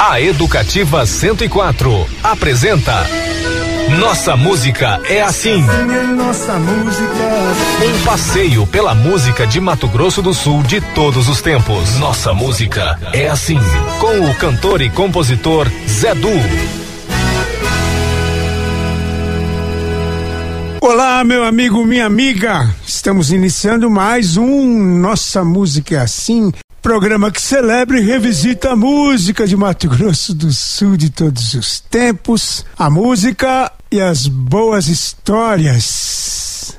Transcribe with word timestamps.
A 0.00 0.20
Educativa 0.20 1.04
104 1.04 2.06
apresenta 2.22 3.04
Nossa 3.98 4.36
Música 4.36 5.00
é 5.08 5.20
Assim. 5.20 5.60
Nossa 6.16 6.56
música 6.56 7.24
Um 7.84 8.04
passeio 8.04 8.64
pela 8.64 8.94
música 8.94 9.44
de 9.44 9.60
Mato 9.60 9.88
Grosso 9.88 10.22
do 10.22 10.32
Sul 10.32 10.62
de 10.62 10.80
todos 10.80 11.28
os 11.28 11.42
tempos. 11.42 11.98
Nossa 11.98 12.32
Música 12.32 12.96
é 13.12 13.28
Assim. 13.28 13.58
Com 13.98 14.30
o 14.30 14.34
cantor 14.36 14.82
e 14.82 14.88
compositor 14.88 15.66
Zé 15.88 16.14
Du. 16.14 16.30
Olá, 20.80 21.24
meu 21.24 21.42
amigo, 21.42 21.84
minha 21.84 22.06
amiga. 22.06 22.72
Estamos 22.86 23.32
iniciando 23.32 23.90
mais 23.90 24.36
um 24.36 25.00
Nossa 25.00 25.44
Música 25.44 25.96
é 25.96 25.98
Assim. 25.98 26.52
Programa 26.80 27.30
que 27.30 27.42
celebra 27.42 27.98
e 27.98 28.04
revisita 28.04 28.70
a 28.70 28.76
música 28.76 29.46
de 29.46 29.56
Mato 29.56 29.88
Grosso 29.88 30.32
do 30.32 30.52
Sul 30.52 30.96
de 30.96 31.10
todos 31.10 31.54
os 31.54 31.80
tempos, 31.80 32.64
a 32.78 32.88
música 32.88 33.70
e 33.90 34.00
as 34.00 34.26
boas 34.26 34.86
histórias. 34.86 36.76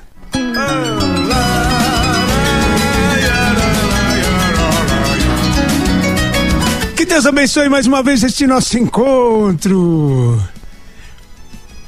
Que 6.96 7.04
Deus 7.04 7.26
abençoe 7.26 7.68
mais 7.68 7.86
uma 7.86 8.02
vez 8.02 8.22
este 8.22 8.46
nosso 8.46 8.78
encontro. 8.78 10.42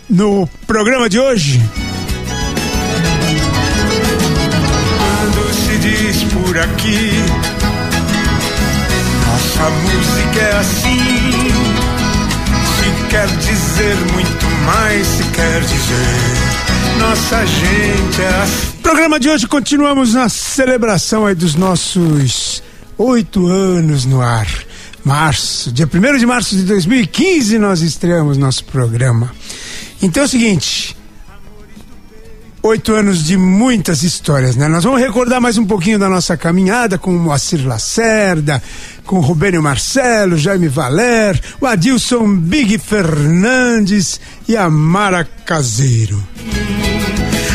No 0.09 0.47
programa 0.67 1.09
de 1.09 1.19
hoje, 1.19 1.61
por 6.53 6.59
aqui, 6.59 7.11
nossa 9.63 9.71
música 9.71 10.41
é 10.41 10.57
assim. 10.59 10.99
Se 12.75 13.09
quer 13.11 13.27
dizer 13.29 13.97
muito 14.13 14.47
mais, 14.67 15.07
se 15.07 15.23
quer 15.25 15.61
dizer, 15.61 16.99
nossa 16.99 17.47
gente 17.47 18.23
é 18.23 18.43
assim. 18.43 18.73
Programa 18.83 19.21
de 19.21 19.29
hoje 19.29 19.47
continuamos 19.47 20.15
na 20.15 20.29
celebração 20.29 21.27
aí 21.27 21.35
dos 21.35 21.55
nossos 21.55 22.63
oito 22.99 23.47
anos 23.47 24.05
no 24.05 24.21
ar. 24.21 24.49
Março, 25.05 25.71
dia 25.73 25.89
1 25.93 26.19
de 26.19 26.27
março 26.27 26.57
de 26.57 26.63
2015 26.63 27.59
nós 27.59 27.83
estreamos 27.83 28.37
nosso 28.37 28.65
programa. 28.65 29.33
Então 30.01 30.25
é 30.25 30.27
o 30.27 30.29
seguinte, 30.29 30.97
oito 32.63 32.95
anos 32.95 33.25
de 33.25 33.37
muitas 33.37 34.05
histórias, 34.05 34.55
né? 34.55 34.69
Nós 34.69 34.85
vamos 34.85 35.01
recordar 35.01 35.41
mais 35.41 35.59
um 35.59 35.65
pouquinho 35.65 35.99
da 35.99 36.09
nossa 36.09 36.37
caminhada 36.37 36.97
com 36.97 37.15
o 37.15 37.19
Moacir 37.19 37.67
Lacerda, 37.67 38.63
com 39.07 39.21
Rubênio 39.21 39.63
Marcelo, 39.63 40.37
Jaime 40.37 40.69
Valer, 40.69 41.41
o 41.61 41.67
Adilson 41.67 42.37
Big 42.37 42.79
Fernandes 42.79 44.21
e 44.49 44.57
a 44.57 44.71
Mara 44.71 45.25
Caseiro. 45.45 46.23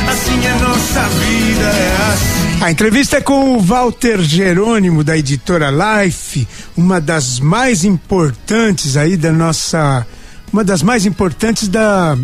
Assim 0.09 0.45
é 0.45 0.53
nossa 0.59 1.01
vida, 1.09 1.65
é 1.65 2.13
assim. 2.13 2.37
A 2.59 2.71
entrevista 2.71 3.17
é 3.17 3.21
com 3.21 3.55
o 3.55 3.59
Walter 3.59 4.19
Jerônimo, 4.19 5.03
da 5.03 5.17
editora 5.17 5.69
Life, 5.69 6.47
uma 6.75 6.99
das 6.99 7.39
mais 7.39 7.83
importantes 7.83 8.97
aí 8.97 9.15
da 9.15 9.31
nossa. 9.31 10.05
Uma 10.51 10.63
das 10.63 10.81
mais 10.81 11.05
importantes 11.05 11.67
da, 11.67 12.17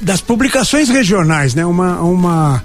das 0.00 0.20
publicações 0.20 0.88
regionais, 0.88 1.54
né? 1.54 1.66
Uma, 1.66 2.00
uma, 2.00 2.64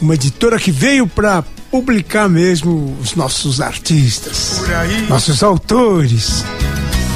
uma 0.00 0.14
editora 0.14 0.58
que 0.58 0.70
veio 0.70 1.06
para 1.06 1.44
publicar 1.70 2.28
mesmo 2.28 2.96
os 3.00 3.14
nossos 3.14 3.60
artistas, 3.60 4.62
nossos 5.08 5.42
autores. 5.42 6.44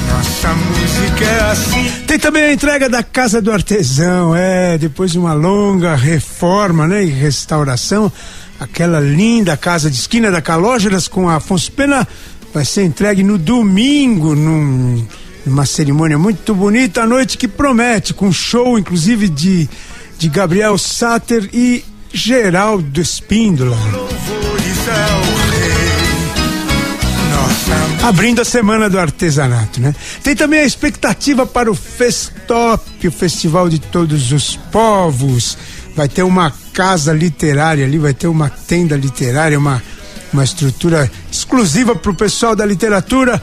nossa 0.07 0.53
música 0.53 1.25
é 1.25 1.51
assim. 1.51 1.91
Tem 2.05 2.19
também 2.19 2.43
a 2.43 2.53
entrega 2.53 2.87
da 2.87 3.01
Casa 3.01 3.41
do 3.41 3.51
Artesão, 3.51 4.35
é, 4.35 4.77
depois 4.77 5.11
de 5.11 5.19
uma 5.19 5.33
longa 5.33 5.95
reforma, 5.95 6.87
né, 6.87 7.03
e 7.03 7.09
restauração, 7.09 8.11
aquela 8.59 8.99
linda 8.99 9.57
casa 9.57 9.89
de 9.89 9.97
esquina 9.97 10.31
da 10.31 10.41
Calógeras 10.41 11.07
com 11.07 11.27
a 11.27 11.35
Afonso 11.35 11.71
Pena 11.71 12.07
vai 12.53 12.63
ser 12.63 12.83
entregue 12.83 13.23
no 13.23 13.37
domingo, 13.37 14.35
num, 14.35 15.05
numa 15.45 15.65
cerimônia 15.65 16.17
muito 16.17 16.53
bonita, 16.53 17.01
à 17.01 17.07
noite 17.07 17.37
que 17.37 17.47
promete, 17.47 18.13
com 18.13 18.31
show 18.31 18.77
inclusive 18.77 19.27
de, 19.27 19.67
de 20.19 20.29
Gabriel 20.29 20.77
Sater 20.77 21.49
e 21.51 21.83
Geraldo 22.13 23.01
Espíndola. 23.01 23.75
Abrindo 28.03 28.41
a 28.41 28.45
semana 28.45 28.89
do 28.89 28.99
artesanato, 28.99 29.79
né? 29.79 29.95
Tem 30.21 30.35
também 30.35 30.59
a 30.59 30.65
expectativa 30.65 31.45
para 31.45 31.71
o 31.71 31.75
Festop, 31.75 33.07
o 33.07 33.11
Festival 33.11 33.69
de 33.69 33.79
Todos 33.79 34.33
os 34.33 34.57
Povos. 34.71 35.57
Vai 35.95 36.09
ter 36.09 36.23
uma 36.23 36.51
casa 36.73 37.13
literária 37.13 37.85
ali, 37.85 37.97
vai 37.97 38.13
ter 38.13 38.27
uma 38.27 38.49
tenda 38.49 38.97
literária, 38.97 39.57
uma, 39.57 39.81
uma 40.33 40.43
estrutura 40.43 41.09
exclusiva 41.31 41.95
para 41.95 42.11
o 42.11 42.15
pessoal 42.15 42.55
da 42.55 42.65
literatura. 42.65 43.41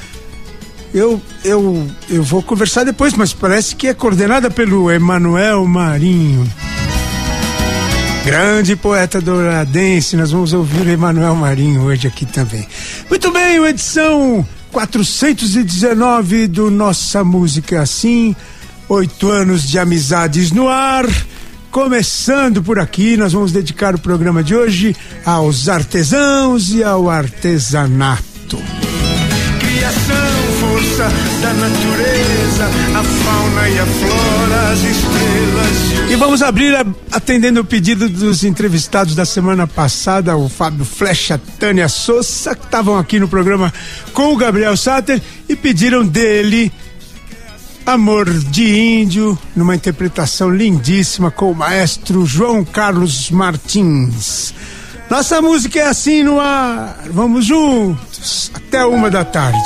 Eu, 0.93 1.23
eu, 1.43 1.91
eu 2.11 2.23
vou 2.23 2.43
conversar 2.43 2.85
depois, 2.85 3.15
mas 3.15 3.33
parece 3.33 3.75
que 3.75 3.87
é 3.87 3.95
coordenada 3.95 4.51
pelo 4.51 4.91
Emanuel 4.91 5.67
Marinho. 5.67 6.47
Grande 8.25 8.77
poeta 8.77 9.21
douradense, 9.21 10.15
nós 10.15 10.31
vamos 10.31 10.53
ouvir 10.53 10.87
o 10.87 10.91
Emanuel 10.91 11.35
Marinho 11.35 11.83
hoje 11.83 12.07
aqui 12.07 12.27
também. 12.27 12.67
Muito 13.09 13.33
bem, 13.33 13.65
edição 13.65 14.47
419 14.71 16.47
do 16.47 16.71
Nossa 16.71 17.25
Música 17.25 17.81
Assim, 17.81 18.37
oito 18.89 19.29
anos 19.31 19.63
de 19.67 19.79
amizades 19.79 20.53
no 20.53 20.69
ar. 20.69 21.07
Começando 21.71 22.63
por 22.63 22.79
aqui, 22.79 23.17
nós 23.17 23.33
vamos 23.33 23.53
dedicar 23.53 23.95
o 23.95 23.99
programa 23.99 24.43
de 24.43 24.55
hoje 24.55 24.95
aos 25.25 25.69
artesãos 25.69 26.73
e 26.73 26.85
ao 26.85 27.09
artesanato. 27.09 28.59
criação, 29.61 30.31
força 30.61 31.09
da 31.41 31.53
natureza, 31.55 32.65
a 32.95 33.03
fauna 33.03 33.69
e 33.69 33.79
a 33.79 33.87
flora, 33.87 34.69
as 34.73 34.79
estrelas 34.81 35.93
e 35.93 36.00
E 36.11 36.17
vamos 36.17 36.43
abrir 36.43 36.75
a- 36.75 36.85
atendendo 37.13 37.61
o 37.61 37.65
pedido 37.65 38.09
dos 38.09 38.43
entrevistados 38.43 39.15
da 39.15 39.25
semana 39.25 39.67
passada, 39.67 40.37
o 40.37 40.49
Fábio 40.49 40.85
Flecha, 40.85 41.41
Tânia 41.59 41.89
Souza, 41.89 42.55
que 42.57 42.65
estavam 42.65 42.99
aqui 42.99 43.21
no 43.21 43.29
programa 43.29 43.73
com 44.13 44.33
o 44.33 44.37
Gabriel 44.37 44.77
Sater 44.77 45.23
e 45.49 45.55
pediram 45.55 46.05
dele 46.05 46.73
Amor 47.87 48.29
de 48.29 48.79
Índio, 48.79 49.39
numa 49.55 49.75
interpretação 49.75 50.51
lindíssima 50.51 51.31
com 51.31 51.51
o 51.51 51.55
maestro 51.55 52.27
João 52.27 52.65
Carlos 52.65 53.31
Martins. 53.31 54.53
Nossa 55.09 55.41
música 55.41 55.79
é 55.81 55.87
assim 55.87 56.23
no 56.23 56.39
ar. 56.41 57.05
Vamos 57.11 57.47
juntos 57.47 58.51
até 58.55 58.85
uma 58.85 59.11
da 59.11 59.25
tarde. 59.25 59.59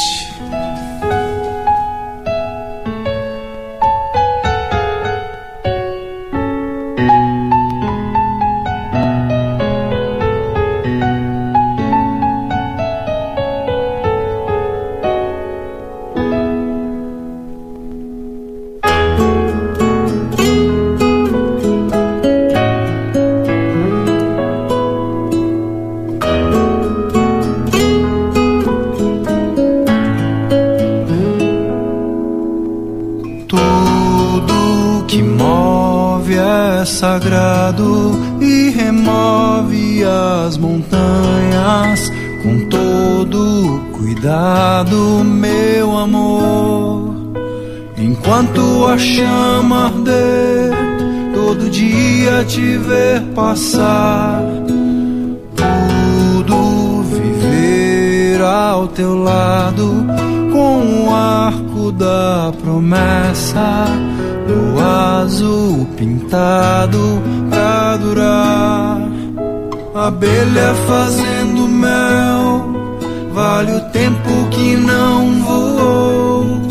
Abelha 70.15 70.73
fazendo 70.87 71.67
mel, 71.67 73.01
vale 73.33 73.73
o 73.73 73.81
tempo 73.91 74.49
que 74.53 74.77
não 74.77 75.43
voou. 75.43 76.63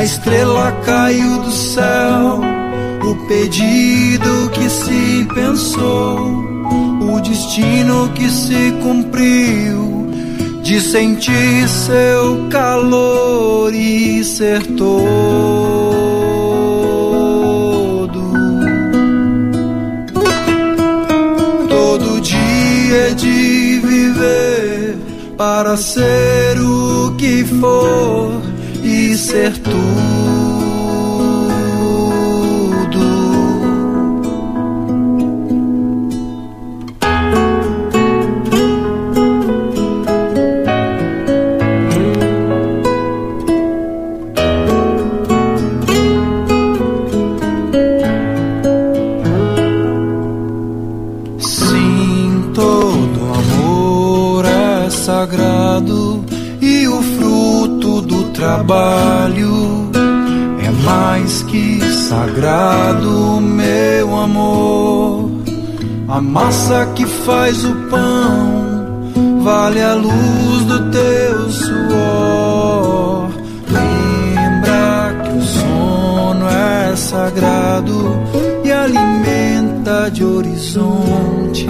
estrela 0.00 0.70
caiu 0.84 1.40
do 1.40 1.50
céu, 1.50 2.40
o 3.02 3.26
pedido 3.26 4.48
que 4.52 4.70
se 4.70 5.26
pensou, 5.34 6.20
o 7.02 7.20
destino 7.20 8.10
que 8.14 8.30
se 8.30 8.72
cumpriu, 8.80 10.06
de 10.62 10.80
sentir 10.80 11.68
seu 11.68 12.46
calor 12.48 13.74
e 13.74 14.22
ser. 14.22 14.62
Dia 22.88 23.14
de 23.14 23.80
viver 23.80 24.96
para 25.36 25.76
ser 25.76 26.58
o 26.58 27.14
que 27.16 27.44
for 27.44 28.40
e 28.82 29.14
ser 29.14 29.52
tudo. 29.58 30.47
Trabalho 58.68 59.90
é 60.62 60.70
mais 60.84 61.42
que 61.44 61.80
sagrado, 61.90 63.40
meu 63.40 64.14
amor. 64.14 65.30
A 66.06 66.20
massa 66.20 66.84
que 66.94 67.06
faz 67.06 67.64
o 67.64 67.74
pão 67.88 69.40
vale 69.42 69.80
a 69.80 69.94
luz 69.94 70.64
do 70.66 70.90
teu 70.90 71.50
suor. 71.50 73.30
Lembra 73.70 75.16
que 75.24 75.30
o 75.38 75.42
sono 75.42 76.46
é 76.46 76.94
sagrado 76.94 78.20
e 78.64 78.70
alimenta 78.70 80.10
de 80.10 80.24
horizontes 80.24 81.66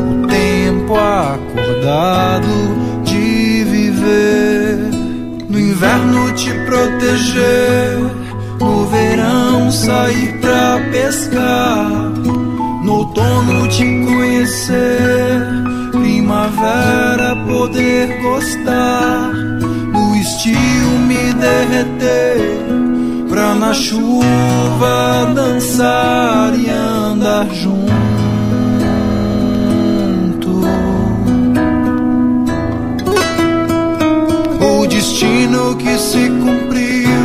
o 0.00 0.26
tempo 0.26 0.94
acordado 0.94 2.48
de 3.04 3.64
viver. 3.64 4.37
No 5.78 5.84
inverno 5.84 6.32
te 6.34 6.52
proteger, 6.66 7.98
no 8.58 8.84
verão 8.86 9.70
sair 9.70 10.36
pra 10.40 10.80
pescar, 10.90 11.88
no 12.82 12.92
outono 12.94 13.68
te 13.68 13.84
conhecer, 14.04 15.40
primavera 15.92 17.36
poder 17.46 18.20
gostar, 18.22 19.32
no 19.92 20.16
estio 20.16 20.98
me 21.06 21.32
derreter, 21.34 22.58
pra 23.28 23.54
na 23.54 23.72
chuva 23.72 25.32
dançar 25.32 26.58
e 26.58 26.68
andar 26.68 27.46
se 36.18 36.28
cumpriu 36.30 37.22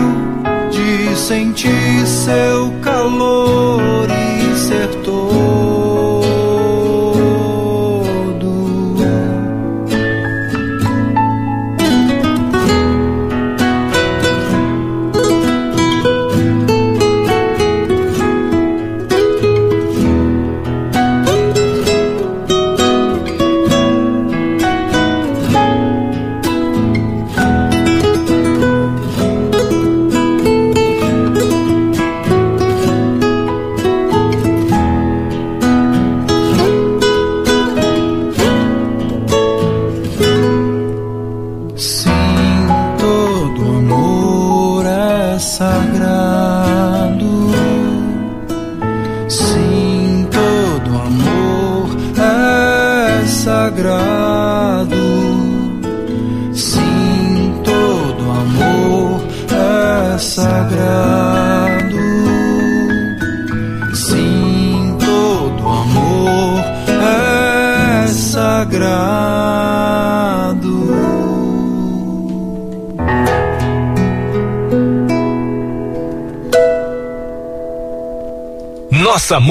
de 0.70 1.16
sentir 1.16 2.06
seu 2.06 2.72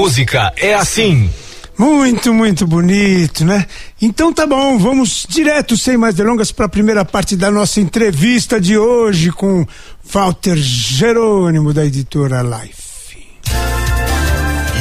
música 0.02 0.52
é 0.56 0.74
assim. 0.74 1.30
Muito, 1.78 2.34
muito 2.34 2.66
bonito, 2.66 3.44
né? 3.44 3.64
Então 4.00 4.32
tá 4.32 4.44
bom, 4.44 4.76
vamos 4.76 5.24
direto, 5.28 5.76
sem 5.76 5.96
mais 5.96 6.16
delongas, 6.16 6.50
para 6.50 6.66
a 6.66 6.68
primeira 6.68 7.04
parte 7.04 7.36
da 7.36 7.52
nossa 7.52 7.80
entrevista 7.80 8.60
de 8.60 8.76
hoje 8.76 9.30
com 9.30 9.64
Walter 10.12 10.56
Jerônimo, 10.56 11.72
da 11.72 11.84
editora 11.84 12.42
Life. 12.42 13.16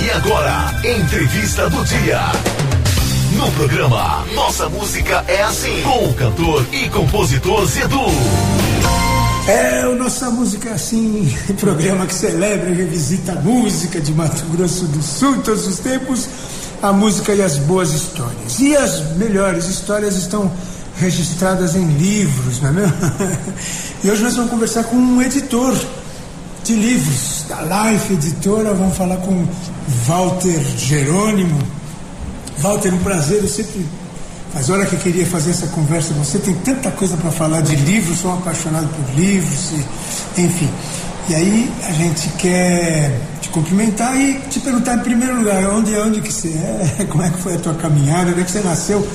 E 0.04 0.10
agora, 0.10 0.74
entrevista 0.84 1.70
do 1.70 1.86
dia. 1.86 2.20
No 3.38 3.52
programa 3.52 4.26
Nossa 4.34 4.68
Música 4.70 5.24
é 5.28 5.44
Assim, 5.44 5.84
com 5.84 6.06
o 6.06 6.14
cantor 6.16 6.66
e 6.72 6.90
compositor 6.90 7.64
Zedu. 7.68 8.61
É, 9.52 9.86
o 9.86 9.98
Nossa 9.98 10.30
Música 10.30 10.70
é 10.70 10.74
Assim, 10.76 11.30
programa 11.60 12.06
que 12.06 12.14
celebra 12.14 12.70
e 12.70 12.74
revisita 12.74 13.34
a 13.34 13.36
música 13.36 14.00
de 14.00 14.14
Mato 14.14 14.46
Grosso 14.46 14.86
do 14.86 15.04
Sul 15.04 15.42
todos 15.44 15.68
os 15.68 15.78
tempos, 15.80 16.30
a 16.82 16.94
música 16.94 17.34
e 17.34 17.42
as 17.42 17.58
boas 17.58 17.92
histórias. 17.92 18.62
E 18.62 18.78
as 18.78 19.18
melhores 19.18 19.66
histórias 19.66 20.16
estão 20.16 20.50
registradas 20.98 21.76
em 21.76 21.86
livros, 21.98 22.62
não 22.62 22.70
é 22.70 22.72
mesmo? 22.72 22.96
E 24.06 24.10
hoje 24.10 24.24
nós 24.24 24.38
vamos 24.38 24.52
conversar 24.52 24.86
com 24.86 24.96
um 24.96 25.22
editor 25.22 25.76
de 26.64 26.74
livros 26.74 27.46
da 27.50 27.92
Life 27.92 28.14
Editora, 28.14 28.74
vamos 28.74 28.96
falar 28.96 29.18
com 29.18 29.46
Walter 30.08 30.62
Jerônimo. 30.78 31.62
Walter, 32.58 32.94
um 32.94 33.00
prazer, 33.00 33.42
eu 33.42 33.50
sempre 33.50 33.86
faz 34.54 34.70
hora 34.70 34.86
que 34.86 34.94
eu 34.94 35.00
queria 35.00 35.26
fazer 35.26 35.52
essa 35.52 35.68
conversa. 35.68 36.14
Você 36.16 36.40
tem 36.40 36.54
tanta 36.56 36.92
coisa 36.92 37.16
para 37.18 37.32
falar 37.32 37.62
de 37.62 37.76
livros, 37.76 38.20
sou 38.20 38.34
apaixonado 38.34 38.88
por 38.88 39.16
livros, 39.16 39.72
e, 39.72 40.42
enfim. 40.42 40.70
E 41.30 41.36
aí 41.36 41.72
a 41.88 41.92
gente 41.94 42.30
quer 42.38 43.20
te 43.42 43.50
cumprimentar 43.50 44.20
e 44.20 44.40
te 44.50 44.60
perguntar 44.60 44.96
em 44.96 45.00
primeiro 45.00 45.38
lugar, 45.38 45.70
onde 45.70 45.96
onde 45.98 46.22
que 46.22 46.34
você 46.34 46.50
é, 46.50 47.06
como 47.10 47.24
é 47.24 47.30
que 47.30 47.38
foi 47.38 47.56
a 47.56 47.60
tua 47.60 47.74
caminhada, 47.76 48.32
onde 48.32 48.42
é 48.42 48.44
que 48.44 48.52
você 48.52 48.62
nasceu, 48.62 49.08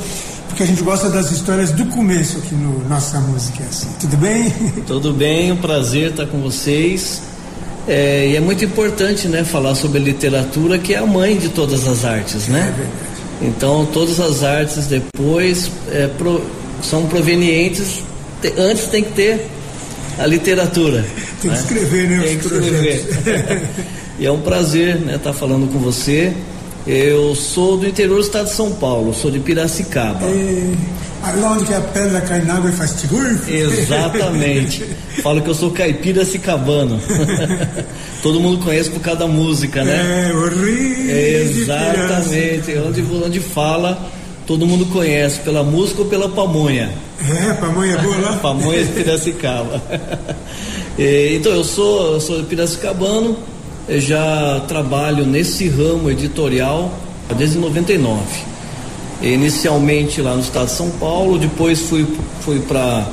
porque 0.49 0.63
a 0.63 0.67
gente 0.67 0.83
gosta 0.83 1.11
das 1.11 1.31
histórias 1.31 1.73
do 1.73 1.85
começo 1.87 2.39
aqui 2.39 2.55
no 2.55 2.89
Nossa 2.89 3.21
Música 3.21 3.63
é 3.63 3.67
assim. 3.67 3.89
Tudo 4.01 4.17
bem? 4.17 4.51
Tudo 4.87 5.13
bem, 5.13 5.53
um 5.53 5.57
prazer 5.57 6.11
estar 6.11 6.27
com 6.27 6.41
vocês. 6.41 7.21
É, 7.89 8.29
e 8.29 8.37
é 8.37 8.41
muito 8.41 8.65
importante, 8.65 9.29
né, 9.29 9.45
falar 9.45 9.75
sobre 9.75 9.99
a 9.99 10.01
literatura, 10.01 10.79
que 10.79 10.95
é 10.95 10.99
a 10.99 11.07
mãe 11.07 11.37
de 11.37 11.51
todas 11.51 11.87
as 11.87 12.05
artes, 12.05 12.49
né? 12.49 12.61
É 12.61 12.73
verdade. 12.73 13.16
Então, 13.43 13.87
todas 13.93 14.19
as 14.19 14.43
artes 14.43 14.87
depois 14.87 15.71
é, 15.91 16.09
pro- 16.19 16.43
são 16.83 17.07
provenientes. 17.07 18.03
te- 18.41 18.55
antes 18.57 18.87
tem 18.87 19.03
que 19.05 19.13
ter 19.13 19.47
a 20.19 20.27
literatura. 20.27 21.05
Tem 21.43 21.51
que 21.51 21.57
né? 21.57 21.63
escrever, 21.63 22.09
né, 22.09 22.23
Tem 22.23 22.39
que 22.39 22.47
escrever. 22.47 23.63
e 24.19 24.25
é 24.27 24.33
um 24.33 24.41
prazer, 24.41 24.97
né, 24.97 25.17
estar 25.17 25.35
falando 25.35 25.71
com 25.71 25.79
você. 25.79 26.33
Eu 26.87 27.35
sou 27.35 27.77
do 27.77 27.87
interior 27.87 28.15
do 28.17 28.23
estado 28.23 28.47
de 28.47 28.53
São 28.55 28.73
Paulo, 28.73 29.13
sou 29.13 29.31
de 29.31 29.39
Piracicaba. 29.41 30.25
É, 30.27 30.73
Lá 31.35 31.53
onde 31.53 31.65
que 31.65 31.75
a 31.75 31.81
pedra 31.81 32.21
cai 32.21 32.41
na 32.43 32.55
água 32.55 32.71
e 32.71 32.73
faz 32.73 32.93
tigur? 33.01 33.25
Exatamente. 33.49 34.85
Falo 35.23 35.43
que 35.43 35.49
eu 35.49 35.55
sou 35.55 35.71
caipira 35.71 36.25
cicabano. 36.25 37.01
Todo 38.23 38.41
mundo 38.41 38.63
conhece 38.65 38.91
por 38.91 39.01
causa 39.01 39.21
da 39.21 39.27
música, 39.27 39.85
né? 39.85 40.29
É, 40.31 40.33
o 40.33 40.49
Rio. 40.49 41.11
Exatamente. 41.11 42.79
Onde, 42.79 43.03
onde 43.03 43.41
fala, 43.41 44.11
todo 44.47 44.67
mundo 44.67 44.87
conhece, 44.87 45.41
pela 45.41 45.63
música 45.63 46.03
ou 46.03 46.09
pela 46.09 46.29
pamonha. 46.29 46.91
É, 47.21 47.53
pamonha 47.55 47.95
é 47.95 47.99
boa 47.99 48.17
lá? 48.19 48.33
pamonha 48.43 48.85
de 48.85 48.93
Piracicaba. 48.93 49.83
então, 50.99 51.53
eu 51.53 51.65
sou, 51.65 52.15
eu 52.15 52.21
sou 52.21 52.43
piracicabano, 52.45 53.37
já 53.89 54.61
trabalho 54.67 55.25
nesse 55.25 55.69
ramo 55.69 56.11
editorial 56.11 56.93
desde 57.37 57.59
99. 57.59 58.21
Inicialmente 59.23 60.21
lá 60.21 60.35
no 60.35 60.41
estado 60.41 60.67
de 60.67 60.73
São 60.73 60.91
Paulo, 60.91 61.39
depois 61.39 61.81
fui, 61.81 62.07
fui 62.41 62.61
para 62.61 63.07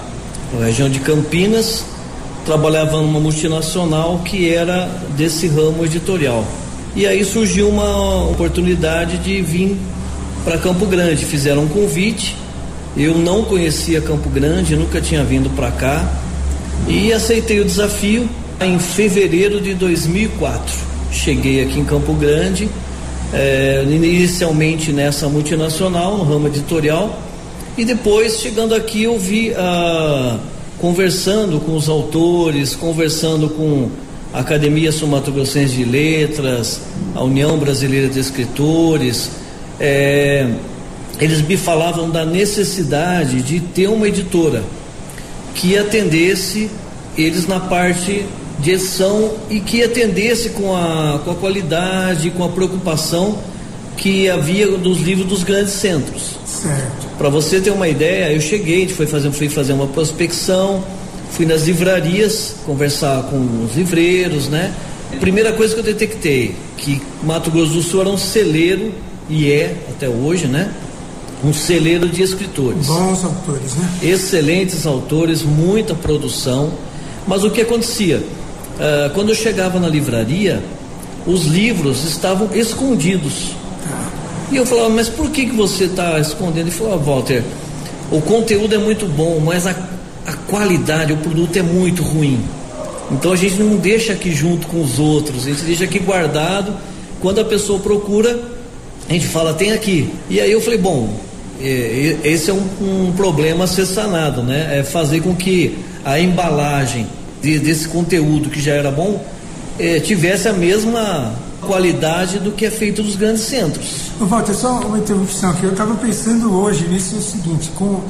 a 0.60 0.66
região 0.66 0.90
de 0.90 1.00
Campinas, 1.00 1.86
trabalhava 2.46 3.02
numa 3.02 3.20
multinacional 3.20 4.20
que 4.20 4.54
era 4.54 4.86
desse 5.16 5.48
ramo 5.48 5.86
editorial. 5.86 6.46
E 6.96 7.08
aí 7.08 7.24
surgiu 7.24 7.70
uma 7.70 8.30
oportunidade 8.30 9.18
de 9.18 9.42
vir 9.42 9.78
para 10.44 10.58
Campo 10.58 10.86
Grande. 10.86 11.26
Fizeram 11.26 11.64
um 11.64 11.68
convite. 11.68 12.36
Eu 12.96 13.18
não 13.18 13.44
conhecia 13.44 14.00
Campo 14.02 14.30
Grande, 14.30 14.76
nunca 14.76 15.02
tinha 15.02 15.24
vindo 15.24 15.50
para 15.56 15.72
cá 15.72 16.08
e 16.88 17.12
aceitei 17.12 17.60
o 17.60 17.66
desafio 17.66 18.30
em 18.62 18.78
fevereiro 18.78 19.60
de 19.60 19.74
2004. 19.74 20.76
Cheguei 21.12 21.64
aqui 21.64 21.80
em 21.80 21.86
Campo 21.86 22.14
Grande, 22.14 22.70
eh, 23.34 23.84
inicialmente 23.90 24.92
nessa 24.92 25.28
multinacional, 25.28 26.18
no 26.18 26.24
ramo 26.24 26.48
editorial, 26.48 27.20
e 27.78 27.84
depois 27.84 28.40
chegando 28.40 28.76
aqui 28.76 29.04
eu 29.04 29.18
vi 29.18 29.54
ah, 29.56 30.38
conversando 30.80 31.60
com 31.60 31.76
os 31.76 31.90
autores, 31.90 32.76
conversando 32.76 33.50
com 33.50 33.90
a 34.34 34.40
Academia 34.40 34.92
Sumatogrossense 34.92 35.76
de 35.76 35.86
Letras, 35.86 36.82
a 37.16 37.24
União 37.24 37.58
Brasileira 37.58 38.08
de 38.08 38.20
Escritores, 38.20 39.32
é, 39.80 40.48
eles 41.20 41.42
me 41.42 41.58
falavam 41.58 42.10
da 42.10 42.26
necessidade 42.26 43.42
de 43.42 43.60
ter 43.60 43.88
uma 43.88 44.08
editora 44.08 44.64
que 45.54 45.78
atendesse 45.78 46.70
eles 47.18 47.48
na 47.48 47.60
parte 47.60 48.26
de 48.64 48.72
edição 48.72 49.34
e 49.50 49.60
que 49.60 49.84
atendesse 49.84 50.50
com 50.50 50.76
a, 50.76 51.20
com 51.24 51.32
a 51.32 51.36
qualidade, 51.36 52.32
com 52.32 52.44
a 52.44 52.50
preocupação 52.50 53.38
que 53.98 54.30
havia 54.30 54.68
dos 54.78 55.00
livros 55.02 55.28
dos 55.28 55.44
grandes 55.44 55.74
centros. 55.74 56.38
Para 57.18 57.30
você 57.30 57.60
ter 57.60 57.70
uma 57.70 57.88
ideia, 57.88 58.34
eu 58.34 58.42
cheguei, 58.42 58.88
foi 58.88 59.06
fazer, 59.06 59.32
fui 59.32 59.50
fazer 59.50 59.74
uma 59.74 59.88
prospecção, 59.88 60.84
fui 61.32 61.46
nas 61.46 61.64
livrarias 61.64 62.56
conversar 62.66 63.24
com 63.24 63.66
os 63.66 63.76
livreiros, 63.76 64.48
né? 64.48 64.74
Primeira 65.20 65.54
coisa 65.54 65.74
que 65.74 65.80
eu 65.80 65.84
detectei, 65.84 66.56
que 66.78 67.02
Mato 67.22 67.52
Grosso 67.52 67.74
do 67.74 67.82
Sul 67.84 68.02
era 68.02 68.10
um 68.10 68.18
celeiro, 68.18 68.92
e 69.30 69.52
é 69.52 69.76
até 69.90 70.10
hoje, 70.10 70.48
né? 70.48 70.74
Um 71.44 71.54
celeiro 71.54 72.08
de 72.08 72.22
escritores. 72.22 72.88
Bons 72.88 73.24
autores, 73.24 73.76
né? 73.76 73.90
Excelentes 74.02 74.88
autores, 74.88 75.44
muita 75.44 75.94
produção. 75.94 76.72
Mas 77.28 77.44
o 77.44 77.52
que 77.52 77.62
acontecia? 77.62 78.24
Uh, 78.76 79.10
quando 79.14 79.30
eu 79.30 79.36
chegava 79.36 79.80
na 79.80 79.88
livraria, 79.88 80.62
os 81.26 81.46
livros 81.46 82.04
estavam 82.04 82.50
escondidos. 82.54 83.52
E 84.52 84.56
eu 84.56 84.66
falava, 84.66 84.90
mas 84.90 85.10
por 85.10 85.30
que, 85.30 85.46
que 85.46 85.56
você 85.56 85.86
está 85.86 86.20
escondendo? 86.20 86.68
Ele 86.68 86.72
falou, 86.72 86.94
ah, 86.94 86.98
Walter, 86.98 87.44
o 88.12 88.22
conteúdo 88.22 88.76
é 88.76 88.78
muito 88.78 89.06
bom, 89.08 89.40
mas 89.40 89.66
a, 89.66 89.76
a 90.26 90.34
qualidade, 90.34 91.14
o 91.14 91.18
produto 91.18 91.58
é 91.58 91.62
muito 91.62 92.04
ruim. 92.04 92.40
Então 93.12 93.32
a 93.32 93.36
gente 93.36 93.56
não 93.56 93.78
deixa 93.78 94.14
aqui 94.14 94.32
junto 94.32 94.68
com 94.68 94.82
os 94.82 95.00
outros, 95.00 95.46
a 95.46 95.50
gente 95.50 95.64
deixa 95.64 95.84
aqui 95.86 96.00
guardado. 96.00 96.74
Quando 97.22 97.40
a 97.40 97.46
pessoa 97.46 97.80
procura, 97.80 98.40
a 99.08 99.14
gente 99.14 99.28
fala, 99.28 99.54
tem 99.54 99.72
aqui. 99.72 100.10
E 100.30 100.42
aí 100.42 100.52
eu 100.52 100.62
falei, 100.62 100.80
bom, 100.80 101.10
esse 102.24 102.50
é 102.50 102.54
um, 102.54 102.68
um 102.82 103.14
problema 103.16 103.64
a 103.64 103.68
ser 103.68 103.86
sanado, 103.86 104.44
né? 104.44 104.80
É 104.80 104.84
fazer 104.84 105.22
com 105.22 105.36
que 105.36 105.78
a 106.04 106.20
embalagem 106.20 107.08
de, 107.44 107.60
desse 107.60 107.88
conteúdo 107.88 108.50
que 108.50 108.60
já 108.60 108.74
era 108.74 108.90
bom 108.90 109.24
eh, 109.78 110.00
tivesse 110.00 110.48
a 110.48 110.54
mesma 110.54 111.34
qualidade 111.62 112.40
do 112.40 112.52
que 112.52 112.66
é 112.66 112.72
feito 112.72 113.04
nos 113.04 113.16
grandes 113.16 113.44
centros. 113.44 114.12
Walter, 114.20 114.54
só 114.54 114.80
uma 114.80 114.98
interrupção 114.98 115.52
aqui. 115.52 115.64
Eu 115.64 115.72
estava 115.72 115.96
pensando 115.96 116.54
hoje 116.54 116.88
nisso 116.88 117.16
é 117.16 117.18
o 117.18 117.22
seguinte, 117.22 117.72
com 117.76 118.02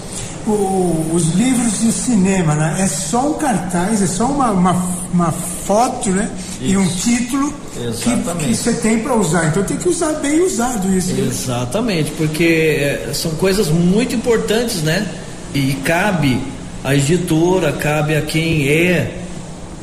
o, 0.46 1.12
os 1.14 1.34
livros 1.34 1.80
de 1.80 1.92
cinema, 1.92 2.56
né? 2.56 2.78
É 2.80 2.88
só 2.88 3.30
um 3.30 3.34
cartaz, 3.34 4.02
é 4.02 4.08
só 4.08 4.26
uma, 4.26 4.52
uma, 4.52 4.86
uma 5.14 5.32
foto, 5.32 6.10
né? 6.10 6.30
Isso. 6.62 6.72
E 6.72 6.78
um 6.78 6.88
título 6.88 7.54
que, 7.74 8.46
que, 8.46 8.56
você 8.56 8.74
tem 8.74 9.00
para 9.00 9.16
usar. 9.16 9.48
Então 9.48 9.64
tem 9.64 9.78
que 9.78 9.88
usar 9.88 10.14
bem 10.14 10.42
usado 10.42 10.94
isso. 10.94 11.14
Né? 11.14 11.28
Exatamente, 11.28 12.12
porque 12.12 12.78
é, 12.80 13.12
são 13.14 13.32
coisas 13.32 13.70
muito 13.70 14.16
importantes, 14.16 14.82
né? 14.82 15.08
E 15.54 15.74
cabe 15.86 16.42
à 16.84 16.96
editora, 16.96 17.72
cabe 17.72 18.16
a 18.16 18.22
quem 18.22 18.68
é 18.68 19.23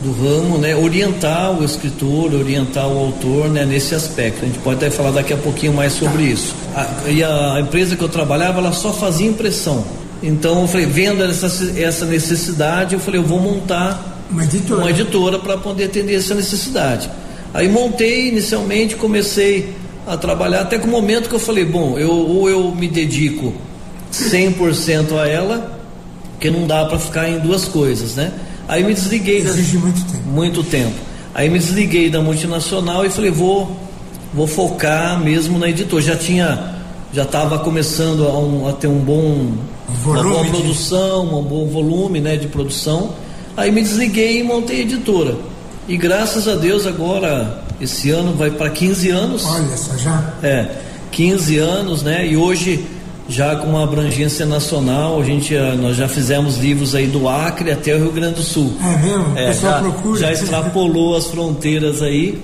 do 0.00 0.12
ramo, 0.12 0.56
né, 0.56 0.74
orientar 0.74 1.52
o 1.52 1.62
escritor, 1.62 2.32
orientar 2.34 2.88
o 2.88 2.98
autor, 2.98 3.48
né, 3.48 3.66
nesse 3.66 3.94
aspecto. 3.94 4.44
A 4.44 4.48
gente 4.48 4.58
pode 4.60 4.76
até 4.76 4.90
falar 4.90 5.10
daqui 5.10 5.32
a 5.32 5.36
pouquinho 5.36 5.74
mais 5.74 5.92
sobre 5.92 6.22
isso. 6.22 6.54
A, 6.74 7.08
e 7.08 7.22
a 7.22 7.60
empresa 7.60 7.96
que 7.96 8.02
eu 8.02 8.08
trabalhava, 8.08 8.60
ela 8.60 8.72
só 8.72 8.92
fazia 8.92 9.28
impressão. 9.28 9.84
Então 10.22 10.62
eu 10.62 10.68
falei, 10.68 10.86
vendo 10.86 11.22
essa, 11.22 11.46
essa 11.78 12.06
necessidade, 12.06 12.94
eu 12.94 13.00
falei, 13.00 13.20
eu 13.20 13.24
vou 13.24 13.40
montar 13.40 14.26
uma 14.30 14.44
editora, 14.44 14.80
uma 14.80 14.90
editora 14.90 15.38
para 15.38 15.58
poder 15.58 15.84
atender 15.84 16.14
essa 16.14 16.34
necessidade. 16.34 17.10
Aí 17.52 17.68
montei 17.68 18.28
inicialmente, 18.28 18.96
comecei 18.96 19.74
a 20.06 20.16
trabalhar 20.16 20.62
até 20.62 20.78
que 20.78 20.86
o 20.86 20.90
momento 20.90 21.28
que 21.28 21.34
eu 21.34 21.38
falei, 21.38 21.64
bom, 21.64 21.98
eu 21.98 22.10
ou 22.10 22.48
eu 22.48 22.74
me 22.74 22.88
dedico 22.88 23.52
100% 24.12 25.18
a 25.18 25.26
ela, 25.26 25.80
porque 26.32 26.50
não 26.50 26.66
dá 26.66 26.86
para 26.86 26.98
ficar 26.98 27.28
em 27.28 27.38
duas 27.38 27.66
coisas, 27.66 28.14
né? 28.14 28.32
Aí 28.70 28.84
me 28.84 28.94
desliguei. 28.94 29.38
Exige 29.38 29.76
da, 29.76 29.82
muito 29.82 30.04
tempo. 30.04 30.28
Muito 30.28 30.62
tempo. 30.62 30.94
Aí 31.34 31.50
me 31.50 31.58
desliguei 31.58 32.08
da 32.08 32.22
multinacional 32.22 33.04
e 33.04 33.10
falei, 33.10 33.30
vou, 33.30 33.76
vou 34.32 34.46
focar 34.46 35.18
mesmo 35.18 35.58
na 35.58 35.68
editora. 35.68 36.00
Já 36.00 36.16
tinha, 36.16 36.76
já 37.12 37.24
estava 37.24 37.58
começando 37.58 38.28
a, 38.28 38.38
um, 38.38 38.68
a, 38.68 38.72
ter 38.72 38.86
um 38.86 39.00
bom, 39.00 39.54
volume 39.88 40.20
uma 40.20 40.22
boa 40.22 40.44
de... 40.44 40.50
produção, 40.50 41.40
um 41.40 41.42
bom 41.42 41.66
volume 41.66 42.20
né, 42.20 42.36
de 42.36 42.46
produção. 42.46 43.10
Aí 43.56 43.72
me 43.72 43.82
desliguei 43.82 44.38
e 44.38 44.44
montei 44.44 44.78
a 44.78 44.82
editora. 44.82 45.36
E 45.88 45.96
graças 45.96 46.46
a 46.46 46.54
Deus 46.54 46.86
agora, 46.86 47.64
esse 47.80 48.10
ano 48.10 48.34
vai 48.36 48.52
para 48.52 48.70
15 48.70 49.10
anos. 49.10 49.44
Olha 49.46 49.76
só, 49.76 49.96
já? 49.96 50.32
É, 50.44 50.76
15 51.10 51.58
anos, 51.58 52.04
né? 52.04 52.24
E 52.24 52.36
hoje 52.36 52.86
já 53.30 53.54
com 53.56 53.68
uma 53.68 53.84
abrangência 53.84 54.44
nacional. 54.44 55.20
A 55.20 55.24
gente, 55.24 55.56
ah, 55.56 55.74
nós 55.76 55.96
já 55.96 56.08
fizemos 56.08 56.58
livros 56.58 56.94
aí 56.94 57.06
do 57.06 57.28
Acre 57.28 57.70
até 57.70 57.94
o 57.94 57.98
Rio 57.98 58.12
Grande 58.12 58.34
do 58.34 58.42
Sul. 58.42 58.72
É 58.82 58.96
mesmo? 58.98 59.38
É, 59.38 59.52
já, 59.52 59.78
procura. 59.78 60.20
já 60.20 60.32
extrapolou 60.32 61.16
as 61.16 61.26
fronteiras 61.26 62.02
aí. 62.02 62.38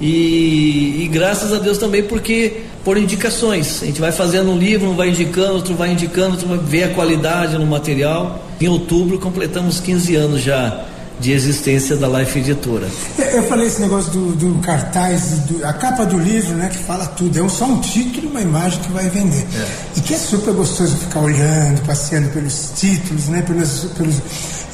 E, 0.00 1.02
e, 1.02 1.08
graças 1.10 1.52
a 1.52 1.58
Deus 1.58 1.76
também 1.78 2.04
porque 2.04 2.58
por 2.84 2.96
indicações. 2.96 3.82
A 3.82 3.86
gente 3.86 4.00
vai 4.00 4.12
fazendo 4.12 4.52
um 4.52 4.56
livro, 4.56 4.88
um 4.90 4.94
vai 4.94 5.08
indicando, 5.08 5.54
outro 5.54 5.74
vai 5.74 5.90
indicando, 5.90 6.32
outro 6.32 6.46
vai 6.46 6.58
ver 6.58 6.84
a 6.84 6.88
qualidade 6.90 7.58
no 7.58 7.66
material. 7.66 8.44
Em 8.60 8.68
outubro 8.68 9.18
completamos 9.18 9.80
15 9.80 10.14
anos 10.14 10.42
já 10.42 10.84
de 11.20 11.32
existência 11.32 11.96
da 11.96 12.06
Life 12.08 12.38
Editora. 12.38 12.88
Eu 13.32 13.42
falei 13.48 13.66
esse 13.66 13.80
negócio 13.80 14.10
do, 14.12 14.32
do 14.34 14.60
cartaz, 14.60 15.40
do, 15.40 15.64
a 15.66 15.72
capa 15.72 16.06
do 16.06 16.18
livro, 16.18 16.54
né, 16.54 16.68
que 16.68 16.78
fala 16.78 17.06
tudo. 17.06 17.44
É 17.44 17.48
só 17.48 17.64
um 17.64 17.80
título 17.80 18.28
uma 18.30 18.40
imagem 18.40 18.80
que 18.80 18.92
vai 18.92 19.08
vender. 19.08 19.46
É. 19.54 19.66
E 19.96 20.00
que 20.00 20.14
é 20.14 20.18
super 20.18 20.54
gostoso 20.54 20.96
ficar 20.96 21.20
olhando, 21.20 21.84
passeando 21.86 22.28
pelos 22.30 22.72
títulos, 22.76 23.28
né, 23.28 23.42
pelos, 23.42 23.86
pelos... 23.96 24.16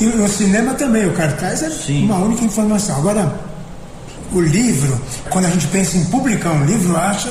E 0.00 0.06
no 0.06 0.28
cinema 0.28 0.74
também, 0.74 1.06
o 1.06 1.12
cartaz 1.12 1.62
é 1.62 1.70
Sim. 1.70 2.04
uma 2.04 2.16
única 2.16 2.44
informação. 2.44 2.96
Agora, 2.96 3.34
o 4.32 4.40
livro, 4.40 5.00
quando 5.30 5.46
a 5.46 5.50
gente 5.50 5.66
pensa 5.68 5.96
em 5.96 6.04
publicar 6.06 6.50
um 6.50 6.64
livro, 6.64 6.96
acha 6.96 7.28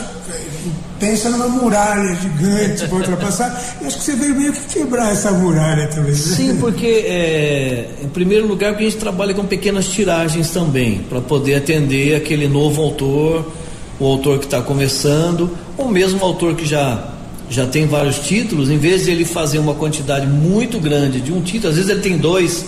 pensa 1.03 1.29
numa 1.29 1.49
muralha 1.49 2.15
gigante 2.15 2.87
para 2.87 2.95
ultrapassar. 2.95 3.75
Eu 3.81 3.87
acho 3.87 3.97
que 3.97 4.03
você 4.03 4.15
veio 4.15 4.35
meio 4.35 4.53
que 4.53 4.79
quebrar 4.79 5.11
essa 5.11 5.31
muralha 5.31 5.87
também. 5.87 6.11
Né? 6.11 6.17
Sim, 6.17 6.57
porque 6.61 6.87
é, 6.87 7.89
em 8.01 8.07
primeiro 8.07 8.47
lugar 8.47 8.71
porque 8.71 8.85
a 8.85 8.89
gente 8.89 8.99
trabalha 8.99 9.33
com 9.33 9.45
pequenas 9.45 9.87
tiragens 9.87 10.49
também, 10.51 10.99
para 11.09 11.19
poder 11.19 11.55
atender 11.55 12.15
aquele 12.15 12.47
novo 12.47 12.81
autor, 12.81 13.51
o 13.99 14.05
autor 14.05 14.39
que 14.39 14.45
está 14.45 14.61
começando, 14.61 15.51
ou 15.77 15.89
mesmo 15.89 16.21
o 16.21 16.23
autor 16.23 16.55
que 16.55 16.65
já 16.65 17.09
já 17.49 17.67
tem 17.67 17.85
vários 17.85 18.19
títulos, 18.19 18.71
em 18.71 18.77
vez 18.77 19.03
de 19.03 19.11
ele 19.11 19.25
fazer 19.25 19.59
uma 19.59 19.75
quantidade 19.75 20.25
muito 20.25 20.79
grande 20.79 21.19
de 21.19 21.31
um 21.31 21.41
título, 21.41 21.69
às 21.69 21.75
vezes 21.75 21.91
ele 21.91 21.99
tem 21.99 22.17
dois, 22.17 22.65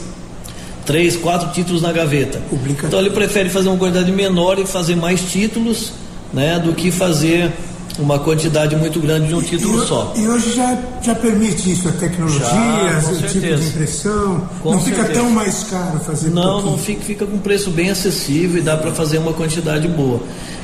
três, 0.85 1.15
quatro 1.15 1.49
títulos 1.53 1.81
na 1.81 1.91
gaveta. 1.91 2.39
Publica. 2.49 2.85
Então 2.85 2.99
ele 2.99 3.09
prefere 3.09 3.49
fazer 3.49 3.69
uma 3.69 3.77
quantidade 3.77 4.11
menor 4.11 4.59
e 4.59 4.65
fazer 4.65 4.95
mais 4.95 5.21
títulos, 5.21 5.93
né, 6.31 6.59
do 6.59 6.73
que 6.73 6.91
fazer 6.91 7.51
uma 7.97 8.19
quantidade 8.19 8.75
muito 8.75 8.99
grande 8.99 9.27
de 9.27 9.35
um 9.35 9.41
título 9.41 9.83
e, 9.83 9.87
só. 9.87 10.13
E 10.15 10.27
hoje 10.27 10.53
já, 10.53 10.77
já 11.01 11.15
permite 11.15 11.71
isso, 11.71 11.87
a 11.87 11.91
tecnologia, 11.93 12.45
Já, 12.45 13.09
o 13.09 13.15
tipo 13.21 13.39
de 13.39 13.67
impressão. 13.67 14.49
Com 14.61 14.71
não 14.73 14.81
fica 14.81 14.97
certeza. 14.97 15.19
tão 15.21 15.29
mais 15.29 15.63
caro 15.63 15.99
fazer 15.99 16.29
Não, 16.29 16.43
pouquinho. 16.43 16.71
não 16.71 16.77
fica, 16.77 17.01
fica 17.01 17.25
com 17.25 17.37
preço 17.37 17.69
bem 17.69 17.89
acessível 17.89 18.57
e 18.59 18.61
dá 18.61 18.75
para 18.75 18.91
fazer 18.91 19.17
uma 19.17 19.33
quantidade 19.33 19.87
boa. 19.87 20.19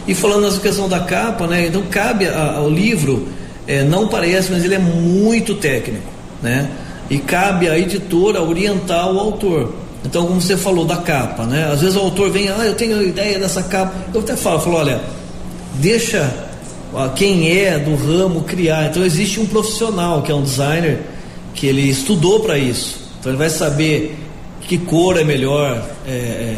E 0.08 0.14
falando 0.14 0.42
nessa 0.44 0.60
questão 0.60 0.90
da 0.90 1.00
capa, 1.00 1.48
né? 1.48 1.68
Então 1.68 1.84
cabe 1.90 2.28
a- 2.28 2.56
ao 2.58 2.70
livro, 2.70 3.28
é, 3.68 3.84
não 3.84 4.08
parece, 4.08 4.52
mas 4.52 4.64
ele 4.66 4.76
é 4.76 4.80
muito 4.80 5.56
técnico, 5.56 6.04
né? 6.42 6.70
E 7.10 7.18
cabe 7.20 7.70
à 7.70 7.78
editora 7.78 8.42
orientar 8.42 9.10
o 9.12 9.20
autor. 9.20 9.74
Então, 10.04 10.26
como 10.26 10.42
você 10.42 10.58
falou 10.58 10.84
da 10.84 10.98
capa, 10.98 11.44
né? 11.46 11.70
Às 11.72 11.82
vezes 11.82 11.96
o 11.96 12.00
autor 12.00 12.32
vem, 12.32 12.50
ah, 12.50 12.66
eu 12.66 12.74
tenho 12.74 13.02
ideia 13.04 13.38
dessa 13.38 13.62
capa. 13.62 13.94
Eu 14.14 14.22
até 14.22 14.36
falo, 14.36 14.60
falo, 14.60 14.78
olha, 14.78 15.00
deixa 15.76 16.51
quem 17.16 17.50
é 17.58 17.80
do 17.80 17.96
ramo 17.96 18.42
criar. 18.42 18.90
Então 18.90 19.04
existe 19.04 19.40
um 19.40 19.46
profissional 19.46 20.22
que 20.22 20.32
é 20.32 20.36
um 20.36 20.44
designer 20.44 21.00
que 21.54 21.68
ele 21.68 21.90
estudou 21.90 22.40
para 22.40 22.58
isso. 22.58 23.00
Então 23.20 23.32
ele 23.32 23.38
vai 23.38 23.50
saber 23.50 24.18
que 24.62 24.78
cor 24.78 25.18
é 25.18 25.24
melhor, 25.24 25.84
é, 26.08 26.12
é, 26.12 26.58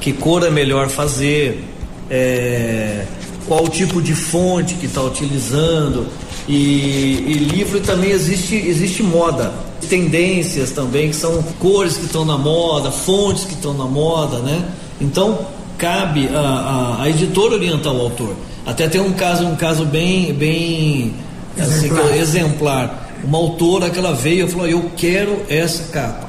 que 0.00 0.12
cor 0.12 0.44
é 0.44 0.50
melhor 0.50 0.88
fazer, 0.88 1.64
é, 2.10 3.04
qual 3.46 3.68
tipo 3.68 4.00
de 4.00 4.14
fonte 4.14 4.74
que 4.74 4.86
está 4.86 5.02
utilizando. 5.02 6.06
E, 6.48 7.24
e 7.26 7.34
livro 7.34 7.80
também 7.80 8.10
existe, 8.10 8.54
existe 8.54 9.02
moda, 9.02 9.52
tendências 9.88 10.70
também, 10.70 11.10
que 11.10 11.16
são 11.16 11.42
cores 11.58 11.96
que 11.96 12.04
estão 12.04 12.24
na 12.24 12.36
moda, 12.36 12.90
fontes 12.90 13.44
que 13.44 13.54
estão 13.54 13.72
na 13.74 13.86
moda, 13.86 14.38
né? 14.40 14.62
Então 15.00 15.46
cabe 15.78 16.28
a, 16.28 16.38
a, 16.38 17.02
a 17.02 17.10
editora 17.10 17.54
orientar 17.54 17.92
o 17.92 18.00
autor. 18.00 18.34
Até 18.66 18.88
tem 18.88 19.00
um 19.00 19.12
caso, 19.12 19.46
um 19.46 19.56
caso 19.56 19.84
bem, 19.84 20.32
bem 20.32 21.14
assim, 21.58 21.88
que 21.88 21.94
eu- 21.94 22.14
exemplar. 22.14 23.02
Uma 23.22 23.38
autora 23.38 23.88
que 23.90 23.98
ela 23.98 24.12
veio 24.12 24.46
e 24.46 24.50
falou: 24.50 24.66
Eu 24.66 24.90
quero 24.96 25.42
essa 25.48 25.84
capa. 25.92 26.28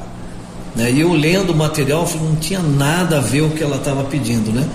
Né? 0.75 0.91
E 0.91 0.99
eu 1.01 1.13
lendo 1.13 1.51
o 1.51 1.55
material, 1.55 2.05
falei, 2.05 2.27
não 2.27 2.35
tinha 2.35 2.59
nada 2.59 3.17
a 3.17 3.21
ver 3.21 3.41
o 3.41 3.49
que 3.49 3.63
ela 3.63 3.77
estava 3.77 4.03
pedindo, 4.03 4.51
né? 4.51 4.67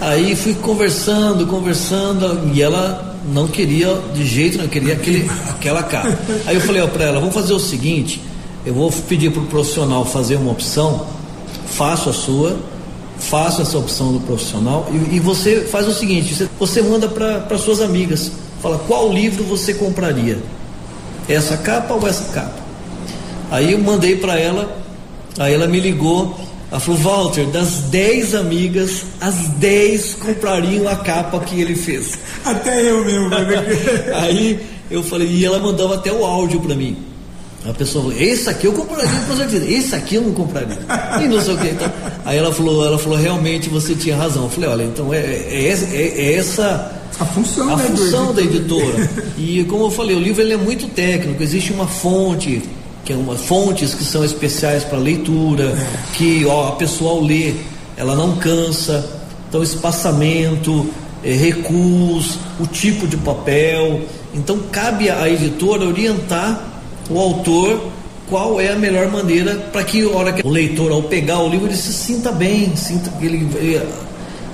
Aí 0.00 0.36
fui 0.36 0.54
conversando, 0.54 1.46
conversando, 1.46 2.50
e 2.54 2.62
ela 2.62 3.16
não 3.32 3.48
queria 3.48 3.98
de 4.14 4.24
jeito, 4.26 4.58
não 4.58 4.68
queria 4.68 4.92
aquele, 4.94 5.28
aquela 5.48 5.82
capa. 5.82 6.16
Aí 6.46 6.54
eu 6.54 6.60
falei 6.60 6.86
para 6.86 7.04
ela, 7.04 7.18
vamos 7.18 7.34
fazer 7.34 7.52
o 7.54 7.58
seguinte, 7.58 8.20
eu 8.64 8.74
vou 8.74 8.92
pedir 9.08 9.30
para 9.32 9.42
o 9.42 9.46
profissional 9.46 10.04
fazer 10.04 10.36
uma 10.36 10.52
opção, 10.52 11.06
faço 11.66 12.10
a 12.10 12.12
sua, 12.12 12.56
faço 13.18 13.62
essa 13.62 13.76
opção 13.78 14.12
do 14.12 14.20
profissional, 14.20 14.88
e, 14.90 15.16
e 15.16 15.20
você 15.20 15.62
faz 15.62 15.86
o 15.86 15.92
seguinte, 15.92 16.34
você, 16.34 16.48
você 16.58 16.82
manda 16.82 17.08
para 17.08 17.58
suas 17.58 17.80
amigas, 17.80 18.32
fala 18.62 18.78
qual 18.86 19.12
livro 19.12 19.44
você 19.44 19.74
compraria, 19.74 20.38
essa 21.28 21.56
capa 21.56 21.94
ou 21.94 22.06
essa 22.06 22.32
capa? 22.32 22.58
Aí 23.50 23.72
eu 23.72 23.78
mandei 23.78 24.16
para 24.16 24.38
ela, 24.38 24.76
aí 25.38 25.54
ela 25.54 25.66
me 25.66 25.80
ligou, 25.80 26.38
ela 26.70 26.80
falou, 26.80 27.00
Walter, 27.00 27.46
das 27.46 27.80
10 27.90 28.34
amigas, 28.34 29.04
as 29.20 29.34
10 29.56 30.14
comprariam 30.14 30.86
a 30.86 30.96
capa 30.96 31.40
que 31.40 31.58
ele 31.60 31.74
fez. 31.74 32.18
Até 32.44 32.90
eu 32.90 33.04
mesmo. 33.04 33.30
ver. 33.32 34.14
Aí 34.14 34.60
eu 34.90 35.02
falei, 35.02 35.28
e 35.28 35.44
ela 35.46 35.58
mandava 35.58 35.94
até 35.94 36.12
o 36.12 36.24
áudio 36.24 36.60
para 36.60 36.74
mim. 36.74 37.07
A 37.66 37.72
pessoa 37.72 38.04
falou, 38.04 38.18
esse 38.18 38.48
aqui 38.48 38.66
eu 38.66 38.72
compraria 38.72 39.20
com 39.28 39.36
certeza, 39.36 39.64
esse 39.70 39.94
aqui 39.94 40.14
eu 40.14 40.22
não 40.22 40.32
compraria. 40.32 40.78
E 41.22 41.28
não 41.28 41.40
sei 41.40 41.54
o 41.54 41.58
que. 41.58 41.68
Então, 41.68 41.90
aí 42.24 42.38
ela 42.38 42.52
falou, 42.52 42.86
ela 42.86 42.98
falou, 42.98 43.18
realmente 43.18 43.68
você 43.68 43.94
tinha 43.94 44.16
razão. 44.16 44.44
Eu 44.44 44.50
falei, 44.50 44.70
olha, 44.70 44.82
então 44.84 45.12
é, 45.12 45.18
é, 45.18 45.76
é- 45.92 46.14
é 46.16 46.34
essa 46.34 46.92
a 47.18 47.24
função, 47.26 47.68
a 47.72 47.76
né, 47.76 47.84
função 47.84 48.32
da 48.32 48.40
editor. 48.42 48.80
editora. 48.80 49.10
E 49.36 49.64
como 49.64 49.84
eu 49.86 49.90
falei, 49.90 50.14
o 50.16 50.20
livro 50.20 50.40
ele 50.40 50.52
é 50.54 50.56
muito 50.56 50.86
técnico, 50.88 51.42
existe 51.42 51.72
uma 51.72 51.86
fonte, 51.86 52.62
que 53.04 53.12
é 53.12 53.16
uma 53.16 53.34
fontes 53.36 53.92
que 53.92 54.04
são 54.04 54.24
especiais 54.24 54.84
para 54.84 54.96
leitura, 54.98 55.74
que 56.14 56.46
ó, 56.46 56.68
a 56.68 56.72
pessoa 56.72 57.10
ao 57.12 57.20
ler, 57.22 57.56
ela 57.96 58.14
não 58.14 58.36
cansa. 58.36 59.04
Então 59.48 59.62
espaçamento, 59.62 60.86
eh, 61.24 61.32
recuos, 61.32 62.38
o 62.60 62.66
tipo 62.66 63.06
de 63.06 63.16
papel. 63.16 64.00
Então 64.32 64.58
cabe 64.70 65.10
à 65.10 65.28
editora 65.28 65.84
orientar 65.86 66.77
o 67.10 67.18
autor 67.18 67.80
qual 68.28 68.60
é 68.60 68.72
a 68.72 68.76
melhor 68.76 69.10
maneira 69.10 69.54
para 69.72 69.82
que 69.82 70.02
a 70.02 70.10
hora 70.10 70.32
que 70.32 70.46
o 70.46 70.50
leitor 70.50 70.92
ao 70.92 71.02
pegar 71.02 71.40
o 71.40 71.48
livro 71.48 71.66
ele 71.66 71.76
se 71.76 71.92
sinta 71.92 72.30
bem, 72.30 72.76
sinta 72.76 73.10
que 73.10 73.24
ele 73.24 73.48
eh, 73.56 73.86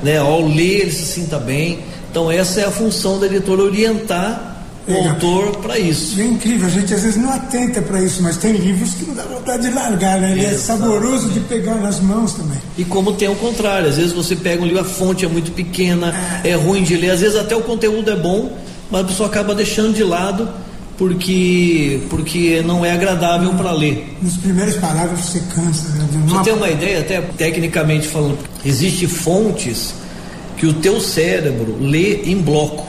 né, 0.03 0.19
ao 0.19 0.47
ler 0.47 0.83
ele 0.83 0.93
se 0.93 1.05
sinta 1.07 1.39
bem. 1.39 1.81
Então 2.11 2.31
essa 2.31 2.61
é 2.61 2.65
a 2.65 2.71
função 2.71 3.19
da 3.19 3.27
editora 3.27 3.63
orientar 3.63 4.53
o 4.87 4.93
Legal. 4.93 5.11
autor 5.15 5.57
para 5.57 5.79
isso. 5.79 6.21
É 6.21 6.25
incrível, 6.25 6.67
a 6.67 6.71
gente 6.71 6.93
às 6.93 7.03
vezes 7.03 7.17
não 7.17 7.33
atenta 7.33 7.81
para 7.81 8.03
isso, 8.03 8.23
mas 8.23 8.37
tem 8.37 8.53
livros 8.53 8.95
que 8.95 9.05
não 9.07 9.15
dá 9.15 9.23
vontade 9.23 9.67
de 9.69 9.75
largar, 9.75 10.21
né? 10.21 10.33
Ele 10.33 10.45
é 10.45 10.53
saboroso 10.53 11.31
de 11.31 11.41
pegar 11.41 11.77
nas 11.77 12.01
mãos 12.01 12.35
também. 12.35 12.59
E 12.77 12.85
como 12.85 13.15
tem 13.15 13.29
o 13.29 13.35
contrário, 13.37 13.89
às 13.89 13.97
vezes 13.97 14.13
você 14.13 14.37
pega 14.37 14.63
um 14.63 14.67
livro, 14.67 14.83
a 14.83 14.85
fonte 14.85 15.25
é 15.25 15.29
muito 15.29 15.53
pequena, 15.53 16.15
é 16.45 16.55
ruim 16.55 16.83
de 16.83 16.97
ler, 16.97 17.11
às 17.11 17.21
vezes 17.21 17.37
até 17.37 17.57
o 17.57 17.63
conteúdo 17.63 18.11
é 18.11 18.17
bom, 18.17 18.57
mas 18.91 19.01
a 19.01 19.05
pessoa 19.05 19.29
acaba 19.29 19.55
deixando 19.55 19.95
de 19.95 20.05
lado 20.05 20.49
porque 20.97 22.01
porque 22.09 22.63
não 22.65 22.85
é 22.85 22.93
agradável 22.93 23.53
para 23.55 23.73
ler. 23.73 24.17
Nos 24.23 24.37
primeiros 24.37 24.77
parágrafos 24.77 25.27
você 25.27 25.41
cansa, 25.55 25.89
né? 25.91 26.09
Pra 26.11 26.19
uma- 26.21 26.39
você 26.39 26.51
ter 26.51 26.57
uma 26.57 26.71
ideia, 26.71 27.01
até 27.01 27.21
tecnicamente 27.21 28.07
falando, 28.09 28.39
existe 28.65 29.07
fontes 29.07 29.95
que 30.57 30.67
o 30.67 30.73
teu 30.75 31.01
cérebro 31.01 31.77
lê 31.81 32.23
em 32.25 32.37
bloco. 32.41 32.87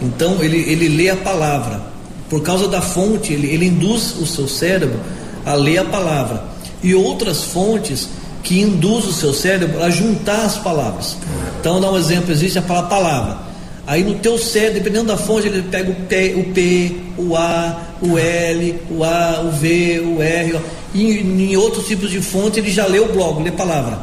Então 0.00 0.42
ele, 0.42 0.58
ele 0.58 0.88
lê 0.88 1.10
a 1.10 1.16
palavra. 1.16 1.82
Por 2.30 2.42
causa 2.42 2.68
da 2.68 2.80
fonte, 2.80 3.32
ele, 3.32 3.46
ele 3.48 3.66
induz 3.66 4.14
o 4.20 4.26
seu 4.26 4.46
cérebro 4.46 4.98
a 5.44 5.54
ler 5.54 5.78
a 5.78 5.84
palavra. 5.84 6.44
E 6.82 6.94
outras 6.94 7.42
fontes 7.44 8.08
que 8.42 8.60
induz 8.60 9.04
o 9.06 9.12
seu 9.12 9.32
cérebro 9.34 9.82
a 9.82 9.90
juntar 9.90 10.42
as 10.44 10.56
palavras. 10.56 11.16
Então, 11.60 11.80
dar 11.80 11.90
um 11.90 11.96
exemplo, 11.98 12.30
existe 12.30 12.58
a 12.58 12.62
palavra 12.62 12.88
palavra. 12.88 13.47
Aí 13.88 14.04
no 14.04 14.16
teu 14.16 14.36
cérebro, 14.36 14.74
dependendo 14.74 15.06
da 15.06 15.16
fonte, 15.16 15.48
ele 15.48 15.62
pega 15.62 15.90
o 15.90 15.94
P, 15.94 16.34
o, 16.36 16.52
P, 16.52 16.96
o 17.16 17.34
A, 17.34 17.80
o 18.02 18.18
L, 18.18 18.80
o 18.90 19.02
A, 19.02 19.40
o 19.40 19.50
V, 19.50 20.00
o 20.00 20.22
R. 20.22 20.60
E 20.92 21.20
em 21.20 21.56
outros 21.56 21.86
tipos 21.86 22.10
de 22.10 22.20
fonte 22.20 22.60
ele 22.60 22.70
já 22.70 22.84
lê 22.84 23.00
o 23.00 23.10
bloco, 23.10 23.40
lê 23.40 23.48
a 23.48 23.52
palavra. 23.52 23.98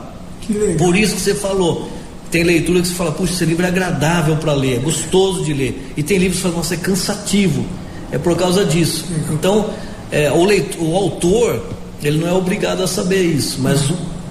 Por 0.79 0.97
isso 0.97 1.13
que 1.13 1.21
você 1.21 1.35
falou. 1.35 1.87
Tem 2.31 2.41
leitura 2.41 2.81
que 2.81 2.87
você 2.87 2.95
fala, 2.95 3.11
puxa, 3.11 3.33
esse 3.33 3.45
livro 3.45 3.63
é 3.63 3.67
agradável 3.67 4.37
para 4.37 4.53
ler, 4.53 4.77
é 4.77 4.79
gostoso 4.79 5.43
de 5.43 5.53
ler. 5.53 5.93
E 5.95 6.01
tem 6.01 6.17
livros 6.17 6.37
que 6.37 6.41
você 6.41 6.49
fala, 6.49 6.57
nossa, 6.57 6.73
é 6.73 6.77
cansativo. 6.77 7.63
É 8.11 8.17
por 8.17 8.35
causa 8.35 8.65
disso. 8.65 9.05
Então, 9.31 9.69
é, 10.11 10.31
o, 10.31 10.43
leitor, 10.45 10.81
o 10.81 10.95
autor, 10.95 11.63
ele 12.01 12.17
não 12.17 12.27
é 12.27 12.33
obrigado 12.33 12.81
a 12.81 12.87
saber 12.87 13.21
isso, 13.21 13.59
mas 13.61 13.81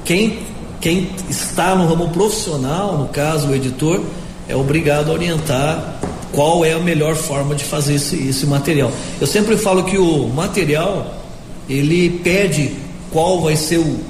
quem, 0.05 0.41
quem 0.81 1.11
está 1.31 1.77
no 1.77 1.87
ramo 1.87 2.09
profissional, 2.09 2.99
no 2.99 3.07
caso 3.07 3.51
o 3.51 3.55
editor, 3.55 4.03
é 4.49 4.55
obrigado 4.57 5.11
a 5.11 5.15
orientar 5.15 6.01
qual 6.33 6.65
é 6.65 6.73
a 6.73 6.79
melhor 6.79 7.15
forma 7.15 7.55
de 7.55 7.65
fazer 7.65 7.95
esse, 7.95 8.17
esse 8.29 8.47
material. 8.47 8.91
Eu 9.21 9.27
sempre 9.27 9.57
falo 9.57 9.85
que 9.85 9.97
o 9.97 10.29
material, 10.29 11.23
ele 11.69 12.11
pede 12.23 12.73
qual 13.11 13.41
vai 13.41 13.55
ser 13.57 13.79
o, 13.79 14.01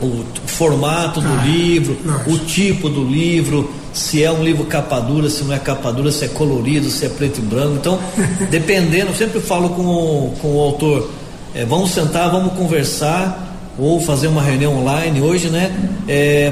o 0.00 0.24
formato 0.46 1.20
do 1.20 1.28
Ah, 1.28 1.44
livro, 1.44 1.96
lógico. 2.04 2.30
o 2.30 2.38
tipo 2.38 2.88
do 2.88 3.04
livro, 3.04 3.68
se 3.92 4.22
é 4.22 4.30
um 4.30 4.44
livro 4.44 4.64
capa 4.64 5.00
dura, 5.00 5.28
se 5.28 5.42
não 5.42 5.54
é 5.54 5.58
capa 5.58 5.92
dura, 5.92 6.12
se 6.12 6.24
é 6.24 6.28
colorido, 6.28 6.88
se 6.88 7.04
é 7.04 7.08
preto 7.08 7.38
e 7.38 7.42
branco. 7.42 7.74
Então, 7.74 7.98
dependendo, 8.50 9.08
eu 9.10 9.14
sempre 9.16 9.40
falo 9.40 9.70
com 9.70 9.82
o, 9.82 10.34
com 10.40 10.54
o 10.56 10.60
autor, 10.60 11.10
é, 11.54 11.64
vamos 11.64 11.90
sentar, 11.90 12.30
vamos 12.30 12.52
conversar 12.52 13.45
ou 13.78 14.00
fazer 14.00 14.26
uma 14.28 14.42
reunião 14.42 14.78
online 14.78 15.20
hoje, 15.20 15.48
né? 15.48 15.70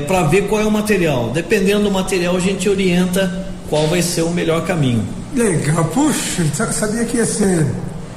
para 0.06 0.22
ver 0.24 0.48
qual 0.48 0.60
é 0.60 0.64
o 0.66 0.70
material. 0.70 1.30
Dependendo 1.32 1.84
do 1.84 1.90
material, 1.90 2.36
a 2.36 2.40
gente 2.40 2.68
orienta 2.68 3.46
qual 3.70 3.86
vai 3.86 4.02
ser 4.02 4.22
o 4.22 4.30
melhor 4.30 4.64
caminho. 4.66 5.02
Legal, 5.34 5.84
puxa, 5.86 6.44
sa- 6.54 6.72
sabia 6.72 7.04
que 7.04 7.16
ia 7.16 7.26
ser 7.26 7.66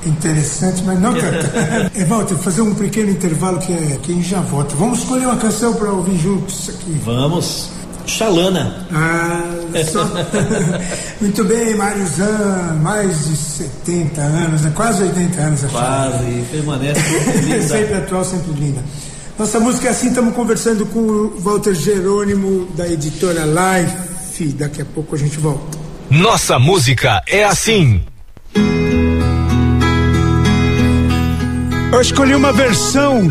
interessante, 0.06 0.84
mas 0.86 1.00
não 1.00 1.14
tanto. 1.14 1.48
é, 1.96 2.06
Walter, 2.06 2.36
fazer 2.36 2.62
um 2.62 2.74
pequeno 2.76 3.10
intervalo 3.10 3.58
que 3.60 3.72
é 3.74 3.98
quem 4.04 4.22
já 4.22 4.40
vota. 4.40 4.76
Vamos 4.76 5.00
escolher 5.00 5.26
uma 5.26 5.38
canção 5.38 5.74
para 5.74 5.92
ouvir 5.92 6.18
juntos 6.18 6.70
aqui. 6.70 7.00
Vamos. 7.04 7.70
Xalana. 8.08 8.88
Ah, 8.94 9.44
só. 9.92 10.10
Muito 11.22 11.44
bem, 11.44 11.76
Mário 11.76 12.08
Zan, 12.08 12.80
mais 12.82 13.26
de 13.28 13.36
70 13.36 14.22
anos, 14.22 14.62
né? 14.62 14.72
quase 14.76 15.04
80 15.04 15.42
anos. 15.42 15.64
acho. 15.64 15.74
Quase, 15.74 16.44
permanece 16.52 17.02
linda. 17.44 17.62
sempre 17.68 17.94
atual, 17.96 18.24
sempre 18.24 18.52
linda. 18.54 18.84
Nossa 19.38 19.60
música 19.60 19.88
é 19.88 19.92
assim, 19.92 20.08
estamos 20.08 20.34
conversando 20.34 20.86
com 20.88 21.00
o 21.00 21.40
Walter 21.40 21.76
Jerônimo, 21.76 22.68
da 22.76 22.88
editora 22.88 23.44
Life. 23.46 24.46
Daqui 24.54 24.82
a 24.82 24.86
pouco 24.86 25.16
a 25.16 25.18
gente 25.18 25.38
volta. 25.40 25.78
Nossa 26.10 26.58
música 26.58 27.22
é 27.28 27.44
assim. 27.44 28.02
Eu 31.92 32.02
escolhi 32.02 32.36
uma 32.36 32.54
versão 32.54 33.28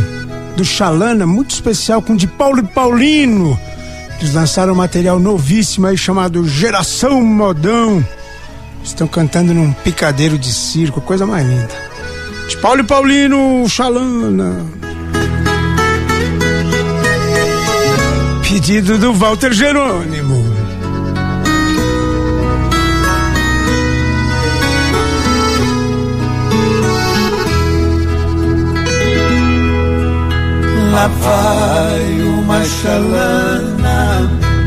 do 0.56 0.64
Xalana 0.64 1.26
muito 1.26 1.50
especial 1.50 2.02
com 2.02 2.16
de 2.16 2.26
Paulo 2.26 2.58
e 2.58 2.62
Paulino. 2.64 3.58
Eles 4.18 4.35
lançaram 4.35 4.72
um 4.72 4.76
material 4.76 5.18
novíssimo 5.18 5.87
aí 5.87 5.96
chamado 5.96 6.46
Geração 6.48 7.22
Modão. 7.22 8.05
Estão 8.83 9.07
cantando 9.07 9.52
num 9.52 9.72
picadeiro 9.72 10.38
de 10.38 10.52
circo, 10.52 11.00
coisa 11.00 11.26
mais 11.26 11.46
linda. 11.46 11.74
De 12.48 12.57
Paulo 12.59 12.81
e 12.81 12.85
Paulino, 12.85 13.68
Xalana. 13.68 14.64
Pedido 18.42 18.96
do 18.96 19.12
Walter 19.12 19.52
Jerônimo. 19.52 20.57
Lá 30.96 31.09
vai 31.09 32.20
uma 32.22 32.64
chalana, 32.64 33.75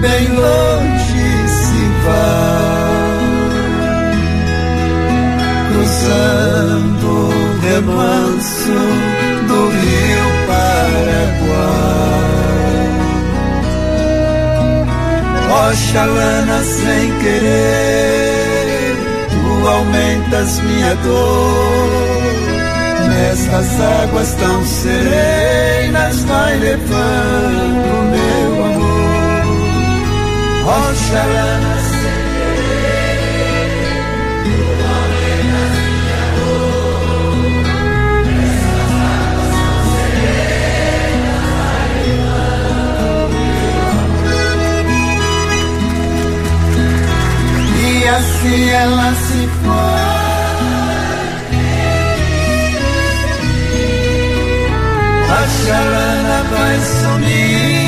bem 0.02 0.28
longe 0.28 1.47
se 1.47 1.84
vai, 2.06 3.19
cruzando 5.71 7.08
o 7.08 7.32
remanso 7.62 8.80
do 9.47 9.60
rio 9.69 10.28
Paraguai. 10.47 11.89
Ó 15.52 15.73
chalana 15.73 16.60
sem 16.63 17.06
querer, 17.19 18.95
tu 19.30 19.67
aumentas 19.67 20.60
minha 20.62 20.95
dor 20.95 22.10
Nestas 23.10 23.82
águas 23.82 24.34
tão 24.36 24.65
serenas 24.65 26.23
vai 26.23 26.58
levando 26.58 28.12
meu. 28.12 28.48
Oxalá 30.69 31.49
E 47.82 48.08
assim 48.08 48.69
ela 48.69 49.13
se 49.15 49.49
foi. 49.63 50.19
A 55.32 55.47
charana 55.47 56.43
vai 56.51 56.79
sumindo 56.79 57.78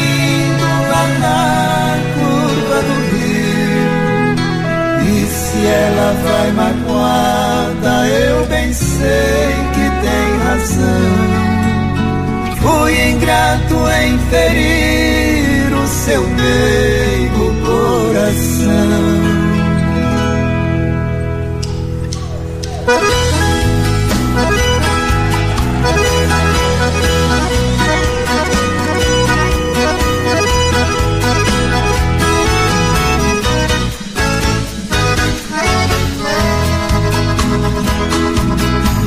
Ela 5.66 6.14
vai 6.24 6.52
magoada, 6.54 8.08
eu 8.08 8.46
bem 8.48 8.74
sei 8.74 9.56
que 9.74 9.90
tem 10.02 10.38
razão. 10.46 11.52
Fui 12.62 13.10
ingrato 13.10 13.76
em 14.04 14.18
ferir 14.30 15.74
o 15.74 15.88
seu 15.88 16.22
meigo 16.28 17.56
coração. 17.66 19.51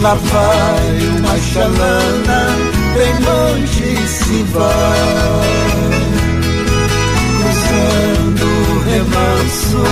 Lá 0.04 0.14
vai 0.16 0.98
uma 1.18 1.36
chalana, 1.38 2.40
bem 2.94 3.14
longe 3.24 4.06
se 4.06 4.42
vai, 4.52 5.00
cruzando 7.40 8.44
o 8.44 8.78
remanso 8.90 9.82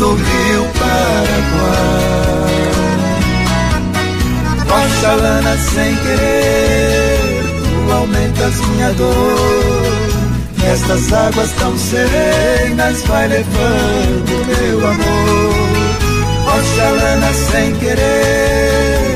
do 0.00 0.14
rio 0.14 0.66
Paraguai. 0.80 2.20
Ó 4.72 5.00
chalana 5.00 5.56
sem 5.56 5.94
querer, 5.96 7.44
tu 7.86 7.92
aumentas 7.92 8.54
minha 8.70 8.92
dor. 8.94 9.90
Nestas 10.58 11.12
águas 11.12 11.50
tão 11.52 11.78
serenas 11.78 13.02
vai 13.04 13.28
levando 13.28 14.46
meu 14.46 14.78
amor. 14.88 15.54
Ó 16.46 16.76
chalana 16.76 17.32
sem 17.32 17.72
querer 17.76 19.09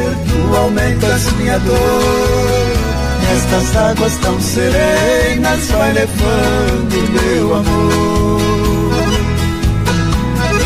aumentas 0.57 1.33
minha 1.33 1.59
dor. 1.59 2.85
Nestas 3.23 3.77
águas 3.77 4.17
tão 4.19 4.41
serenas 4.41 5.71
vai 5.71 5.93
levando 5.93 7.11
meu 7.13 7.55
amor. 7.55 8.35